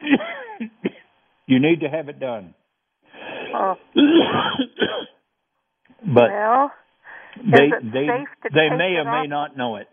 you 1.46 1.60
need 1.60 1.80
to 1.80 1.88
have 1.88 2.08
it 2.08 2.18
done. 2.18 2.54
Oh, 3.54 3.74
but 6.06 6.30
well, 6.30 6.72
they 7.36 7.70
they 7.82 8.06
they 8.52 8.68
may 8.76 8.96
or 8.96 9.04
may 9.04 9.26
not 9.26 9.56
know 9.56 9.76
it. 9.76 9.88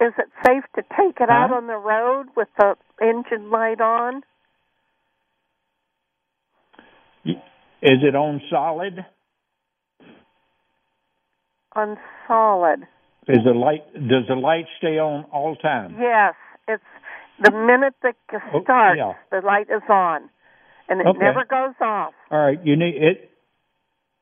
is 0.00 0.12
it 0.18 0.28
safe 0.46 0.64
to 0.76 0.82
take 0.96 1.20
it 1.20 1.30
out 1.30 1.52
on 1.52 1.66
the 1.66 1.76
road 1.76 2.26
with 2.36 2.48
the 2.58 2.74
engine 3.00 3.50
light 3.50 3.80
on? 3.80 4.22
Is 7.80 8.02
it 8.02 8.14
on 8.16 8.40
solid? 8.50 9.04
On 11.76 11.96
solid. 12.26 12.80
Is 13.28 13.38
the 13.44 13.52
light 13.52 13.92
does 13.94 14.26
the 14.28 14.34
light 14.34 14.64
stay 14.78 14.98
on 14.98 15.24
all 15.32 15.54
time? 15.56 15.96
Yes, 16.00 16.34
it's 16.66 16.82
the 17.44 17.50
minute 17.52 17.94
that 18.02 18.16
it 18.32 18.42
Oh, 18.52 18.62
starts, 18.64 18.98
yeah. 18.98 19.12
the 19.30 19.46
light 19.46 19.68
is 19.70 19.82
on, 19.88 20.28
and 20.88 21.00
it 21.00 21.06
Okay. 21.06 21.18
never 21.18 21.44
goes 21.44 21.74
off. 21.80 22.14
All 22.30 22.38
right, 22.38 22.58
you 22.64 22.76
need 22.76 22.94
it. 22.96 23.30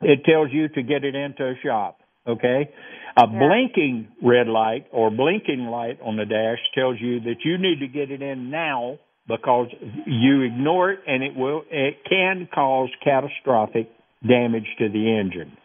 It 0.02 0.24
tells 0.24 0.52
you 0.52 0.68
to 0.68 0.82
get 0.82 1.04
it 1.04 1.14
into 1.14 1.44
a 1.44 1.54
shop. 1.62 2.00
Okay, 2.26 2.68
a 3.16 3.26
Yeah. 3.26 3.38
blinking 3.38 4.08
red 4.20 4.48
light 4.48 4.86
or 4.90 5.10
blinking 5.10 5.66
light 5.66 5.98
on 6.02 6.16
the 6.16 6.26
dash 6.26 6.58
tells 6.74 7.00
you 7.00 7.20
that 7.20 7.44
you 7.44 7.56
need 7.56 7.80
to 7.80 7.86
get 7.86 8.10
it 8.10 8.20
in 8.20 8.50
now 8.50 8.98
because 9.28 9.68
you 10.06 10.42
ignore 10.42 10.90
it 10.90 11.00
and 11.06 11.22
it 11.22 11.36
will 11.36 11.64
it 11.70 12.04
can 12.04 12.48
cause 12.52 12.90
catastrophic 13.02 13.88
damage 14.26 14.66
to 14.78 14.88
the 14.88 15.16
engine. 15.18 15.56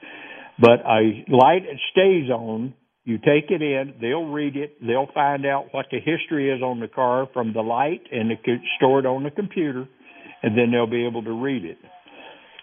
But 0.60 0.82
a 0.86 1.26
light 1.30 1.64
that 1.66 1.80
stays 1.92 2.30
on, 2.30 2.74
you 3.04 3.18
take 3.18 3.50
it 3.50 3.62
in, 3.64 3.96
they'll 4.00 4.28
read 4.28 4.56
it, 4.56 4.78
they'll 4.86 5.10
find 5.14 5.46
out 5.46 5.74
what 5.74 5.88
the 5.92 6.00
history 6.00 6.52
is 6.52 6.62
on 6.62 6.80
the 6.80 6.88
car 6.88 7.28
from 7.34 7.54
the 7.54 7.62
light 7.62 8.02
and 8.12 8.30
they 8.30 8.36
could 8.36 8.62
store 8.78 9.00
it 9.00 9.06
on 9.08 9.24
the 9.24 9.32
computer, 9.32 9.88
and 10.44 10.58
then 10.58 10.72
they'll 10.72 10.88
be 10.88 11.06
able 11.06 11.24
to 11.24 11.32
read 11.32 11.66
it. 11.66 11.78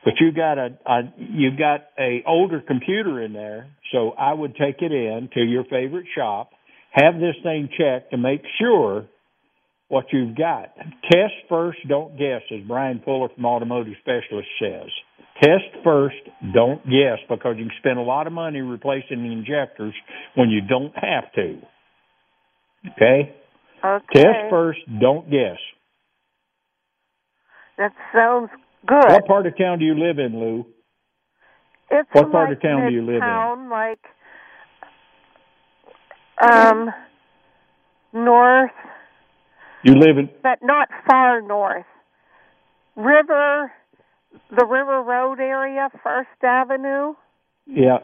But 0.05 0.15
you 0.21 0.33
got 0.33 0.59
a, 0.59 0.79
a 0.87 1.01
you 1.19 1.51
got 1.57 1.87
a 1.99 2.23
older 2.27 2.61
computer 2.61 3.23
in 3.23 3.33
there, 3.33 3.69
so 3.93 4.13
I 4.13 4.33
would 4.33 4.55
take 4.55 4.81
it 4.81 4.93
in 4.93 5.29
to 5.35 5.41
your 5.41 5.65
favorite 5.65 6.07
shop, 6.17 6.51
have 6.93 7.15
this 7.15 7.35
thing 7.43 7.69
checked 7.77 8.13
to 8.13 8.17
make 8.17 8.43
sure 8.61 9.07
what 9.89 10.07
you've 10.13 10.37
got. 10.37 10.77
Test 11.11 11.35
first, 11.49 11.79
don't 11.89 12.19
guess, 12.19 12.43
as 12.53 12.67
Brian 12.67 13.01
Fuller 13.05 13.29
from 13.35 13.45
Automotive 13.45 13.95
Specialist 14.01 14.49
says. 14.61 14.89
Test 15.43 15.85
first, 15.85 16.17
don't 16.53 16.85
guess, 16.85 17.19
because 17.29 17.57
you 17.59 17.67
can 17.67 17.73
spend 17.79 17.99
a 17.99 18.03
lot 18.03 18.27
of 18.27 18.33
money 18.33 18.61
replacing 18.61 19.23
the 19.23 19.33
injectors 19.33 19.95
when 20.35 20.51
you 20.51 20.61
don't 20.61 20.93
have 20.95 21.33
to. 21.35 21.59
Okay? 22.93 23.35
Okay. 23.85 24.05
Test 24.15 24.51
first, 24.51 24.81
don't 25.01 25.31
guess. 25.31 25.59
That 27.79 27.93
sounds 28.13 28.51
good. 28.87 29.09
What 29.09 29.27
part 29.27 29.47
of 29.47 29.57
town 29.57 29.79
do 29.79 29.85
you 29.85 29.95
live 29.95 30.19
in, 30.19 30.39
Lou? 30.39 30.67
It's 31.91 32.09
what 32.13 32.31
part 32.31 32.51
like 32.51 32.59
of 32.59 32.63
town 32.63 32.87
do 32.87 32.93
you 32.93 33.03
live 33.03 33.23
in? 33.23 33.71
Like 33.71 34.01
um 36.41 36.91
north, 38.13 38.71
You 39.83 39.95
live 39.95 40.19
in 40.19 40.29
but 40.43 40.59
not 40.63 40.89
far 41.09 41.41
north. 41.41 41.87
River, 42.97 43.73
the 44.51 44.67
River 44.67 45.03
Road 45.03 45.39
area, 45.41 45.89
First 46.03 46.43
Avenue. 46.43 47.15
Yeah, 47.67 47.99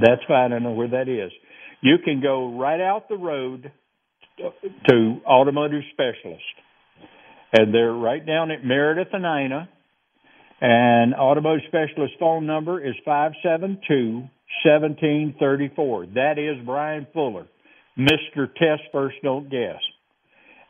that's 0.00 0.22
fine. 0.26 0.52
I 0.52 0.58
know 0.60 0.72
where 0.72 0.88
that 0.88 1.08
is. 1.08 1.30
You 1.82 1.96
can 2.02 2.20
go 2.22 2.58
right 2.58 2.80
out 2.80 3.08
the 3.08 3.16
road 3.16 3.70
to 4.88 5.20
Automotive 5.26 5.82
Specialist, 5.92 6.42
and 7.52 7.72
they're 7.72 7.92
right 7.92 8.24
down 8.24 8.50
at 8.50 8.64
Meredith 8.64 9.08
and 9.12 9.24
Ina. 9.24 9.68
And 10.60 11.14
Automotive 11.14 11.64
Specialist 11.68 12.14
phone 12.18 12.46
number 12.46 12.84
is 12.84 12.94
five 13.04 13.32
seven 13.42 13.80
two 13.86 14.28
1734. 14.64 16.06
That 16.14 16.38
is 16.38 16.64
Brian 16.64 17.06
Fuller, 17.12 17.46
Mr. 17.98 18.52
Test 18.54 18.82
First 18.92 19.16
Don't 19.22 19.50
Guess. 19.50 19.80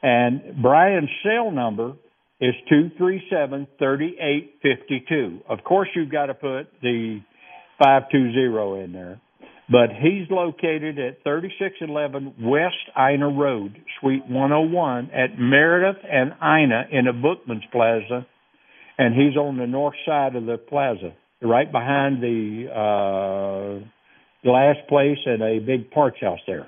And 0.03 0.63
Brian's 0.63 1.11
cell 1.23 1.51
number 1.51 1.95
is 2.41 2.55
237-3852. 2.71 5.43
Of 5.49 5.65
course, 5.65 5.89
you've 5.95 6.13
got 6.13 6.27
to 6.27 6.35
put 6.35 6.69
the 6.83 7.21
520 7.79 8.85
in 8.85 8.93
there. 8.93 9.19
But 9.71 9.91
he's 9.91 10.31
located 10.31 10.99
at 10.99 11.23
3611 11.25 12.37
West 12.41 12.77
Ina 12.99 13.29
Road, 13.29 13.77
Suite 14.01 14.27
101 14.27 15.11
at 15.13 15.39
Meredith 15.39 16.03
and 16.11 16.33
Ina 16.43 16.87
in 16.91 17.07
a 17.07 17.13
Bookman's 17.13 17.65
Plaza. 17.71 18.27
And 18.97 19.15
he's 19.15 19.37
on 19.37 19.59
the 19.59 19.67
north 19.67 19.95
side 20.07 20.37
of 20.37 20.47
the 20.47 20.57
plaza, 20.57 21.13
right 21.43 21.71
behind 21.71 22.23
the 22.23 22.69
uh, 22.73 23.79
glass 24.43 24.77
place 24.89 25.19
and 25.27 25.43
a 25.43 25.59
big 25.61 25.91
parts 25.91 26.17
house 26.21 26.41
there. 26.47 26.67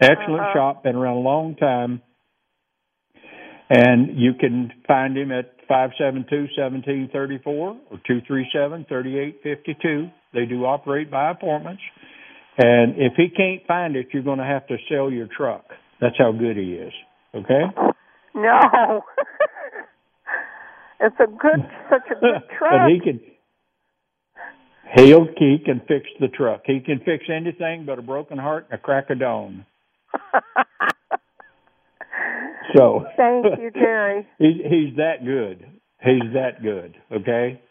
Excellent 0.00 0.40
Uh-huh. 0.40 0.52
shop, 0.54 0.82
been 0.84 0.94
around 0.96 1.16
a 1.16 1.20
long 1.20 1.56
time. 1.56 2.00
And 3.68 4.16
you 4.18 4.32
can 4.34 4.72
find 4.86 5.18
him 5.18 5.30
at 5.32 5.56
572-1734 5.68 7.46
or 7.46 7.76
237-3852. 8.08 10.10
They 10.32 10.46
do 10.46 10.64
operate 10.64 11.10
by 11.10 11.30
appointments. 11.32 11.82
And 12.58 12.94
if 12.96 13.12
he 13.16 13.28
can't 13.28 13.64
find 13.66 13.94
it, 13.94 14.08
you're 14.12 14.24
going 14.24 14.38
to 14.38 14.44
have 14.44 14.66
to 14.66 14.76
sell 14.90 15.10
your 15.10 15.28
truck. 15.34 15.64
That's 16.00 16.16
how 16.18 16.32
good 16.32 16.56
he 16.56 16.74
is. 16.74 16.92
Okay? 17.34 17.62
No. 18.34 19.02
it's 21.00 21.16
a 21.20 21.26
good, 21.26 21.64
such 21.88 22.10
a 22.10 22.20
good 22.20 22.42
truck. 22.58 22.72
But 22.82 22.90
he 22.90 23.00
can 23.00 23.20
he'll 24.96 25.26
he 25.36 25.58
can 25.64 25.80
fix 25.86 26.06
the 26.20 26.28
truck. 26.28 26.62
He 26.64 26.80
can 26.80 27.00
fix 27.04 27.24
anything 27.34 27.84
but 27.86 27.98
a 27.98 28.02
broken 28.02 28.38
heart 28.38 28.66
and 28.70 28.78
a 28.78 28.82
crack 28.82 29.10
of 29.10 29.20
dawn. 29.20 29.64
So 32.76 33.06
Thank 33.16 33.46
you, 33.60 33.70
Jerry. 33.70 34.26
he's 34.38 34.56
he's 34.62 34.96
that 34.96 35.24
good. 35.24 35.64
He's 36.02 36.34
that 36.34 36.62
good. 36.62 36.94
Okay. 37.10 37.62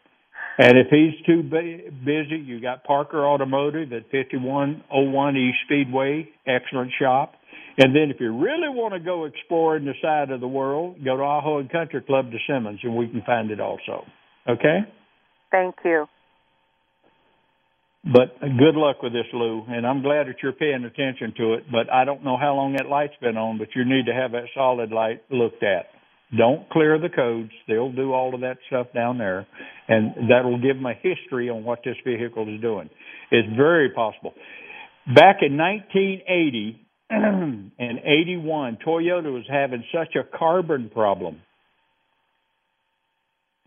And 0.58 0.78
if 0.78 0.88
he's 0.90 1.14
too 1.26 1.44
bu- 1.44 1.92
busy, 2.04 2.38
you 2.44 2.60
got 2.60 2.84
Parker 2.84 3.26
Automotive 3.26 3.94
at 3.94 4.04
5101 4.12 5.38
East 5.38 5.58
Speedway, 5.66 6.30
excellent 6.48 6.92
shop. 7.00 7.34
And 7.78 7.96
then 7.96 8.10
if 8.10 8.20
you 8.20 8.36
really 8.36 8.70
want 8.70 8.96
to 8.96 9.00
go 9.00 9.26
exploring 9.26 9.86
the 9.86 9.94
side 10.02 10.32
of 10.32 10.40
the 10.40 10.48
world, 10.48 10.98
go 11.06 11.16
to 11.16 11.24
Ajo 11.24 11.60
and 11.60 11.72
Country 11.72 12.02
Club 12.02 12.32
to 12.32 12.38
Simmons, 12.48 12.80
and 12.82 12.96
we 12.96 13.08
can 13.08 13.22
find 13.22 13.52
it 13.52 13.60
also. 13.60 14.04
Okay. 14.50 14.80
Thank 15.52 15.76
you. 15.86 16.08
But 18.04 18.40
good 18.40 18.76
luck 18.76 19.04
with 19.04 19.12
this, 19.12 19.26
Lou, 19.34 19.64
and 19.68 19.86
I'm 19.86 20.02
glad 20.02 20.28
that 20.28 20.36
you're 20.42 20.54
paying 20.54 20.86
attention 20.86 21.34
to 21.38 21.54
it. 21.56 21.66
But 21.70 21.92
I 21.92 22.06
don't 22.06 22.24
know 22.24 22.38
how 22.38 22.56
long 22.56 22.74
that 22.78 22.88
light's 22.88 23.14
been 23.22 23.38
on, 23.38 23.58
but 23.58 23.68
you 23.76 23.84
need 23.86 24.06
to 24.06 24.14
have 24.14 24.32
that 24.32 24.46
solid 24.56 24.92
light 24.92 25.24
looked 25.30 25.62
at. 25.62 25.88
Don't 26.36 26.70
clear 26.70 27.00
the 27.00 27.10
codes; 27.10 27.52
they'll 27.68 27.92
do 27.92 28.12
all 28.14 28.36
of 28.36 28.42
that 28.42 28.58
stuff 28.68 28.88
down 28.94 29.18
there, 29.18 29.48
and 29.88 30.30
that'll 30.30 30.62
give 30.62 30.76
them 30.76 30.86
a 30.86 30.94
history 30.94 31.50
on 31.50 31.64
what 31.64 31.80
this 31.86 31.96
vehicle 32.06 32.54
is 32.54 32.60
doing. 32.60 32.90
It's 33.32 33.48
very 33.56 33.92
possible. 33.92 34.34
Back 35.08 35.38
in 35.42 35.58
1980 35.58 36.82
and 37.10 37.72
81, 37.80 38.80
Toyota 38.86 39.32
was 39.32 39.46
having 39.50 39.84
such 39.94 40.16
a 40.16 40.38
carbon 40.38 40.90
problem. 40.94 41.42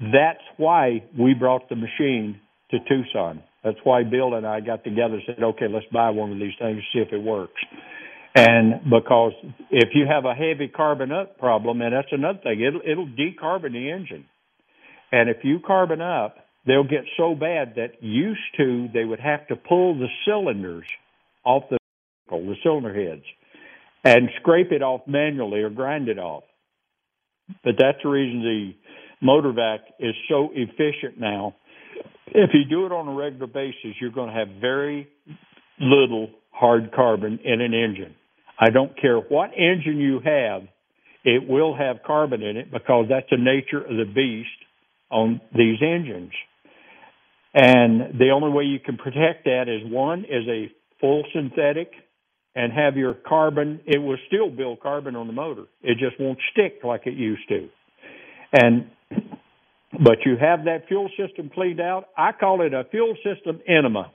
That's 0.00 0.42
why 0.56 1.04
we 1.18 1.34
brought 1.34 1.68
the 1.68 1.76
machine 1.76 2.40
to 2.70 2.78
Tucson. 2.88 3.42
That's 3.64 3.78
why 3.84 4.04
Bill 4.04 4.34
and 4.34 4.46
I 4.46 4.61
got 4.61 4.84
together 4.84 5.14
and 5.14 5.22
said, 5.26 5.42
okay, 5.42 5.66
let's 5.68 5.86
buy 5.92 6.11
one 6.11 6.32
of 6.32 6.38
these 6.38 6.54
things, 6.58 6.82
see 6.92 7.00
if 7.00 7.12
it 7.12 7.22
works. 7.22 7.61
And 8.35 8.85
because 8.85 9.33
if 9.70 9.91
you 9.95 10.07
have 10.07 10.24
a 10.24 10.35
heavy 10.35 10.68
carbon 10.68 11.11
up 11.11 11.39
problem, 11.39 11.81
and 11.83 11.93
that's 11.93 12.12
another 12.12 12.39
thing, 12.43 12.61
it'll, 12.61 12.81
it'll 12.85 13.09
decarbon 13.09 13.72
the 13.72 13.91
engine. 13.91 14.24
And 15.11 15.28
if 15.28 15.39
you 15.43 15.59
carbon 15.66 16.01
up, 16.01 16.37
they'll 16.66 16.85
get 16.85 17.05
so 17.16 17.35
bad 17.35 17.74
that 17.76 18.03
used 18.03 18.41
to 18.59 18.89
they 18.95 19.05
would 19.05 19.20
have 19.20 19.49
to 19.49 19.57
pull 19.57 19.99
the 19.99 20.07
cylinders 20.24 20.87
off 21.45 21.64
the 21.70 21.78
vehicle, 22.28 22.47
the 22.49 22.57
cylinder 22.62 22.95
heads, 22.95 23.24
and 24.05 24.28
scrape 24.41 24.70
it 24.70 24.83
off 24.83 25.01
manually 25.07 25.62
or 25.62 25.70
grind 25.70 26.09
it 26.09 26.18
off. 26.18 26.45
But 27.64 27.74
that's 27.78 27.99
the 28.05 28.09
reason 28.09 28.43
the 28.43 28.70
motor 29.20 29.53
vac 29.53 29.81
is 29.99 30.14
so 30.28 30.51
efficient 30.55 31.18
now 31.18 31.57
if 32.33 32.51
you 32.55 32.64
do 32.64 32.87
it 32.87 32.93
on 32.93 33.09
a 33.09 33.12
regular 33.12 33.47
basis, 33.47 33.97
you're 34.01 34.11
going 34.11 34.28
to 34.28 34.35
have 34.35 34.49
very 34.61 35.09
little 35.81 36.31
hard 36.51 36.93
carbon 36.95 37.39
in 37.45 37.61
an 37.61 37.74
engine. 37.74 38.14
I 38.61 38.68
don't 38.70 38.94
care 39.00 39.16
what 39.16 39.50
engine 39.56 39.98
you 39.98 40.20
have, 40.22 40.62
it 41.24 41.48
will 41.48 41.74
have 41.76 42.02
carbon 42.06 42.42
in 42.42 42.56
it 42.56 42.70
because 42.70 43.06
that's 43.08 43.28
the 43.30 43.38
nature 43.38 43.80
of 43.80 43.96
the 43.96 44.04
beast 44.04 44.48
on 45.11 45.40
these 45.56 45.78
engines. 45.82 46.32
And 47.54 48.18
the 48.18 48.30
only 48.30 48.50
way 48.50 48.64
you 48.64 48.78
can 48.78 48.96
protect 48.96 49.44
that 49.44 49.64
is 49.68 49.90
one 49.90 50.20
is 50.20 50.46
a 50.48 50.70
full 51.00 51.24
synthetic 51.34 51.90
and 52.54 52.72
have 52.72 52.96
your 52.96 53.14
carbon, 53.14 53.80
it 53.86 53.98
will 53.98 54.18
still 54.26 54.50
build 54.50 54.80
carbon 54.80 55.16
on 55.16 55.26
the 55.26 55.32
motor. 55.32 55.64
It 55.82 55.98
just 55.98 56.20
won't 56.20 56.38
stick 56.52 56.80
like 56.84 57.06
it 57.06 57.14
used 57.14 57.48
to. 57.48 57.68
And 58.52 58.90
but 60.04 60.18
you 60.24 60.36
have 60.40 60.64
that 60.64 60.86
fuel 60.88 61.11
system 61.18 61.50
cleaned 61.52 61.80
out. 61.80 62.06
I 62.16 62.32
call 62.32 62.62
it 62.62 62.72
a 62.72 62.84
fuel 62.90 63.16
system 63.24 63.61
enema, 63.68 64.11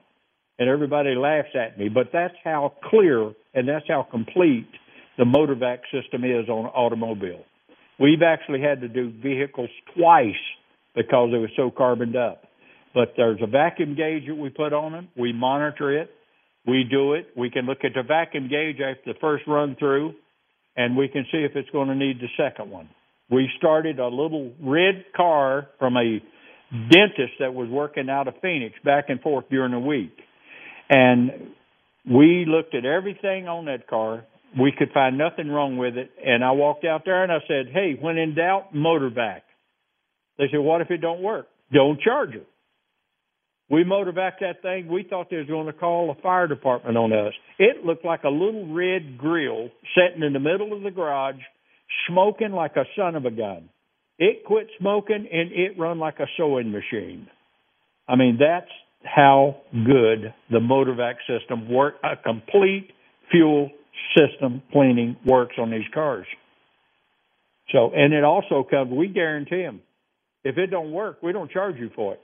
and 0.57 0.69
everybody 0.69 1.15
laughs 1.15 1.49
at 1.55 1.77
me, 1.77 1.89
but 1.89 2.07
that's 2.13 2.35
how 2.43 2.73
clear 2.89 3.31
and 3.53 3.67
that's 3.67 3.85
how 3.87 4.07
complete 4.09 4.67
the 5.17 5.23
MotorVac 5.23 5.79
system 5.91 6.23
is 6.23 6.49
on 6.49 6.65
automobile. 6.65 7.43
We've 7.99 8.21
actually 8.21 8.61
had 8.61 8.81
to 8.81 8.87
do 8.87 9.11
vehicles 9.23 9.69
twice 9.97 10.33
because 10.95 11.29
they 11.31 11.37
were 11.37 11.51
so 11.55 11.71
carboned 11.71 12.15
up. 12.15 12.43
But 12.93 13.13
there's 13.17 13.39
a 13.41 13.47
vacuum 13.47 13.95
gauge 13.95 14.27
that 14.27 14.35
we 14.35 14.49
put 14.49 14.73
on 14.73 14.93
them. 14.93 15.09
We 15.17 15.33
monitor 15.33 15.97
it. 15.97 16.09
We 16.65 16.83
do 16.89 17.13
it. 17.13 17.27
We 17.37 17.49
can 17.49 17.65
look 17.65 17.79
at 17.83 17.91
the 17.93 18.03
vacuum 18.03 18.49
gauge 18.49 18.77
after 18.79 19.13
the 19.13 19.19
first 19.19 19.43
run 19.47 19.75
through, 19.77 20.15
and 20.75 20.97
we 20.97 21.07
can 21.07 21.25
see 21.31 21.39
if 21.39 21.55
it's 21.55 21.69
going 21.69 21.89
to 21.89 21.95
need 21.95 22.19
the 22.19 22.27
second 22.37 22.71
one. 22.71 22.89
We 23.29 23.49
started 23.57 23.99
a 23.99 24.07
little 24.07 24.53
red 24.61 25.05
car 25.15 25.67
from 25.77 25.97
a 25.97 26.19
dentist 26.71 27.33
that 27.39 27.53
was 27.53 27.69
working 27.69 28.09
out 28.09 28.27
of 28.27 28.35
Phoenix 28.41 28.75
back 28.83 29.05
and 29.09 29.21
forth 29.21 29.45
during 29.49 29.71
the 29.71 29.79
week. 29.79 30.15
And 30.89 31.31
we 32.09 32.45
looked 32.47 32.75
at 32.75 32.85
everything 32.85 33.47
on 33.47 33.65
that 33.65 33.87
car. 33.87 34.25
We 34.59 34.71
could 34.77 34.91
find 34.93 35.17
nothing 35.17 35.49
wrong 35.49 35.77
with 35.77 35.97
it. 35.97 36.11
And 36.23 36.43
I 36.43 36.51
walked 36.51 36.85
out 36.85 37.03
there 37.05 37.23
and 37.23 37.31
I 37.31 37.39
said, 37.47 37.67
Hey, 37.73 37.97
when 37.99 38.17
in 38.17 38.35
doubt, 38.35 38.73
motor 38.73 39.09
back. 39.09 39.43
They 40.37 40.45
said, 40.51 40.59
What 40.59 40.81
if 40.81 40.91
it 40.91 41.01
don't 41.01 41.21
work? 41.21 41.47
Don't 41.73 41.99
charge 41.99 42.35
it. 42.35 42.47
We 43.69 43.83
motor 43.83 44.11
vac 44.11 44.39
that 44.41 44.61
thing. 44.61 44.87
We 44.87 45.03
thought 45.03 45.29
they 45.31 45.37
was 45.37 45.47
going 45.47 45.65
to 45.65 45.73
call 45.73 46.13
the 46.13 46.21
fire 46.21 46.47
department 46.47 46.97
on 46.97 47.11
us. 47.11 47.33
It 47.57 47.83
looked 47.83 48.05
like 48.05 48.23
a 48.23 48.29
little 48.29 48.71
red 48.71 49.17
grill 49.17 49.69
sitting 49.95 50.21
in 50.21 50.33
the 50.33 50.39
middle 50.39 50.71
of 50.73 50.83
the 50.83 50.91
garage 50.91 51.39
smoking 52.07 52.51
like 52.51 52.75
a 52.75 52.85
son 52.95 53.15
of 53.15 53.25
a 53.25 53.31
gun. 53.31 53.69
It 54.19 54.45
quit 54.45 54.67
smoking 54.79 55.27
and 55.31 55.51
it 55.51 55.79
run 55.79 55.97
like 55.99 56.19
a 56.19 56.27
sewing 56.37 56.71
machine. 56.71 57.27
I 58.07 58.15
mean, 58.15 58.37
that's 58.39 58.71
how 59.05 59.57
good 59.71 60.33
the 60.49 60.59
MotorVac 60.59 61.15
system 61.27 61.71
work. 61.71 61.95
A 62.03 62.15
complete 62.15 62.91
fuel 63.31 63.69
system 64.15 64.61
cleaning 64.71 65.15
works 65.25 65.55
on 65.59 65.71
these 65.71 65.87
cars. 65.93 66.25
So, 67.71 67.91
and 67.95 68.13
it 68.13 68.23
also 68.23 68.65
comes. 68.69 68.91
We 68.91 69.07
guarantee 69.07 69.61
them. 69.63 69.81
If 70.43 70.57
it 70.57 70.67
don't 70.67 70.91
work, 70.91 71.23
we 71.23 71.31
don't 71.33 71.49
charge 71.49 71.77
you 71.77 71.89
for 71.95 72.13
it 72.13 72.21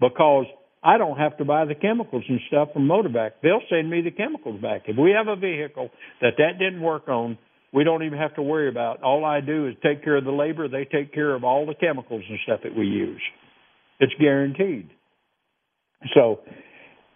because 0.00 0.46
I 0.82 0.98
don't 0.98 1.18
have 1.18 1.36
to 1.38 1.44
buy 1.44 1.64
the 1.64 1.74
chemicals 1.74 2.24
and 2.28 2.40
stuff 2.48 2.68
from 2.72 2.88
MotorVac. 2.88 3.32
They'll 3.42 3.60
send 3.68 3.90
me 3.90 4.02
the 4.02 4.10
chemicals 4.10 4.60
back. 4.60 4.82
If 4.86 4.96
we 4.96 5.10
have 5.10 5.28
a 5.28 5.36
vehicle 5.36 5.90
that 6.22 6.34
that 6.38 6.58
didn't 6.58 6.80
work 6.80 7.08
on, 7.08 7.36
we 7.72 7.84
don't 7.84 8.04
even 8.04 8.18
have 8.18 8.34
to 8.36 8.42
worry 8.42 8.68
about. 8.68 9.02
All 9.02 9.24
I 9.24 9.40
do 9.40 9.66
is 9.66 9.74
take 9.82 10.02
care 10.02 10.16
of 10.16 10.24
the 10.24 10.30
labor. 10.30 10.68
They 10.68 10.84
take 10.84 11.12
care 11.12 11.34
of 11.34 11.44
all 11.44 11.66
the 11.66 11.74
chemicals 11.74 12.22
and 12.28 12.38
stuff 12.44 12.60
that 12.62 12.74
we 12.74 12.86
use. 12.86 13.20
It's 14.00 14.14
guaranteed. 14.18 14.90
So, 16.14 16.40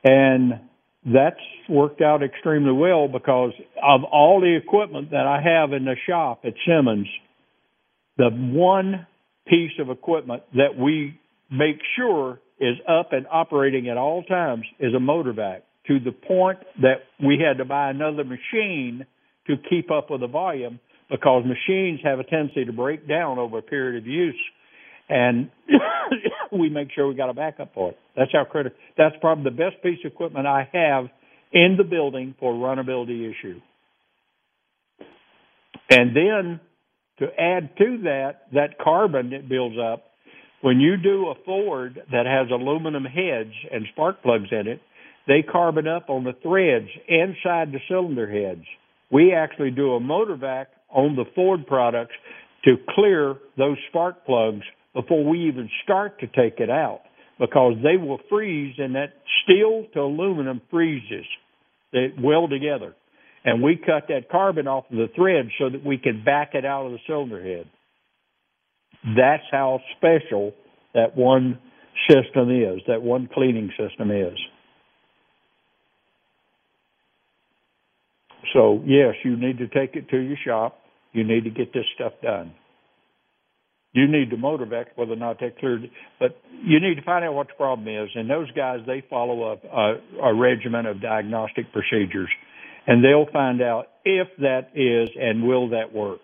and 0.05 0.61
that's 1.05 1.41
worked 1.69 2.01
out 2.01 2.23
extremely 2.23 2.73
well 2.73 3.09
because 3.09 3.53
of 3.83 4.05
all 4.05 4.41
the 4.41 4.57
equipment 4.57 5.11
that 5.11 5.27
I 5.27 5.41
have 5.43 5.73
in 5.73 5.85
the 5.85 5.97
shop 6.07 6.41
at 6.45 6.55
Simmons, 6.67 7.09
the 8.17 8.31
one 8.31 9.07
piece 9.47 9.73
of 9.79 9.91
equipment 9.91 10.43
that 10.55 10.77
we 10.79 11.19
make 11.51 11.81
sure 11.97 12.41
is 12.61 12.77
up 12.87 13.13
and 13.13 13.27
operating 13.31 13.89
at 13.89 13.97
all 13.97 14.23
times 14.23 14.65
is 14.79 14.95
a 14.95 15.01
motor 15.01 15.33
vac 15.33 15.65
to 15.87 15.99
the 15.99 16.13
point 16.13 16.59
that 16.83 17.05
we 17.25 17.39
had 17.39 17.59
to 17.59 17.65
buy 17.65 17.91
another 17.91 18.23
machine 18.25 19.07
to 19.47 19.57
keep 19.69 19.91
up 19.91 20.11
with 20.11 20.21
the 20.21 20.27
volume 20.27 20.79
because 21.11 21.45
machines 21.45 22.01
have 22.05 22.21
a 22.21 22.25
tendency 22.25 22.65
to 22.65 22.73
break 22.73 23.09
down 23.09 23.39
over 23.39 23.59
a 23.59 23.63
period 23.63 24.01
of 24.01 24.07
use. 24.07 24.39
And 25.11 25.51
we 26.53 26.71
make 26.71 26.89
sure 26.95 27.07
we 27.09 27.15
got 27.15 27.29
a 27.29 27.35
backup 27.35 27.75
for 27.75 27.91
it. 27.91 27.99
That's 28.17 28.31
how 28.33 28.45
critical. 28.45 28.79
That's 28.97 29.17
probably 29.21 29.45
the 29.45 29.51
best 29.51 29.83
piece 29.83 29.99
of 30.05 30.13
equipment 30.13 30.47
I 30.47 30.69
have 30.73 31.07
in 31.53 31.75
the 31.77 31.85
building 31.85 32.35
for 32.39 32.55
runnability 32.55 33.29
issue. 33.29 33.61
And 35.91 36.17
then 36.17 36.61
to 37.19 37.27
add 37.39 37.77
to 37.77 37.99
that, 38.05 38.43
that 38.55 38.79
carbon 38.83 39.31
that 39.31 39.49
builds 39.49 39.77
up, 39.77 40.05
when 40.63 40.79
you 40.79 40.97
do 40.97 41.29
a 41.29 41.35
Ford 41.45 42.01
that 42.13 42.27
has 42.27 42.49
aluminum 42.51 43.05
heads 43.05 43.53
and 43.73 43.87
spark 43.93 44.23
plugs 44.23 44.49
in 44.53 44.69
it, 44.69 44.81
they 45.27 45.43
carbon 45.43 45.89
up 45.89 46.09
on 46.09 46.25
the 46.25 46.35
threads 46.43 46.89
inside 47.09 47.73
the 47.73 47.81
cylinder 47.89 48.31
heads. 48.31 48.65
We 49.11 49.33
actually 49.33 49.71
do 49.73 49.95
a 49.95 50.01
motor 50.01 50.37
vac 50.37 50.69
on 50.89 51.17
the 51.17 51.25
Ford 51.35 51.67
products 51.67 52.15
to 52.65 52.77
clear 52.95 53.37
those 53.57 53.77
spark 53.89 54.25
plugs 54.25 54.63
before 54.95 55.25
we 55.25 55.49
even 55.49 55.69
start 55.85 56.21
to 56.21 56.27
take 56.27 56.59
it 56.59 56.71
out 56.71 57.01
because 57.39 57.75
they 57.83 57.97
will 57.97 58.19
freeze 58.29 58.75
and 58.79 58.95
that 58.95 59.15
steel 59.43 59.87
to 59.95 60.01
aluminum 60.01 60.61
freezes. 60.71 61.27
They 61.93 62.13
weld 62.19 62.51
together. 62.51 62.95
And 63.45 63.63
we 63.63 63.77
cut 63.77 64.09
that 64.09 64.31
carbon 64.31 64.69
off 64.69 64.85
of 64.91 64.99
the 64.99 65.09
thread 65.17 65.49
so 65.59 65.71
that 65.71 65.85
we 65.85 65.97
can 65.97 66.23
back 66.23 66.51
it 66.53 66.67
out 66.67 66.87
of 66.87 66.93
the 66.93 66.99
cylinder 67.07 67.43
head. 67.43 67.67
That's 69.17 69.45
how 69.51 69.81
special 69.97 70.53
that 70.93 71.17
one 71.17 71.59
system 72.09 72.51
is, 72.51 72.81
that 72.87 73.01
one 73.01 73.29
cleaning 73.33 73.71
system 73.79 74.11
is. 74.11 74.39
So, 78.53 78.83
yes, 78.85 79.15
you 79.25 79.37
need 79.37 79.59
to 79.59 79.69
take 79.69 79.97
it 79.97 80.09
to 80.11 80.19
your 80.19 80.37
shop. 80.45 80.79
You 81.13 81.25
need 81.25 81.45
to 81.45 81.51
get 81.51 81.73
this 81.73 81.85
stuff 81.95 82.13
done. 82.23 82.53
You 83.93 84.07
need 84.07 84.31
to 84.31 84.37
motor 84.37 84.67
vac 84.67 84.97
whether 84.97 85.13
or 85.13 85.17
not 85.17 85.41
they 85.41 85.51
cleared, 85.59 85.91
but 86.21 86.41
you 86.63 86.79
need 86.79 86.95
to 86.95 87.03
find 87.03 87.25
out 87.25 87.35
what 87.35 87.49
the 87.49 87.55
problem 87.55 87.89
is. 87.89 88.09
And 88.15 88.31
those 88.31 88.51
guys, 88.53 88.81
they 88.87 89.03
follow 89.11 89.51
up 89.51 89.65
a, 89.65 89.97
a 90.23 90.35
regimen 90.35 90.87
of 90.87 91.03
diagnostic 91.03 91.73
procedures, 91.73 92.29
and 92.87 93.05
they'll 93.05 93.27
find 93.33 93.61
out 93.61 93.89
if 94.05 94.29
that 94.39 94.71
is 94.75 95.11
and 95.21 95.47
will 95.47 95.71
that 95.71 95.93
work. 95.93 96.21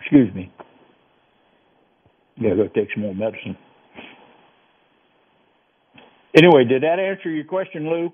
Excuse 0.00 0.34
me. 0.34 0.52
Yeah, 2.36 2.54
go 2.54 2.68
take 2.74 2.88
some 2.94 3.04
more 3.04 3.14
medicine. 3.14 3.56
Anyway, 6.36 6.64
did 6.64 6.82
that 6.82 6.98
answer 6.98 7.30
your 7.30 7.44
question, 7.44 7.88
Lou? 7.88 8.12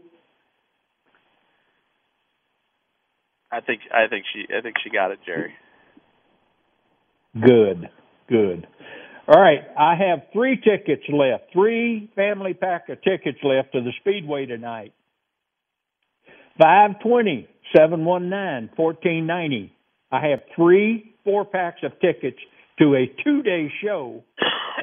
I 3.52 3.60
think 3.60 3.80
I 3.92 4.08
think 4.08 4.24
she 4.32 4.44
I 4.54 4.60
think 4.60 4.76
she 4.82 4.90
got 4.90 5.10
it, 5.10 5.18
Jerry. 5.26 5.52
Good, 7.34 7.88
good. 8.28 8.66
All 9.28 9.40
right, 9.40 9.60
I 9.78 9.94
have 9.94 10.20
three 10.32 10.56
tickets 10.56 11.04
left, 11.08 11.52
three 11.52 12.10
family 12.16 12.54
pack 12.54 12.88
of 12.88 13.00
tickets 13.02 13.38
left 13.44 13.72
to 13.72 13.80
the 13.80 13.92
Speedway 14.00 14.46
tonight. 14.46 14.92
Five 16.60 17.00
twenty 17.00 17.48
seven 17.76 18.04
one 18.04 18.28
nine 18.28 18.70
fourteen 18.76 19.26
ninety. 19.26 19.72
I 20.10 20.28
have 20.28 20.40
three 20.56 21.14
four 21.24 21.44
packs 21.44 21.80
of 21.84 21.92
tickets 22.00 22.38
to 22.80 22.94
a 22.94 23.06
two 23.22 23.42
day 23.42 23.70
show 23.82 24.24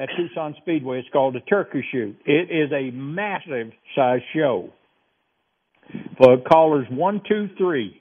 at 0.00 0.08
Tucson 0.16 0.54
Speedway. 0.62 1.00
It's 1.00 1.08
called 1.12 1.34
the 1.34 1.40
Turkey 1.40 1.84
Shoot. 1.92 2.16
It 2.24 2.50
is 2.50 2.72
a 2.72 2.90
massive 2.92 3.72
size 3.94 4.20
show. 4.34 4.70
For 6.18 6.38
callers 6.50 6.86
one, 6.90 7.22
two, 7.28 7.48
three, 7.58 8.00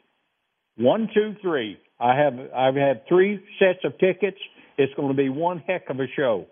one, 0.78 1.09
two, 1.13 1.36
three. 1.41 1.78
I 1.99 2.15
have 2.15 2.34
I've 2.55 2.75
had 2.75 3.07
three 3.07 3.43
sets 3.59 3.80
of 3.84 3.97
tickets. 3.99 4.38
It's 4.78 4.93
going 4.95 5.09
to 5.09 5.15
be 5.15 5.30
one 5.30 5.63
heck 5.67 5.89
of 5.89 5.99
a 5.99 6.07
show. 6.15 6.45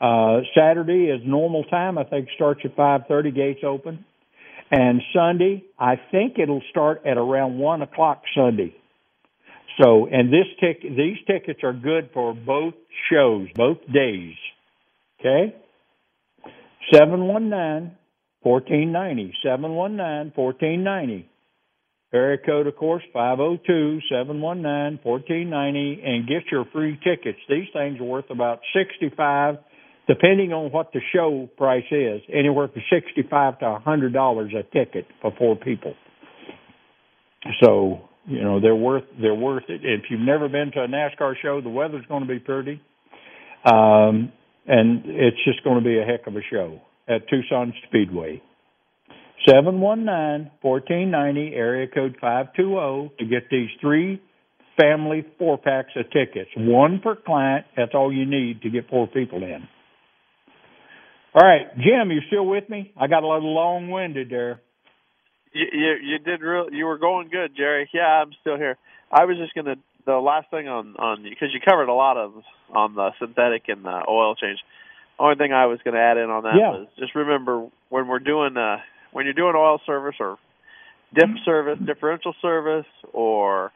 Uh, 0.00 0.40
Saturday 0.56 1.04
is 1.04 1.20
normal 1.24 1.64
time. 1.64 1.98
I 1.98 2.04
think 2.04 2.28
starts 2.34 2.60
at 2.64 2.74
five 2.76 3.02
thirty. 3.08 3.30
Gates 3.30 3.60
open, 3.64 4.04
and 4.70 5.00
Sunday 5.14 5.64
I 5.78 5.96
think 6.10 6.38
it'll 6.38 6.62
start 6.70 7.02
at 7.06 7.18
around 7.18 7.58
one 7.58 7.82
o'clock 7.82 8.22
Sunday. 8.34 8.74
So, 9.82 10.06
and 10.06 10.32
this 10.32 10.46
tick 10.58 10.82
these 10.82 11.18
tickets 11.26 11.60
are 11.62 11.74
good 11.74 12.10
for 12.14 12.34
both 12.34 12.74
shows, 13.10 13.48
both 13.54 13.78
days. 13.92 14.34
Okay? 15.20 15.54
719 16.92 17.96
1490. 18.42 19.34
719 19.42 20.32
1490. 20.34 21.28
Area 22.16 22.38
code, 22.44 22.66
of 22.66 22.76
course, 22.76 23.02
502 23.12 24.00
719 24.08 25.00
1490, 25.02 26.02
and 26.04 26.26
get 26.26 26.50
your 26.50 26.64
free 26.72 26.98
tickets. 27.04 27.38
These 27.48 27.68
things 27.72 28.00
are 28.00 28.04
worth 28.04 28.30
about 28.30 28.60
65 28.74 29.56
depending 30.06 30.52
on 30.52 30.70
what 30.70 30.92
the 30.92 31.00
show 31.12 31.48
price 31.56 31.84
is, 31.90 32.20
anywhere 32.32 32.68
from 32.68 32.82
65 32.90 33.58
to 33.58 33.64
$100 33.64 34.46
a 34.54 34.62
ticket 34.72 35.06
for 35.20 35.32
four 35.36 35.56
people. 35.56 35.94
So, 37.62 38.00
you 38.26 38.42
know, 38.42 38.60
they're 38.60 38.76
worth 38.76 39.04
they're 39.20 39.34
worth 39.34 39.64
it. 39.68 39.80
If 39.84 40.10
you've 40.10 40.20
never 40.20 40.48
been 40.48 40.72
to 40.72 40.84
a 40.84 40.88
NASCAR 40.88 41.34
show, 41.42 41.60
the 41.60 41.68
weather's 41.68 42.04
going 42.06 42.22
to 42.22 42.28
be 42.28 42.38
pretty. 42.38 42.80
Um, 43.64 44.32
and 44.66 45.02
it's 45.06 45.36
just 45.44 45.62
going 45.64 45.78
to 45.78 45.84
be 45.84 45.98
a 45.98 46.04
heck 46.04 46.26
of 46.26 46.34
a 46.36 46.40
show 46.50 46.80
at 47.08 47.28
Tucson 47.28 47.72
Speedway. 47.88 48.42
719-1490, 49.48 51.52
area 51.54 51.86
code 51.92 52.16
520 52.20 53.12
to 53.18 53.24
get 53.24 53.48
these 53.50 53.68
three 53.80 54.20
family 54.80 55.24
four 55.38 55.58
packs 55.58 55.90
of 55.96 56.04
tickets. 56.10 56.50
One 56.56 57.00
per 57.02 57.16
client. 57.16 57.66
That's 57.76 57.92
all 57.94 58.12
you 58.12 58.26
need 58.26 58.62
to 58.62 58.70
get 58.70 58.88
four 58.90 59.06
people 59.06 59.42
in. 59.42 59.66
All 61.34 61.46
right, 61.46 61.66
Jim, 61.76 62.10
you 62.10 62.20
still 62.28 62.46
with 62.46 62.68
me? 62.68 62.92
I 62.96 63.06
got 63.08 63.22
a 63.22 63.28
little 63.28 63.54
long 63.54 63.90
winded 63.90 64.30
there. 64.30 64.60
You, 65.52 65.66
you 65.72 65.94
you 66.02 66.18
did 66.18 66.40
real. 66.42 66.66
You 66.72 66.86
were 66.86 66.98
going 66.98 67.28
good, 67.28 67.54
Jerry. 67.56 67.88
Yeah, 67.92 68.22
I'm 68.22 68.30
still 68.40 68.56
here. 68.56 68.76
I 69.12 69.24
was 69.24 69.36
just 69.38 69.54
gonna 69.54 69.76
the 70.06 70.14
last 70.14 70.50
thing 70.50 70.68
on 70.68 70.96
on 70.96 71.22
because 71.22 71.48
you 71.52 71.60
covered 71.60 71.88
a 71.88 71.94
lot 71.94 72.16
of 72.16 72.32
on 72.74 72.94
the 72.94 73.10
synthetic 73.18 73.64
and 73.68 73.84
the 73.84 74.02
oil 74.08 74.34
change. 74.34 74.58
Only 75.18 75.36
thing 75.36 75.52
I 75.52 75.66
was 75.66 75.78
going 75.82 75.94
to 75.94 76.00
add 76.00 76.18
in 76.18 76.28
on 76.28 76.42
that 76.44 76.56
Yeah. 76.56 76.70
was 76.72 76.88
just 76.98 77.14
remember 77.14 77.68
when 77.88 78.06
we're 78.06 78.18
doing 78.18 78.56
uh 78.56 78.78
when 79.16 79.24
you're 79.24 79.32
doing 79.32 79.54
oil 79.56 79.80
service 79.86 80.16
or 80.20 80.36
dip 81.14 81.30
service, 81.42 81.78
differential 81.86 82.34
service, 82.42 82.84
or 83.14 83.72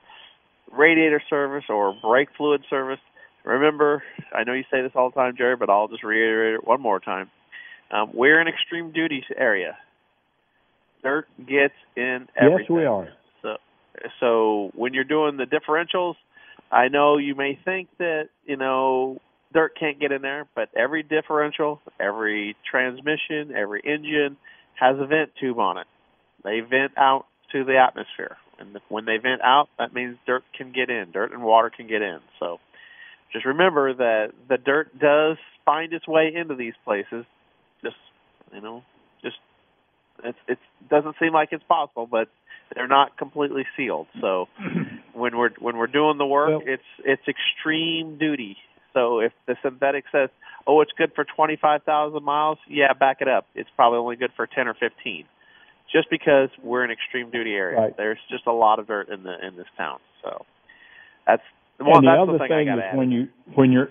radiator 0.70 1.22
service 1.30 1.64
or 1.70 1.96
brake 2.02 2.28
fluid 2.36 2.62
service. 2.68 2.98
Remember, 3.44 4.02
I 4.34 4.44
know 4.44 4.52
you 4.52 4.64
say 4.70 4.82
this 4.82 4.92
all 4.94 5.08
the 5.08 5.14
time, 5.14 5.36
Jerry, 5.38 5.56
but 5.56 5.70
I'll 5.70 5.88
just 5.88 6.04
reiterate 6.04 6.56
it 6.56 6.66
one 6.66 6.82
more 6.82 7.00
time. 7.00 7.30
Um, 7.90 8.10
we're 8.12 8.38
in 8.38 8.48
extreme 8.48 8.92
duty 8.92 9.24
area. 9.34 9.78
Dirt 11.02 11.26
gets 11.38 11.72
in 11.96 12.28
everything. 12.36 12.66
Yes, 12.68 12.68
we 12.68 12.84
are. 12.84 13.08
So, 13.40 13.56
so 14.20 14.70
when 14.74 14.92
you're 14.92 15.04
doing 15.04 15.38
the 15.38 15.46
differentials, 15.46 16.16
I 16.70 16.88
know 16.88 17.16
you 17.16 17.34
may 17.34 17.58
think 17.64 17.88
that 17.96 18.28
you 18.44 18.58
know 18.58 19.22
dirt 19.54 19.72
can't 19.80 19.98
get 19.98 20.12
in 20.12 20.20
there, 20.20 20.46
but 20.54 20.68
every 20.76 21.02
differential, 21.02 21.80
every 21.98 22.56
transmission, 22.70 23.56
every 23.56 23.80
engine 23.86 24.36
has 24.80 24.96
a 24.98 25.06
vent 25.06 25.30
tube 25.38 25.58
on 25.58 25.78
it. 25.78 25.86
They 26.42 26.60
vent 26.60 26.92
out 26.96 27.26
to 27.52 27.64
the 27.64 27.76
atmosphere, 27.76 28.36
and 28.58 28.78
when 28.88 29.04
they 29.04 29.18
vent 29.18 29.42
out, 29.42 29.68
that 29.78 29.92
means 29.94 30.16
dirt 30.26 30.42
can 30.56 30.72
get 30.72 30.88
in. 30.90 31.10
Dirt 31.12 31.32
and 31.32 31.42
water 31.42 31.70
can 31.70 31.86
get 31.86 32.02
in. 32.02 32.18
So 32.38 32.58
just 33.32 33.44
remember 33.44 33.92
that 33.94 34.32
the 34.48 34.56
dirt 34.56 34.98
does 34.98 35.36
find 35.64 35.92
its 35.92 36.08
way 36.08 36.32
into 36.34 36.54
these 36.54 36.74
places. 36.84 37.24
Just 37.82 37.96
you 38.54 38.60
know, 38.60 38.82
just 39.22 39.36
it's 40.24 40.38
it 40.48 40.58
doesn't 40.88 41.16
seem 41.20 41.32
like 41.32 41.50
it's 41.52 41.64
possible, 41.64 42.06
but 42.10 42.28
they're 42.74 42.88
not 42.88 43.16
completely 43.18 43.66
sealed. 43.76 44.06
So 44.20 44.48
when 45.12 45.36
we're 45.36 45.50
when 45.58 45.76
we're 45.76 45.86
doing 45.86 46.18
the 46.18 46.26
work, 46.26 46.48
Well- 46.48 46.62
it's 46.64 46.82
it's 47.04 47.22
extreme 47.28 48.18
duty. 48.18 48.56
So 48.94 49.20
if 49.20 49.32
the 49.46 49.56
synthetic 49.62 50.04
says, 50.10 50.30
"Oh, 50.66 50.80
it's 50.80 50.92
good 50.92 51.12
for 51.14 51.24
25,000 51.24 52.22
miles," 52.24 52.58
yeah, 52.68 52.92
back 52.92 53.20
it 53.20 53.28
up. 53.28 53.46
It's 53.54 53.70
probably 53.76 53.98
only 53.98 54.16
good 54.16 54.32
for 54.36 54.46
10 54.46 54.68
or 54.68 54.74
15. 54.74 55.24
Just 55.92 56.08
because 56.10 56.50
we're 56.62 56.84
in 56.84 56.90
extreme 56.90 57.30
duty 57.30 57.54
area, 57.54 57.78
Right. 57.80 57.96
there's 57.96 58.18
just 58.30 58.46
a 58.46 58.52
lot 58.52 58.78
of 58.78 58.86
dirt 58.86 59.08
in 59.08 59.22
the 59.24 59.44
in 59.46 59.56
this 59.56 59.66
town. 59.76 59.98
So 60.22 60.44
that's 61.26 61.42
well, 61.80 61.96
and 61.98 62.06
the 62.06 62.10
that's 62.10 62.20
other 62.22 62.32
the 62.34 62.38
thing, 62.38 62.48
thing 62.48 62.68
I 62.68 62.76
is 62.76 62.82
add. 62.82 62.96
when 62.96 63.10
you 63.10 63.28
when 63.54 63.72
you're 63.72 63.88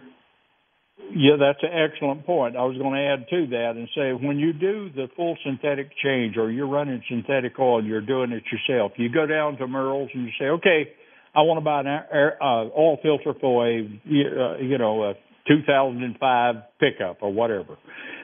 yeah, 1.12 1.38
that's 1.40 1.62
an 1.64 1.72
excellent 1.74 2.26
point. 2.26 2.56
I 2.56 2.64
was 2.64 2.78
going 2.78 2.94
to 2.94 3.02
add 3.02 3.28
to 3.30 3.48
that 3.48 3.72
and 3.76 3.90
say 3.96 4.14
when 4.14 4.38
you 4.38 4.54
do 4.54 4.90
the 4.90 5.08
full 5.16 5.38
synthetic 5.44 5.90
change 6.04 6.38
or 6.38 6.52
you're 6.52 6.68
running 6.68 7.02
synthetic 7.10 7.58
oil, 7.58 7.84
you're 7.84 8.02
doing 8.02 8.32
it 8.32 8.44
yourself. 8.52 8.92
You 8.98 9.10
go 9.10 9.26
down 9.26 9.58
to 9.58 9.68
Merle's 9.68 10.10
and 10.14 10.26
you 10.26 10.32
say, 10.40 10.46
okay, 10.46 10.92
I 11.36 11.42
want 11.42 11.60
to 11.60 11.66
buy 11.66 11.82
an 11.82 11.88
air, 11.88 12.38
uh, 12.42 12.66
oil 12.78 12.98
filter 13.02 13.34
for 13.40 13.68
a 13.68 13.80
uh, 13.82 14.58
you 14.58 14.78
know 14.78 15.04
a 15.04 15.14
2005 15.48 16.56
pickup 16.80 17.18
or 17.22 17.34
whatever. 17.34 17.78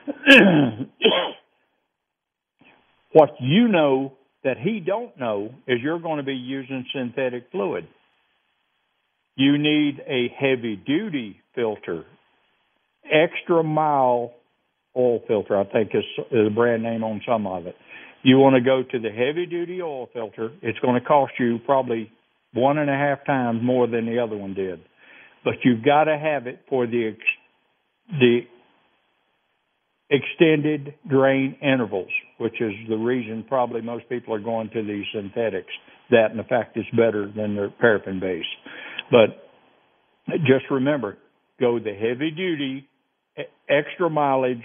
what 3.13 3.29
you 3.39 3.67
know 3.67 4.13
that 4.43 4.57
he 4.57 4.79
don't 4.79 5.17
know 5.19 5.49
is 5.67 5.79
you're 5.81 5.99
going 5.99 6.17
to 6.17 6.23
be 6.23 6.35
using 6.35 6.85
synthetic 6.93 7.49
fluid. 7.51 7.87
you 9.35 9.57
need 9.57 10.01
a 10.07 10.29
heavy 10.39 10.75
duty 10.75 11.39
filter. 11.55 12.03
Extra 13.11 13.63
mile 13.63 14.33
oil 14.97 15.19
filter, 15.27 15.57
I 15.59 15.65
think 15.65 15.91
is, 15.93 16.03
is 16.31 16.45
the 16.45 16.51
brand 16.53 16.83
name 16.83 17.03
on 17.03 17.21
some 17.27 17.47
of 17.47 17.67
it. 17.67 17.75
You 18.23 18.37
want 18.37 18.55
to 18.55 18.61
go 18.61 18.83
to 18.83 18.99
the 18.99 19.09
heavy 19.11 19.45
duty 19.45 19.81
oil 19.81 20.09
filter. 20.13 20.51
It's 20.61 20.79
going 20.79 20.99
to 20.99 21.05
cost 21.05 21.33
you 21.39 21.59
probably 21.65 22.11
one 22.55 22.77
and 22.77 22.89
a 22.89 22.93
half 22.93 23.25
times 23.25 23.59
more 23.61 23.87
than 23.87 24.05
the 24.05 24.19
other 24.19 24.37
one 24.37 24.53
did. 24.53 24.79
But 25.43 25.55
you've 25.63 25.83
got 25.83 26.05
to 26.05 26.17
have 26.17 26.47
it 26.47 26.61
for 26.69 26.87
the 26.87 27.15
the 28.19 28.41
extended 30.09 30.93
drain 31.09 31.55
intervals, 31.61 32.09
which 32.37 32.61
is 32.61 32.71
the 32.87 32.95
reason 32.95 33.45
probably 33.47 33.81
most 33.81 34.07
people 34.09 34.33
are 34.33 34.39
going 34.39 34.69
to 34.69 34.83
these 34.83 35.05
synthetics. 35.13 35.71
That 36.11 36.27
the 36.35 36.43
fact 36.43 36.77
it's 36.77 36.89
better 36.91 37.31
than 37.35 37.55
their 37.55 37.69
paraffin 37.69 38.19
base. 38.19 38.45
But 39.11 39.49
just 40.45 40.65
remember, 40.69 41.17
go 41.59 41.79
the 41.79 41.93
heavy 41.93 42.31
duty, 42.31 42.87
extra 43.69 44.09
mileage 44.09 44.63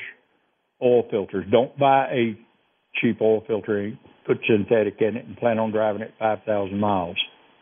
oil 0.82 1.04
filters. 1.10 1.46
Don't 1.50 1.78
buy 1.78 2.08
a 2.10 2.38
cheap 3.00 3.20
oil 3.20 3.42
filter, 3.46 3.92
put 4.26 4.38
synthetic 4.46 4.96
in 5.00 5.16
it, 5.16 5.26
and 5.26 5.36
plan 5.36 5.58
on 5.58 5.70
driving 5.70 6.02
it 6.02 6.12
5,000 6.18 6.78
miles. 6.78 7.16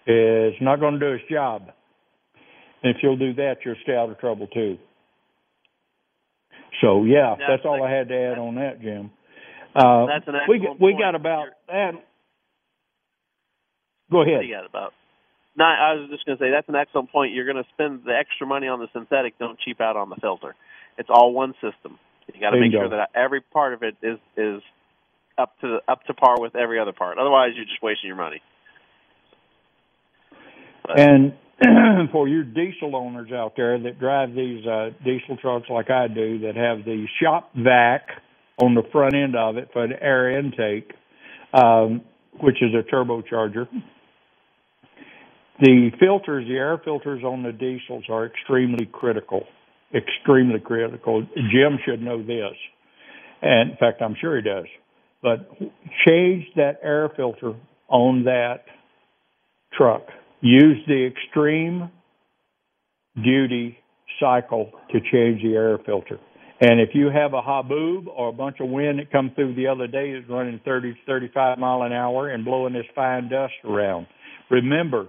It's 0.09 0.63
not 0.63 0.81
going 0.81 0.95
to 0.95 1.01
do 1.01 1.13
its 1.13 1.25
job. 1.31 1.71
And 2.83 2.97
if 2.97 3.03
you'll 3.03 3.19
do 3.19 3.35
that, 3.35 3.57
you'll 3.65 3.77
stay 3.83 3.95
out 3.95 4.09
of 4.11 4.19
trouble 4.19 4.47
too. 4.47 4.79
So 6.81 7.05
yeah, 7.05 7.37
Yeah, 7.39 7.47
that's 7.49 7.63
all 7.65 7.83
I 7.83 7.91
had 7.91 8.09
to 8.09 8.15
add 8.15 8.39
on 8.39 8.55
that, 8.55 8.81
Jim. 8.81 9.11
Uh, 9.75 10.07
That's 10.07 10.27
an 10.27 10.35
we 10.49 10.57
excellent 10.57 10.81
we 10.81 10.97
got 10.99 11.15
about 11.15 11.49
that. 11.69 11.93
Go 14.11 14.23
ahead. 14.23 14.45
you 14.45 14.55
got 14.55 14.65
about? 14.65 14.95
No, 15.57 15.65
I 15.65 15.95
was 15.95 16.09
just 16.11 16.25
going 16.25 16.39
to 16.39 16.45
say 16.45 16.51
that's 16.51 16.69
an 16.69 16.77
excellent 16.77 17.13
point. 17.13 17.35
You're 17.35 17.45
going 17.45 17.63
to 17.63 17.69
spend 17.75 18.03
the 18.07 18.17
extra 18.17 18.47
money 18.47 18.69
on 18.69 18.79
the 18.79 18.89
synthetic. 18.93 19.39
Don't 19.39 19.59
cheap 19.59 19.81
out 19.81 19.97
on 19.97 20.09
the 20.09 20.17
filter. 20.17 20.55
It's 20.97 21.11
all 21.13 21.33
one 21.33 21.53
system. 21.55 21.99
You 22.33 22.41
got 22.41 22.51
to 22.51 22.61
make 22.61 22.73
sure 22.73 22.89
that 22.89 23.11
every 23.15 23.41
part 23.41 23.75
of 23.75 23.83
it 23.83 23.97
is 24.03 24.19
is 24.37 24.63
up 25.37 25.53
to 25.61 25.79
up 25.87 26.05
to 26.05 26.15
par 26.15 26.41
with 26.41 26.57
every 26.57 26.79
other 26.81 26.93
part. 26.93 27.19
Otherwise, 27.19 27.53
you're 27.57 27.65
just 27.65 27.83
wasting 27.83 28.09
your 28.09 28.17
money. 28.17 28.41
And 30.97 31.35
for 32.13 32.29
your 32.29 32.45
diesel 32.45 32.95
owners 32.95 33.31
out 33.33 33.55
there 33.57 33.79
that 33.79 33.99
drive 33.99 34.35
these 34.35 34.65
uh, 34.67 34.91
diesel 35.05 35.37
trucks 35.41 35.67
like 35.71 35.91
I 35.91 36.09
do, 36.09 36.39
that 36.41 36.57
have 36.57 36.85
the 36.85 37.07
shop 37.23 37.51
vac 37.55 38.09
on 38.63 38.75
the 38.75 38.83
front 38.93 39.15
end 39.15 39.37
of 39.37 39.57
it 39.57 39.69
for 39.73 39.87
the 39.87 40.01
air 40.03 40.39
intake, 40.39 40.93
um, 41.53 42.03
which 42.41 42.57
is 42.63 42.71
a 42.75 42.83
turbocharger. 42.93 43.67
The 45.61 45.91
filters, 45.99 46.47
the 46.47 46.55
air 46.55 46.81
filters 46.85 47.25
on 47.25 47.43
the 47.43 47.53
diesels 47.53 48.05
are 48.09 48.27
extremely 48.27 48.87
critical. 48.87 49.45
Extremely 49.93 50.61
critical. 50.61 51.23
Jim 51.35 51.79
should 51.85 52.01
know 52.01 52.23
this. 52.23 52.55
And 53.43 53.73
in 53.73 53.77
fact, 53.77 54.01
I'm 54.01 54.15
sure 54.21 54.37
he 54.37 54.43
does. 54.43 54.67
But 55.23 55.51
change 56.07 56.47
that 56.55 56.79
air 56.83 57.11
filter 57.17 57.55
on 57.89 58.25
that 58.25 58.65
truck. 59.77 60.03
Use 60.41 60.79
the 60.87 61.07
extreme 61.07 61.91
duty 63.17 63.79
cycle 64.21 64.71
to 64.93 65.01
change 65.01 65.43
the 65.43 65.55
air 65.55 65.79
filter. 65.85 66.19
And 66.61 66.81
if 66.81 66.91
you 66.93 67.07
have 67.07 67.35
a 67.35 67.43
haboob 67.43 68.07
or 68.09 68.29
a 68.29 68.33
bunch 68.33 68.57
of 68.61 68.69
wind 68.69 68.99
that 68.99 69.13
come 69.13 69.31
through 69.35 69.55
the 69.55 69.69
other 69.69 69.87
day 69.87 70.11
is 70.11 70.25
running 70.29 70.61
30, 70.65 70.97
35 71.07 71.59
mile 71.59 71.83
an 71.83 71.93
hour 71.93 72.29
and 72.29 72.45
blowing 72.45 72.73
this 72.73 72.87
fine 72.95 73.29
dust 73.29 73.55
around, 73.65 74.07
remember, 74.51 75.07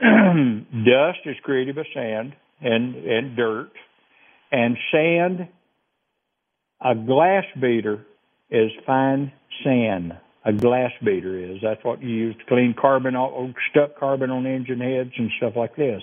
dust 0.00 1.20
is 1.26 1.36
created 1.44 1.76
by 1.76 1.84
sand 1.94 2.32
and, 2.60 2.96
and 2.96 3.36
dirt. 3.36 3.70
And 4.50 4.76
sand, 4.92 5.48
a 6.80 6.94
glass 6.94 7.44
beater 7.60 8.04
is 8.50 8.70
fine 8.84 9.32
sand. 9.62 10.12
A 10.46 10.52
glass 10.52 10.90
beater 11.02 11.38
is. 11.38 11.58
That's 11.62 11.82
what 11.84 12.02
you 12.02 12.10
use 12.10 12.36
to 12.36 12.44
clean 12.46 12.74
carbon, 12.78 13.14
stuck 13.70 13.98
carbon 13.98 14.30
on 14.30 14.46
engine 14.46 14.80
heads 14.80 15.12
and 15.16 15.30
stuff 15.38 15.54
like 15.56 15.74
this. 15.76 16.02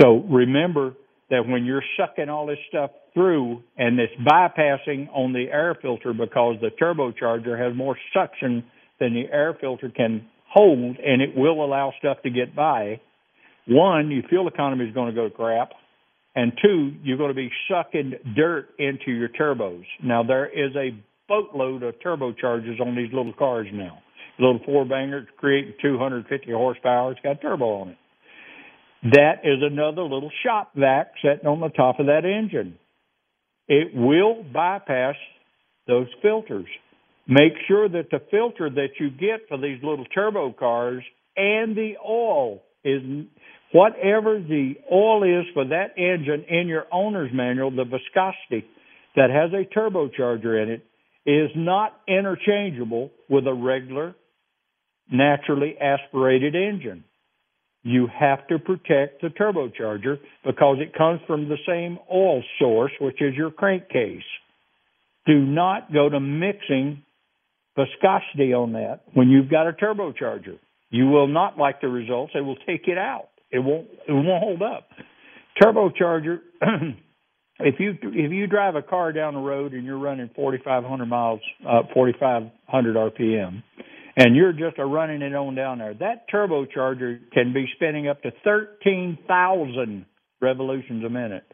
So 0.00 0.24
remember 0.30 0.94
that 1.30 1.48
when 1.48 1.64
you're 1.64 1.82
sucking 1.98 2.28
all 2.28 2.46
this 2.46 2.58
stuff 2.68 2.90
through 3.14 3.62
and 3.76 3.98
it's 3.98 4.12
bypassing 4.20 5.08
on 5.12 5.32
the 5.32 5.46
air 5.50 5.76
filter 5.80 6.12
because 6.12 6.56
the 6.60 6.70
turbocharger 6.80 7.58
has 7.58 7.76
more 7.76 7.96
suction 8.12 8.64
than 9.00 9.14
the 9.14 9.24
air 9.32 9.56
filter 9.60 9.90
can 9.90 10.26
hold 10.48 10.96
and 10.98 11.20
it 11.22 11.36
will 11.36 11.64
allow 11.64 11.92
stuff 11.98 12.18
to 12.22 12.30
get 12.30 12.54
by. 12.54 13.00
One, 13.66 14.10
your 14.10 14.22
fuel 14.28 14.46
economy 14.46 14.84
is 14.84 14.94
going 14.94 15.12
to 15.12 15.14
go 15.14 15.28
to 15.28 15.34
crap. 15.34 15.72
And 16.36 16.52
two, 16.62 16.94
you're 17.02 17.16
going 17.16 17.30
to 17.30 17.34
be 17.34 17.50
sucking 17.70 18.14
dirt 18.36 18.70
into 18.78 19.12
your 19.12 19.28
turbos. 19.28 19.84
Now 20.02 20.22
there 20.24 20.46
is 20.46 20.74
a 20.76 20.90
boatload 21.28 21.82
of 21.82 21.94
turbochargers 22.04 22.80
on 22.80 22.96
these 22.96 23.12
little 23.12 23.32
cars 23.32 23.66
now. 23.72 23.98
Little 24.38 24.60
four 24.64 24.84
banger 24.84 25.26
creating 25.36 25.74
250 25.80 26.50
horsepower. 26.50 27.12
It's 27.12 27.20
got 27.20 27.40
turbo 27.40 27.80
on 27.80 27.88
it. 27.90 27.98
That 29.12 29.44
is 29.44 29.58
another 29.62 30.02
little 30.02 30.30
shop 30.44 30.72
vac 30.74 31.12
sitting 31.22 31.46
on 31.46 31.60
the 31.60 31.68
top 31.68 32.00
of 32.00 32.06
that 32.06 32.24
engine. 32.24 32.78
It 33.68 33.94
will 33.94 34.42
bypass 34.42 35.16
those 35.86 36.08
filters. 36.22 36.66
Make 37.26 37.52
sure 37.68 37.88
that 37.88 38.10
the 38.10 38.20
filter 38.30 38.68
that 38.70 38.98
you 38.98 39.10
get 39.10 39.48
for 39.48 39.58
these 39.58 39.78
little 39.82 40.04
turbo 40.06 40.52
cars 40.52 41.02
and 41.36 41.76
the 41.76 41.94
oil 42.06 42.62
is 42.84 43.02
whatever 43.72 44.40
the 44.40 44.74
oil 44.92 45.22
is 45.22 45.46
for 45.54 45.64
that 45.66 45.96
engine 45.96 46.44
in 46.48 46.68
your 46.68 46.84
owner's 46.92 47.30
manual, 47.32 47.70
the 47.70 47.84
viscosity 47.84 48.66
that 49.16 49.30
has 49.30 49.50
a 49.52 49.64
turbocharger 49.74 50.62
in 50.62 50.70
it 50.70 50.86
is 51.26 51.50
not 51.56 51.92
interchangeable 52.06 53.10
with 53.28 53.46
a 53.46 53.54
regular, 53.54 54.14
naturally 55.10 55.76
aspirated 55.80 56.54
engine. 56.54 57.04
You 57.82 58.08
have 58.18 58.46
to 58.48 58.58
protect 58.58 59.20
the 59.20 59.28
turbocharger 59.28 60.18
because 60.44 60.78
it 60.80 60.96
comes 60.96 61.20
from 61.26 61.48
the 61.48 61.58
same 61.66 61.98
oil 62.12 62.42
source, 62.58 62.92
which 63.00 63.20
is 63.20 63.34
your 63.34 63.50
crankcase. 63.50 64.22
Do 65.26 65.38
not 65.38 65.92
go 65.92 66.08
to 66.08 66.20
mixing 66.20 67.02
viscosity 67.76 68.54
on 68.54 68.72
that 68.72 69.00
when 69.12 69.28
you've 69.28 69.50
got 69.50 69.68
a 69.68 69.72
turbocharger. 69.72 70.58
You 70.90 71.06
will 71.06 71.26
not 71.26 71.58
like 71.58 71.80
the 71.80 71.88
results. 71.88 72.32
They 72.34 72.40
will 72.40 72.56
take 72.66 72.86
it 72.86 72.98
out. 72.98 73.28
It 73.50 73.58
won't. 73.58 73.88
It 74.08 74.12
won't 74.12 74.42
hold 74.42 74.62
up. 74.62 74.88
Turbocharger. 75.62 76.40
if 77.60 77.78
you 77.78 77.96
if 78.02 78.32
you 78.32 78.46
drive 78.46 78.74
a 78.74 78.82
car 78.82 79.12
down 79.12 79.34
the 79.34 79.40
road 79.40 79.72
and 79.72 79.84
you're 79.84 79.98
running 79.98 80.30
4,500 80.34 81.06
miles, 81.06 81.40
uh, 81.66 81.82
4,500 81.92 82.96
RPM, 82.96 83.62
and 84.16 84.36
you're 84.36 84.52
just 84.52 84.78
a 84.78 84.84
running 84.84 85.22
it 85.22 85.34
on 85.34 85.54
down 85.54 85.78
there, 85.78 85.94
that 85.94 86.28
turbocharger 86.32 87.20
can 87.32 87.52
be 87.52 87.66
spinning 87.76 88.08
up 88.08 88.22
to 88.22 88.32
13,000 88.42 90.06
revolutions 90.40 91.04
a 91.04 91.08
minute. 91.08 91.44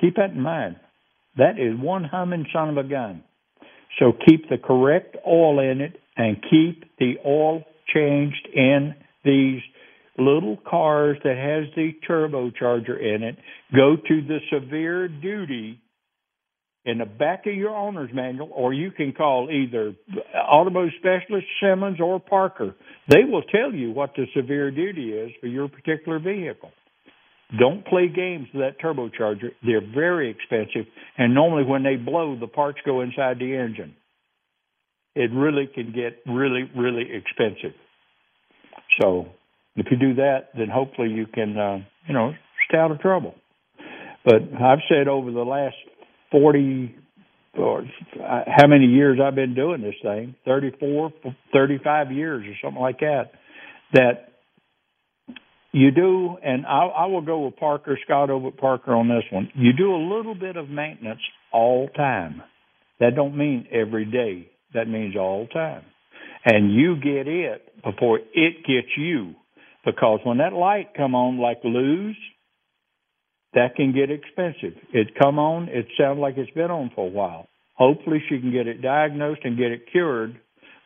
Keep 0.00 0.16
that 0.16 0.30
in 0.30 0.40
mind. 0.40 0.76
That 1.36 1.58
is 1.58 1.78
one 1.78 2.04
humming 2.04 2.46
son 2.52 2.70
of 2.70 2.76
a 2.76 2.88
gun. 2.88 3.24
So 3.98 4.12
keep 4.26 4.48
the 4.48 4.58
correct 4.58 5.16
oil 5.26 5.58
in 5.60 5.80
it 5.80 6.00
and 6.16 6.36
keep 6.50 6.84
the 6.98 7.14
oil 7.26 7.64
changed 7.92 8.48
in 8.54 8.94
these 9.24 9.60
little 10.18 10.58
cars 10.68 11.16
that 11.24 11.36
has 11.36 11.74
the 11.74 11.92
turbocharger 12.08 13.00
in 13.00 13.22
it. 13.22 13.36
Go 13.74 13.96
to 13.96 14.22
the 14.22 14.38
severe 14.52 15.08
duty 15.08 15.80
in 16.84 16.98
the 16.98 17.06
back 17.06 17.46
of 17.46 17.54
your 17.54 17.74
owner's 17.74 18.10
manual, 18.12 18.50
or 18.52 18.74
you 18.74 18.90
can 18.90 19.12
call 19.12 19.48
either 19.50 19.94
automotive 20.36 20.92
specialist 20.98 21.46
Simmons 21.62 22.00
or 22.00 22.18
Parker. 22.18 22.74
They 23.08 23.24
will 23.24 23.42
tell 23.42 23.72
you 23.72 23.92
what 23.92 24.14
the 24.16 24.26
severe 24.36 24.70
duty 24.70 25.12
is 25.12 25.30
for 25.40 25.46
your 25.46 25.68
particular 25.68 26.18
vehicle. 26.18 26.72
Don't 27.58 27.86
play 27.86 28.08
games 28.08 28.48
with 28.52 28.62
that 28.62 28.80
turbocharger. 28.80 29.50
They're 29.64 29.86
very 29.94 30.30
expensive, 30.30 30.90
and 31.18 31.34
normally 31.34 31.64
when 31.64 31.82
they 31.82 31.96
blow, 31.96 32.36
the 32.38 32.46
parts 32.46 32.78
go 32.84 33.02
inside 33.02 33.38
the 33.38 33.54
engine. 33.54 33.94
It 35.14 35.30
really 35.32 35.68
can 35.72 35.92
get 35.92 36.20
really, 36.26 36.70
really 36.74 37.06
expensive. 37.12 37.76
So 39.00 39.26
if 39.76 39.86
you 39.90 39.96
do 39.96 40.14
that, 40.14 40.48
then 40.56 40.68
hopefully 40.72 41.08
you 41.08 41.26
can, 41.26 41.56
uh, 41.56 41.78
you 42.06 42.14
know, 42.14 42.32
stay 42.68 42.78
out 42.78 42.90
of 42.90 43.00
trouble. 43.00 43.34
But 44.24 44.42
I've 44.60 44.80
said 44.88 45.08
over 45.08 45.30
the 45.30 45.44
last 45.44 45.76
40 46.30 46.94
or 47.58 47.80
uh, 47.80 48.42
how 48.46 48.66
many 48.66 48.86
years 48.86 49.18
I've 49.22 49.34
been 49.34 49.54
doing 49.54 49.82
this 49.82 49.94
thing, 50.02 50.34
34, 50.46 51.12
35 51.52 52.12
years 52.12 52.44
or 52.46 52.54
something 52.62 52.80
like 52.80 53.00
that, 53.00 53.32
that 53.92 54.28
you 55.72 55.90
do, 55.90 56.36
and 56.42 56.66
I, 56.66 56.86
I 56.86 57.06
will 57.06 57.22
go 57.22 57.46
with 57.46 57.56
Parker, 57.56 57.98
Scott 58.04 58.30
over 58.30 58.50
Parker 58.50 58.94
on 58.94 59.08
this 59.08 59.24
one. 59.30 59.50
You 59.54 59.72
do 59.72 59.94
a 59.94 60.02
little 60.14 60.34
bit 60.34 60.56
of 60.56 60.68
maintenance 60.68 61.20
all 61.52 61.88
time. 61.88 62.42
That 63.00 63.14
don't 63.16 63.36
mean 63.36 63.66
every 63.72 64.04
day. 64.04 64.50
That 64.74 64.86
means 64.86 65.16
all 65.16 65.46
time. 65.48 65.82
And 66.44 66.74
you 66.74 66.96
get 66.96 67.26
it 67.26 67.82
before 67.82 68.18
it 68.18 68.58
gets 68.66 68.88
you. 68.96 69.34
Because 69.84 70.20
when 70.24 70.38
that 70.38 70.52
light 70.52 70.94
come 70.96 71.14
on 71.14 71.38
like 71.38 71.58
Lou's, 71.64 72.16
that 73.54 73.74
can 73.76 73.92
get 73.92 74.10
expensive. 74.10 74.78
It 74.92 75.08
come 75.20 75.38
on, 75.38 75.68
it 75.68 75.86
sounds 75.98 76.18
like 76.18 76.36
it's 76.36 76.50
been 76.52 76.70
on 76.70 76.90
for 76.94 77.06
a 77.06 77.10
while. 77.10 77.48
Hopefully 77.74 78.22
she 78.28 78.38
can 78.40 78.52
get 78.52 78.66
it 78.66 78.82
diagnosed 78.82 79.40
and 79.44 79.58
get 79.58 79.72
it 79.72 79.82
cured 79.90 80.38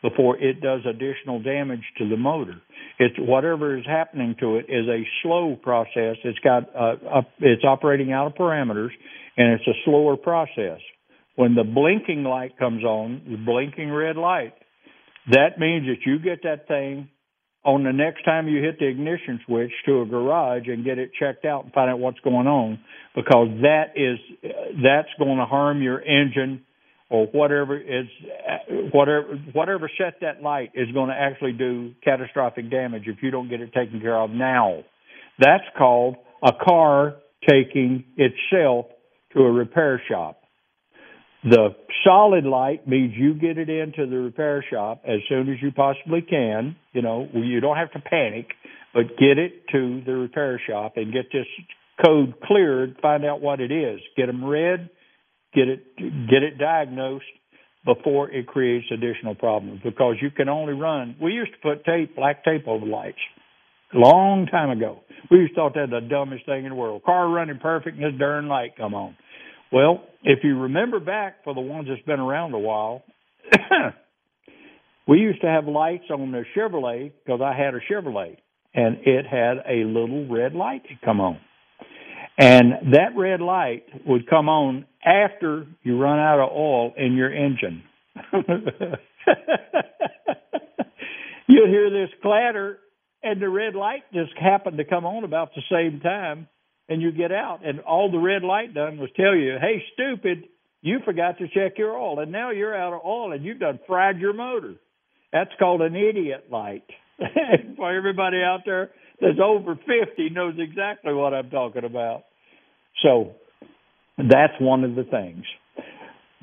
before 0.03 0.37
it 0.39 0.61
does 0.61 0.81
additional 0.89 1.43
damage 1.43 1.83
to 1.99 2.09
the 2.09 2.17
motor. 2.17 2.61
It's 2.99 3.15
whatever 3.19 3.77
is 3.77 3.85
happening 3.87 4.37
to 4.41 4.57
it 4.57 4.67
is 4.69 4.87
a 4.89 5.07
slow 5.23 5.57
process. 5.61 6.17
It's 6.25 6.39
got 6.41 6.75
uh, 6.75 7.19
up, 7.19 7.29
it's 7.41 7.65
operating 7.65 8.13
out 8.13 8.27
of 8.27 8.35
parameters 8.35 8.91
and 9.37 9.53
it's 9.53 9.67
a 9.67 9.79
slower 9.85 10.17
process. 10.17 10.81
When 11.35 11.55
the 11.55 11.65
blinking 11.65 12.25
light 12.25 12.59
comes 12.59 12.83
on, 12.83 13.23
the 13.29 13.37
blinking 13.37 13.91
red 13.91 14.17
light, 14.17 14.55
that 15.31 15.59
means 15.59 15.87
that 15.87 16.07
you 16.07 16.19
get 16.19 16.43
that 16.45 16.67
thing 16.67 17.09
on 17.67 17.83
the 17.83 17.93
next 17.93 18.25
time 18.25 18.47
you 18.47 18.63
hit 18.63 18.79
the 18.79 18.87
ignition 18.87 19.41
switch 19.45 19.73
to 19.85 20.01
a 20.01 20.07
garage 20.07 20.69
and 20.69 20.85
get 20.85 20.99
it 20.99 21.11
checked 21.19 21.45
out 21.45 21.65
and 21.65 21.73
find 21.73 21.91
out 21.91 21.99
what's 21.99 22.21
going 22.21 22.47
on 22.47 22.79
because 23.15 23.49
that 23.63 23.93
is 23.97 24.19
that's 24.83 25.09
going 25.19 25.39
to 25.39 25.45
harm 25.45 25.83
your 25.83 26.01
engine 26.01 26.63
or 27.11 27.27
whatever 27.27 27.77
is 27.77 28.07
whatever 28.93 29.37
whatever 29.53 29.91
set 29.99 30.15
that 30.21 30.43
light 30.43 30.71
is 30.75 30.91
going 30.93 31.09
to 31.09 31.15
actually 31.15 31.53
do 31.53 31.93
catastrophic 32.05 32.71
damage 32.71 33.03
if 33.07 33.17
you 33.21 33.33
don't 33.33 33.49
get 33.49 33.61
it 33.61 33.73
taken 33.73 34.01
care 34.01 34.17
of 34.17 34.31
now. 34.31 34.85
That's 35.41 35.65
called 35.77 36.17
a 36.43 36.53
car 36.53 37.17
taking 37.49 38.05
itself 38.17 38.87
to 39.35 39.41
a 39.41 39.51
repair 39.51 40.01
shop. 40.09 40.39
The 41.49 41.77
solid 42.05 42.45
light 42.45 42.89
means 42.89 43.15
you 43.17 43.35
get 43.35 43.57
it 43.57 43.69
into 43.69 44.07
the 44.07 44.17
repair 44.17 44.65
shop 44.69 45.03
as 45.07 45.21
soon 45.29 45.49
as 45.49 45.63
you 45.63 45.71
possibly 45.71 46.21
can. 46.21 46.77
You 46.93 47.03
know, 47.03 47.29
you 47.33 47.61
don't 47.61 47.77
have 47.77 47.93
to 47.93 48.01
panic, 48.01 48.49
but 48.93 49.17
get 49.17 49.39
it 49.39 49.69
to 49.73 50.03
the 50.05 50.13
repair 50.13 50.61
shop 50.67 50.95
and 50.97 51.13
get 51.13 51.27
this 51.33 51.47
code 52.05 52.35
cleared, 52.43 52.97
find 53.01 53.25
out 53.25 53.41
what 53.41 53.61
it 53.61 53.71
is. 53.71 54.01
Get 54.17 54.27
them 54.27 54.45
read, 54.45 54.91
get 55.57 55.69
it 55.69 55.97
get 56.29 56.43
it 56.43 56.59
diagnosed 56.59 57.25
before 57.85 58.31
it 58.31 58.47
creates 58.47 58.87
additional 58.93 59.35
problems 59.35 59.81
because 59.83 60.17
you 60.21 60.31
can 60.31 60.49
only 60.49 60.75
run 60.75 61.17
we 61.21 61.33
used 61.33 61.51
to 61.53 61.59
put 61.63 61.85
tape 61.85 62.15
black 62.15 62.45
tape 62.45 62.69
over 62.69 62.85
lights 62.85 63.19
long 63.95 64.47
time 64.47 64.71
ago 64.71 65.01
we 65.31 65.39
used 65.39 65.55
to 65.55 65.61
thought 65.61 65.75
that 65.75 65.89
the 65.91 66.01
dumbest 66.01 66.45
thing 66.45 66.65
in 66.65 66.71
the 66.71 66.75
world 66.75 67.03
car 67.05 67.29
running 67.29 67.59
perfect 67.59 67.97
and 67.97 68.05
this 68.05 68.19
darn 68.19 68.49
light 68.49 68.77
come 68.77 68.95
on 68.95 69.17
well 69.73 70.03
if 70.23 70.41
you 70.43 70.59
remember 70.59 71.01
back 71.01 71.45
for 71.45 71.55
the 71.55 71.61
ones 71.61 71.89
that's 71.89 72.03
been 72.03 72.21
around 72.21 72.55
a 72.55 72.59
while 72.59 73.03
we 75.09 75.19
used 75.19 75.41
to 75.41 75.47
have 75.47 75.67
lights 75.67 76.05
on 76.11 76.33
the 76.33 76.45
chevrolet 76.57 77.13
because 77.25 77.41
i 77.43 77.57
had 77.57 77.75
a 77.75 77.81
chevrolet 77.91 78.37
and 78.75 78.99
it 79.05 79.27
had 79.27 79.59
a 79.69 79.85
little 79.85 80.27
red 80.29 80.55
light 80.55 80.83
that 80.85 81.01
come 81.05 81.21
on 81.21 81.39
and 82.39 82.93
that 82.93 83.17
red 83.17 83.41
light 83.41 83.85
would 84.07 84.29
come 84.29 84.49
on 84.51 84.85
after 85.05 85.67
you 85.83 85.99
run 85.99 86.19
out 86.19 86.41
of 86.41 86.51
oil 86.55 86.93
in 86.97 87.15
your 87.15 87.33
engine. 87.33 87.83
You'll 91.49 91.69
hear 91.69 91.91
this 91.91 92.11
clatter, 92.23 92.79
and 93.23 93.41
the 93.41 93.49
red 93.49 93.75
light 93.75 94.03
just 94.13 94.33
happened 94.39 94.77
to 94.79 94.85
come 94.85 95.07
on 95.07 95.25
about 95.25 95.51
the 95.55 95.63
same 95.71 96.01
time, 96.01 96.49
and 96.89 97.03
you 97.03 97.13
get 97.13 97.33
out, 97.33 97.61
and 97.65 97.81
all 97.81 98.11
the 98.11 98.19
red 98.19 98.43
light 98.43 98.75
done 98.75 98.99
was 98.99 99.11
tell 99.17 99.35
you, 99.35 99.57
hey, 99.61 99.83
stupid, 99.95 100.45
you 100.83 101.01
forgot 101.05 101.39
to 101.39 101.49
check 101.49 101.79
your 101.79 101.97
oil, 101.99 102.21
and 102.21 102.31
now 102.31 102.51
you're 102.51 102.77
out 102.77 102.93
of 102.93 103.01
oil, 103.05 103.33
and 103.33 103.45
you've 103.45 103.59
done 103.59 103.81
fried 103.87 104.19
your 104.19 104.33
motor. 104.33 104.75
That's 105.33 105.51
called 105.59 105.83
an 105.83 105.97
idiot 105.97 106.47
light. 106.51 106.85
For 107.77 107.97
everybody 107.97 108.39
out 108.43 108.61
there 108.65 108.91
that's 109.21 109.39
over 109.43 109.75
50 109.75 110.31
knows 110.31 110.55
exactly 110.59 111.15
what 111.15 111.33
I'm 111.33 111.51
talking 111.51 111.85
about. 111.85 112.25
So 113.03 113.33
that's 114.19 114.53
one 114.61 114.85
of 114.85 114.95
the 114.95 115.05
things. 115.05 115.45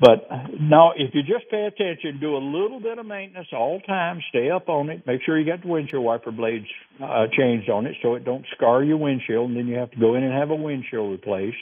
But 0.00 0.26
now, 0.60 0.90
if 0.96 1.14
you 1.14 1.22
just 1.22 1.48
pay 1.50 1.66
attention, 1.66 2.18
do 2.20 2.36
a 2.36 2.42
little 2.42 2.80
bit 2.80 2.98
of 2.98 3.06
maintenance 3.06 3.46
all 3.52 3.80
time, 3.80 4.20
stay 4.28 4.50
up 4.50 4.68
on 4.68 4.90
it, 4.90 5.06
make 5.06 5.20
sure 5.24 5.38
you 5.38 5.46
got 5.46 5.62
the 5.62 5.68
windshield 5.68 6.04
wiper 6.04 6.32
blades 6.32 6.66
uh, 7.00 7.26
changed 7.36 7.70
on 7.70 7.86
it 7.86 7.94
so 8.02 8.14
it 8.14 8.24
don't 8.24 8.44
scar 8.56 8.82
your 8.82 8.96
windshield, 8.96 9.50
and 9.50 9.56
then 9.56 9.68
you 9.68 9.76
have 9.76 9.92
to 9.92 10.00
go 10.00 10.16
in 10.16 10.24
and 10.24 10.32
have 10.32 10.50
a 10.50 10.56
windshield 10.56 11.12
replaced. 11.12 11.56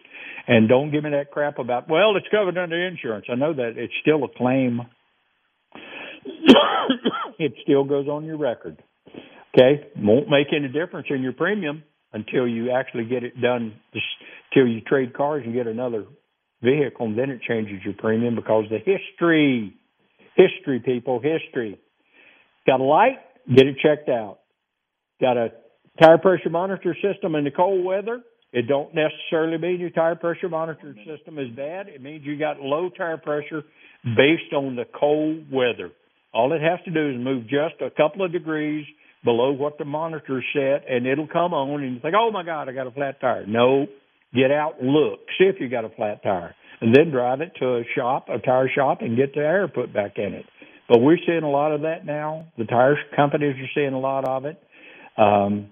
And 0.49 0.67
don't 0.67 0.91
give 0.91 1.05
me 1.05 1.11
that 1.11 1.31
crap 1.31 1.59
about, 1.59 1.91
well, 1.91 2.17
it's 2.17 2.27
covered 2.31 2.57
under 2.57 2.87
insurance. 2.87 3.27
I 3.31 3.35
know 3.35 3.53
that 3.53 3.75
it's 3.77 3.93
still 4.01 4.25
a 4.25 4.29
claim. 4.29 4.81
it 7.39 7.53
still 7.63 7.85
goes 7.85 8.09
on 8.09 8.25
your 8.25 8.39
record. 8.39 8.83
Okay, 9.55 9.89
won't 9.99 10.31
make 10.31 10.47
any 10.57 10.69
difference 10.69 11.09
in 11.11 11.21
your 11.21 11.35
premium 11.35 11.83
until 12.15 12.49
you 12.49 12.71
actually 12.71 13.05
get 13.05 13.25
it 13.25 13.39
done, 13.43 13.75
until 14.51 14.67
you 14.67 14.81
trade 14.81 15.15
cars 15.15 15.43
and 15.45 15.53
get 15.53 15.67
another 15.67 16.07
vehicle, 16.63 17.07
and 17.07 17.19
then 17.19 17.31
it 17.31 17.41
changes 17.43 17.81
your 17.85 17.95
premium 17.95 18.37
because 18.37 18.65
the 18.71 18.79
history, 18.79 19.75
history, 20.37 20.81
people, 20.81 21.21
history. 21.21 21.79
Got 22.67 22.81
a 22.81 22.85
light? 22.85 23.19
Get 23.49 23.67
it 23.67 23.77
checked 23.83 24.09
out. 24.09 24.39
Got 25.21 25.37
a 25.37 25.49
tire 26.01 26.19
pressure 26.19 26.51
monitor 26.51 26.97
system 27.03 27.35
in 27.35 27.45
the 27.45 27.51
cold 27.51 27.85
weather? 27.85 28.23
It 28.53 28.69
don't 28.69 28.95
necessarily 28.95 29.57
mean 29.57 29.81
your 29.81 29.91
tire 29.91 30.15
pressure 30.15 30.49
monitoring 30.49 31.05
system 31.07 31.39
is 31.39 31.49
bad. 31.57 31.89
It 31.89 32.03
means 32.03 32.25
you 32.25 32.39
got 32.39 32.61
low 32.61 32.91
tire 32.91 33.17
pressure 33.17 33.63
based 34.05 34.53
on 34.55 34.77
the 34.77 34.85
cold 34.99 35.51
weather. 35.51 35.91
All 36.35 36.53
it 36.53 36.61
has 36.61 36.79
to 36.85 36.91
do 36.91 37.11
is 37.11 37.17
move 37.19 37.45
just 37.45 37.81
a 37.81 37.91
couple 37.91 38.25
of 38.25 38.33
degrees 38.33 38.85
below 39.25 39.53
what 39.53 39.79
the 39.79 39.85
monitor 39.85 40.43
set, 40.53 40.85
and 40.89 41.07
it'll 41.07 41.29
come 41.29 41.55
on, 41.55 41.83
and 41.83 41.95
you 41.95 42.01
think, 42.01 42.15
oh 42.19 42.31
my 42.31 42.43
God, 42.43 42.69
I 42.69 42.73
got 42.73 42.87
a 42.87 42.91
flat 42.91 43.21
tire. 43.21 43.47
No, 43.47 43.87
get 44.35 44.51
out 44.51 44.81
and 44.81 44.91
look, 44.91 45.21
see 45.39 45.45
if 45.45 45.57
you 45.61 45.69
got 45.69 45.85
a 45.85 45.91
flat 45.91 46.23
tire, 46.23 46.55
and 46.81 46.95
then 46.95 47.11
drive 47.11 47.41
it 47.41 47.53
to 47.61 47.77
a 47.77 47.83
shop, 47.97 48.29
a 48.29 48.39
tire 48.39 48.71
shop, 48.75 48.99
and 49.01 49.17
get 49.17 49.35
the 49.35 49.41
air 49.41 49.69
put 49.69 49.93
back 49.93 50.13
in 50.17 50.35
it. 50.35 50.47
But 50.89 51.01
we're 51.01 51.19
seeing 51.27 51.43
a 51.43 51.51
lot 51.51 51.73
of 51.73 51.83
that 51.83 52.05
now. 52.05 52.47
The 52.59 52.65
tire 52.65 52.97
companies 53.15 53.57
are 53.57 53.71
seeing 53.75 53.95
a 53.95 54.01
lot 54.01 54.29
of 54.29 54.45
it. 54.45 54.63
Um, 55.17 55.71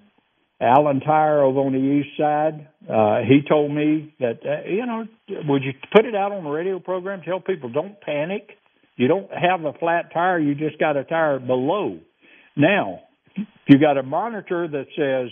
Allen 0.61 1.01
Tire 1.01 1.43
over 1.43 1.61
on 1.61 1.73
the 1.73 1.79
east 1.79 2.19
side, 2.19 2.69
uh, 2.89 3.21
he 3.27 3.41
told 3.49 3.73
me 3.73 4.15
that, 4.21 4.41
uh, 4.45 4.69
you 4.69 4.85
know, 4.85 5.07
would 5.49 5.63
you 5.63 5.73
put 5.95 6.05
it 6.05 6.15
out 6.15 6.33
on 6.33 6.45
the 6.45 6.51
radio 6.51 6.79
program, 6.79 7.23
tell 7.23 7.41
people 7.41 7.71
don't 7.71 7.99
panic. 8.01 8.51
You 8.97 9.09
don't 9.09 9.31
have 9.33 9.65
a 9.65 9.73
flat 9.79 10.13
tire, 10.13 10.39
you 10.39 10.55
just 10.55 10.79
got 10.79 10.99
a 10.99 11.05
tire 11.05 11.39
below. 11.39 11.99
Now, 12.57 13.01
you 13.67 13.79
got 13.79 13.97
a 13.97 14.03
monitor 14.03 14.69
that 14.69 14.87
says 14.95 15.31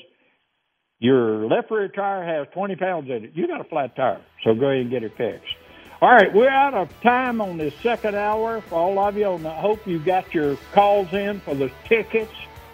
your 0.99 1.47
left 1.47 1.71
rear 1.71 1.89
tire 1.89 2.25
has 2.25 2.47
20 2.53 2.77
pounds 2.77 3.09
in 3.09 3.25
it, 3.25 3.33
you 3.35 3.47
got 3.47 3.61
a 3.61 3.65
flat 3.65 3.95
tire. 3.97 4.21
So 4.45 4.55
go 4.55 4.67
ahead 4.67 4.83
and 4.83 4.91
get 4.91 5.03
it 5.03 5.17
fixed. 5.17 5.55
All 6.01 6.11
right, 6.11 6.33
we're 6.33 6.49
out 6.49 6.75
of 6.75 6.89
time 7.01 7.41
on 7.41 7.57
this 7.59 7.75
second 7.83 8.15
hour. 8.15 8.61
For 8.63 8.77
all 8.77 8.99
of 9.01 9.17
you, 9.17 9.33
and 9.33 9.47
I 9.47 9.61
hope 9.61 9.85
you 9.85 9.99
got 9.99 10.33
your 10.33 10.57
calls 10.73 11.13
in 11.13 11.41
for 11.41 11.57
the 11.57 11.73
tickets 11.87 12.33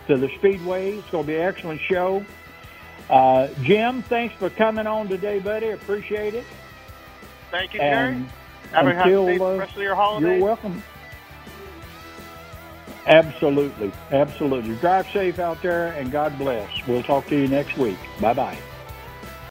to 0.08 0.18
the 0.18 0.28
Speedway. 0.36 0.98
It's 0.98 1.10
going 1.10 1.24
to 1.24 1.28
be 1.28 1.36
an 1.36 1.42
excellent 1.42 1.80
show. 1.80 2.24
Uh, 3.08 3.48
Jim, 3.62 4.02
thanks 4.02 4.34
for 4.34 4.50
coming 4.50 4.86
on 4.86 5.08
today, 5.08 5.38
buddy. 5.38 5.70
Appreciate 5.70 6.34
it. 6.34 6.44
Thank 7.50 7.72
you, 7.72 7.80
Jerry. 7.80 8.14
And 8.14 8.28
Have 8.72 8.86
a 8.86 8.94
happy 8.94 9.14
uh, 9.14 9.56
rest 9.56 9.76
of 9.76 9.82
your 9.82 9.94
holiday. 9.94 10.36
You're 10.36 10.44
welcome. 10.44 10.82
Absolutely. 13.06 13.92
Absolutely. 14.10 14.76
Drive 14.76 15.08
safe 15.10 15.38
out 15.38 15.60
there 15.62 15.92
and 15.92 16.10
God 16.10 16.36
bless. 16.38 16.68
We'll 16.86 17.02
talk 17.02 17.26
to 17.28 17.36
you 17.38 17.48
next 17.48 17.76
week. 17.76 17.98
Bye 18.20 18.34
bye. 18.34 18.58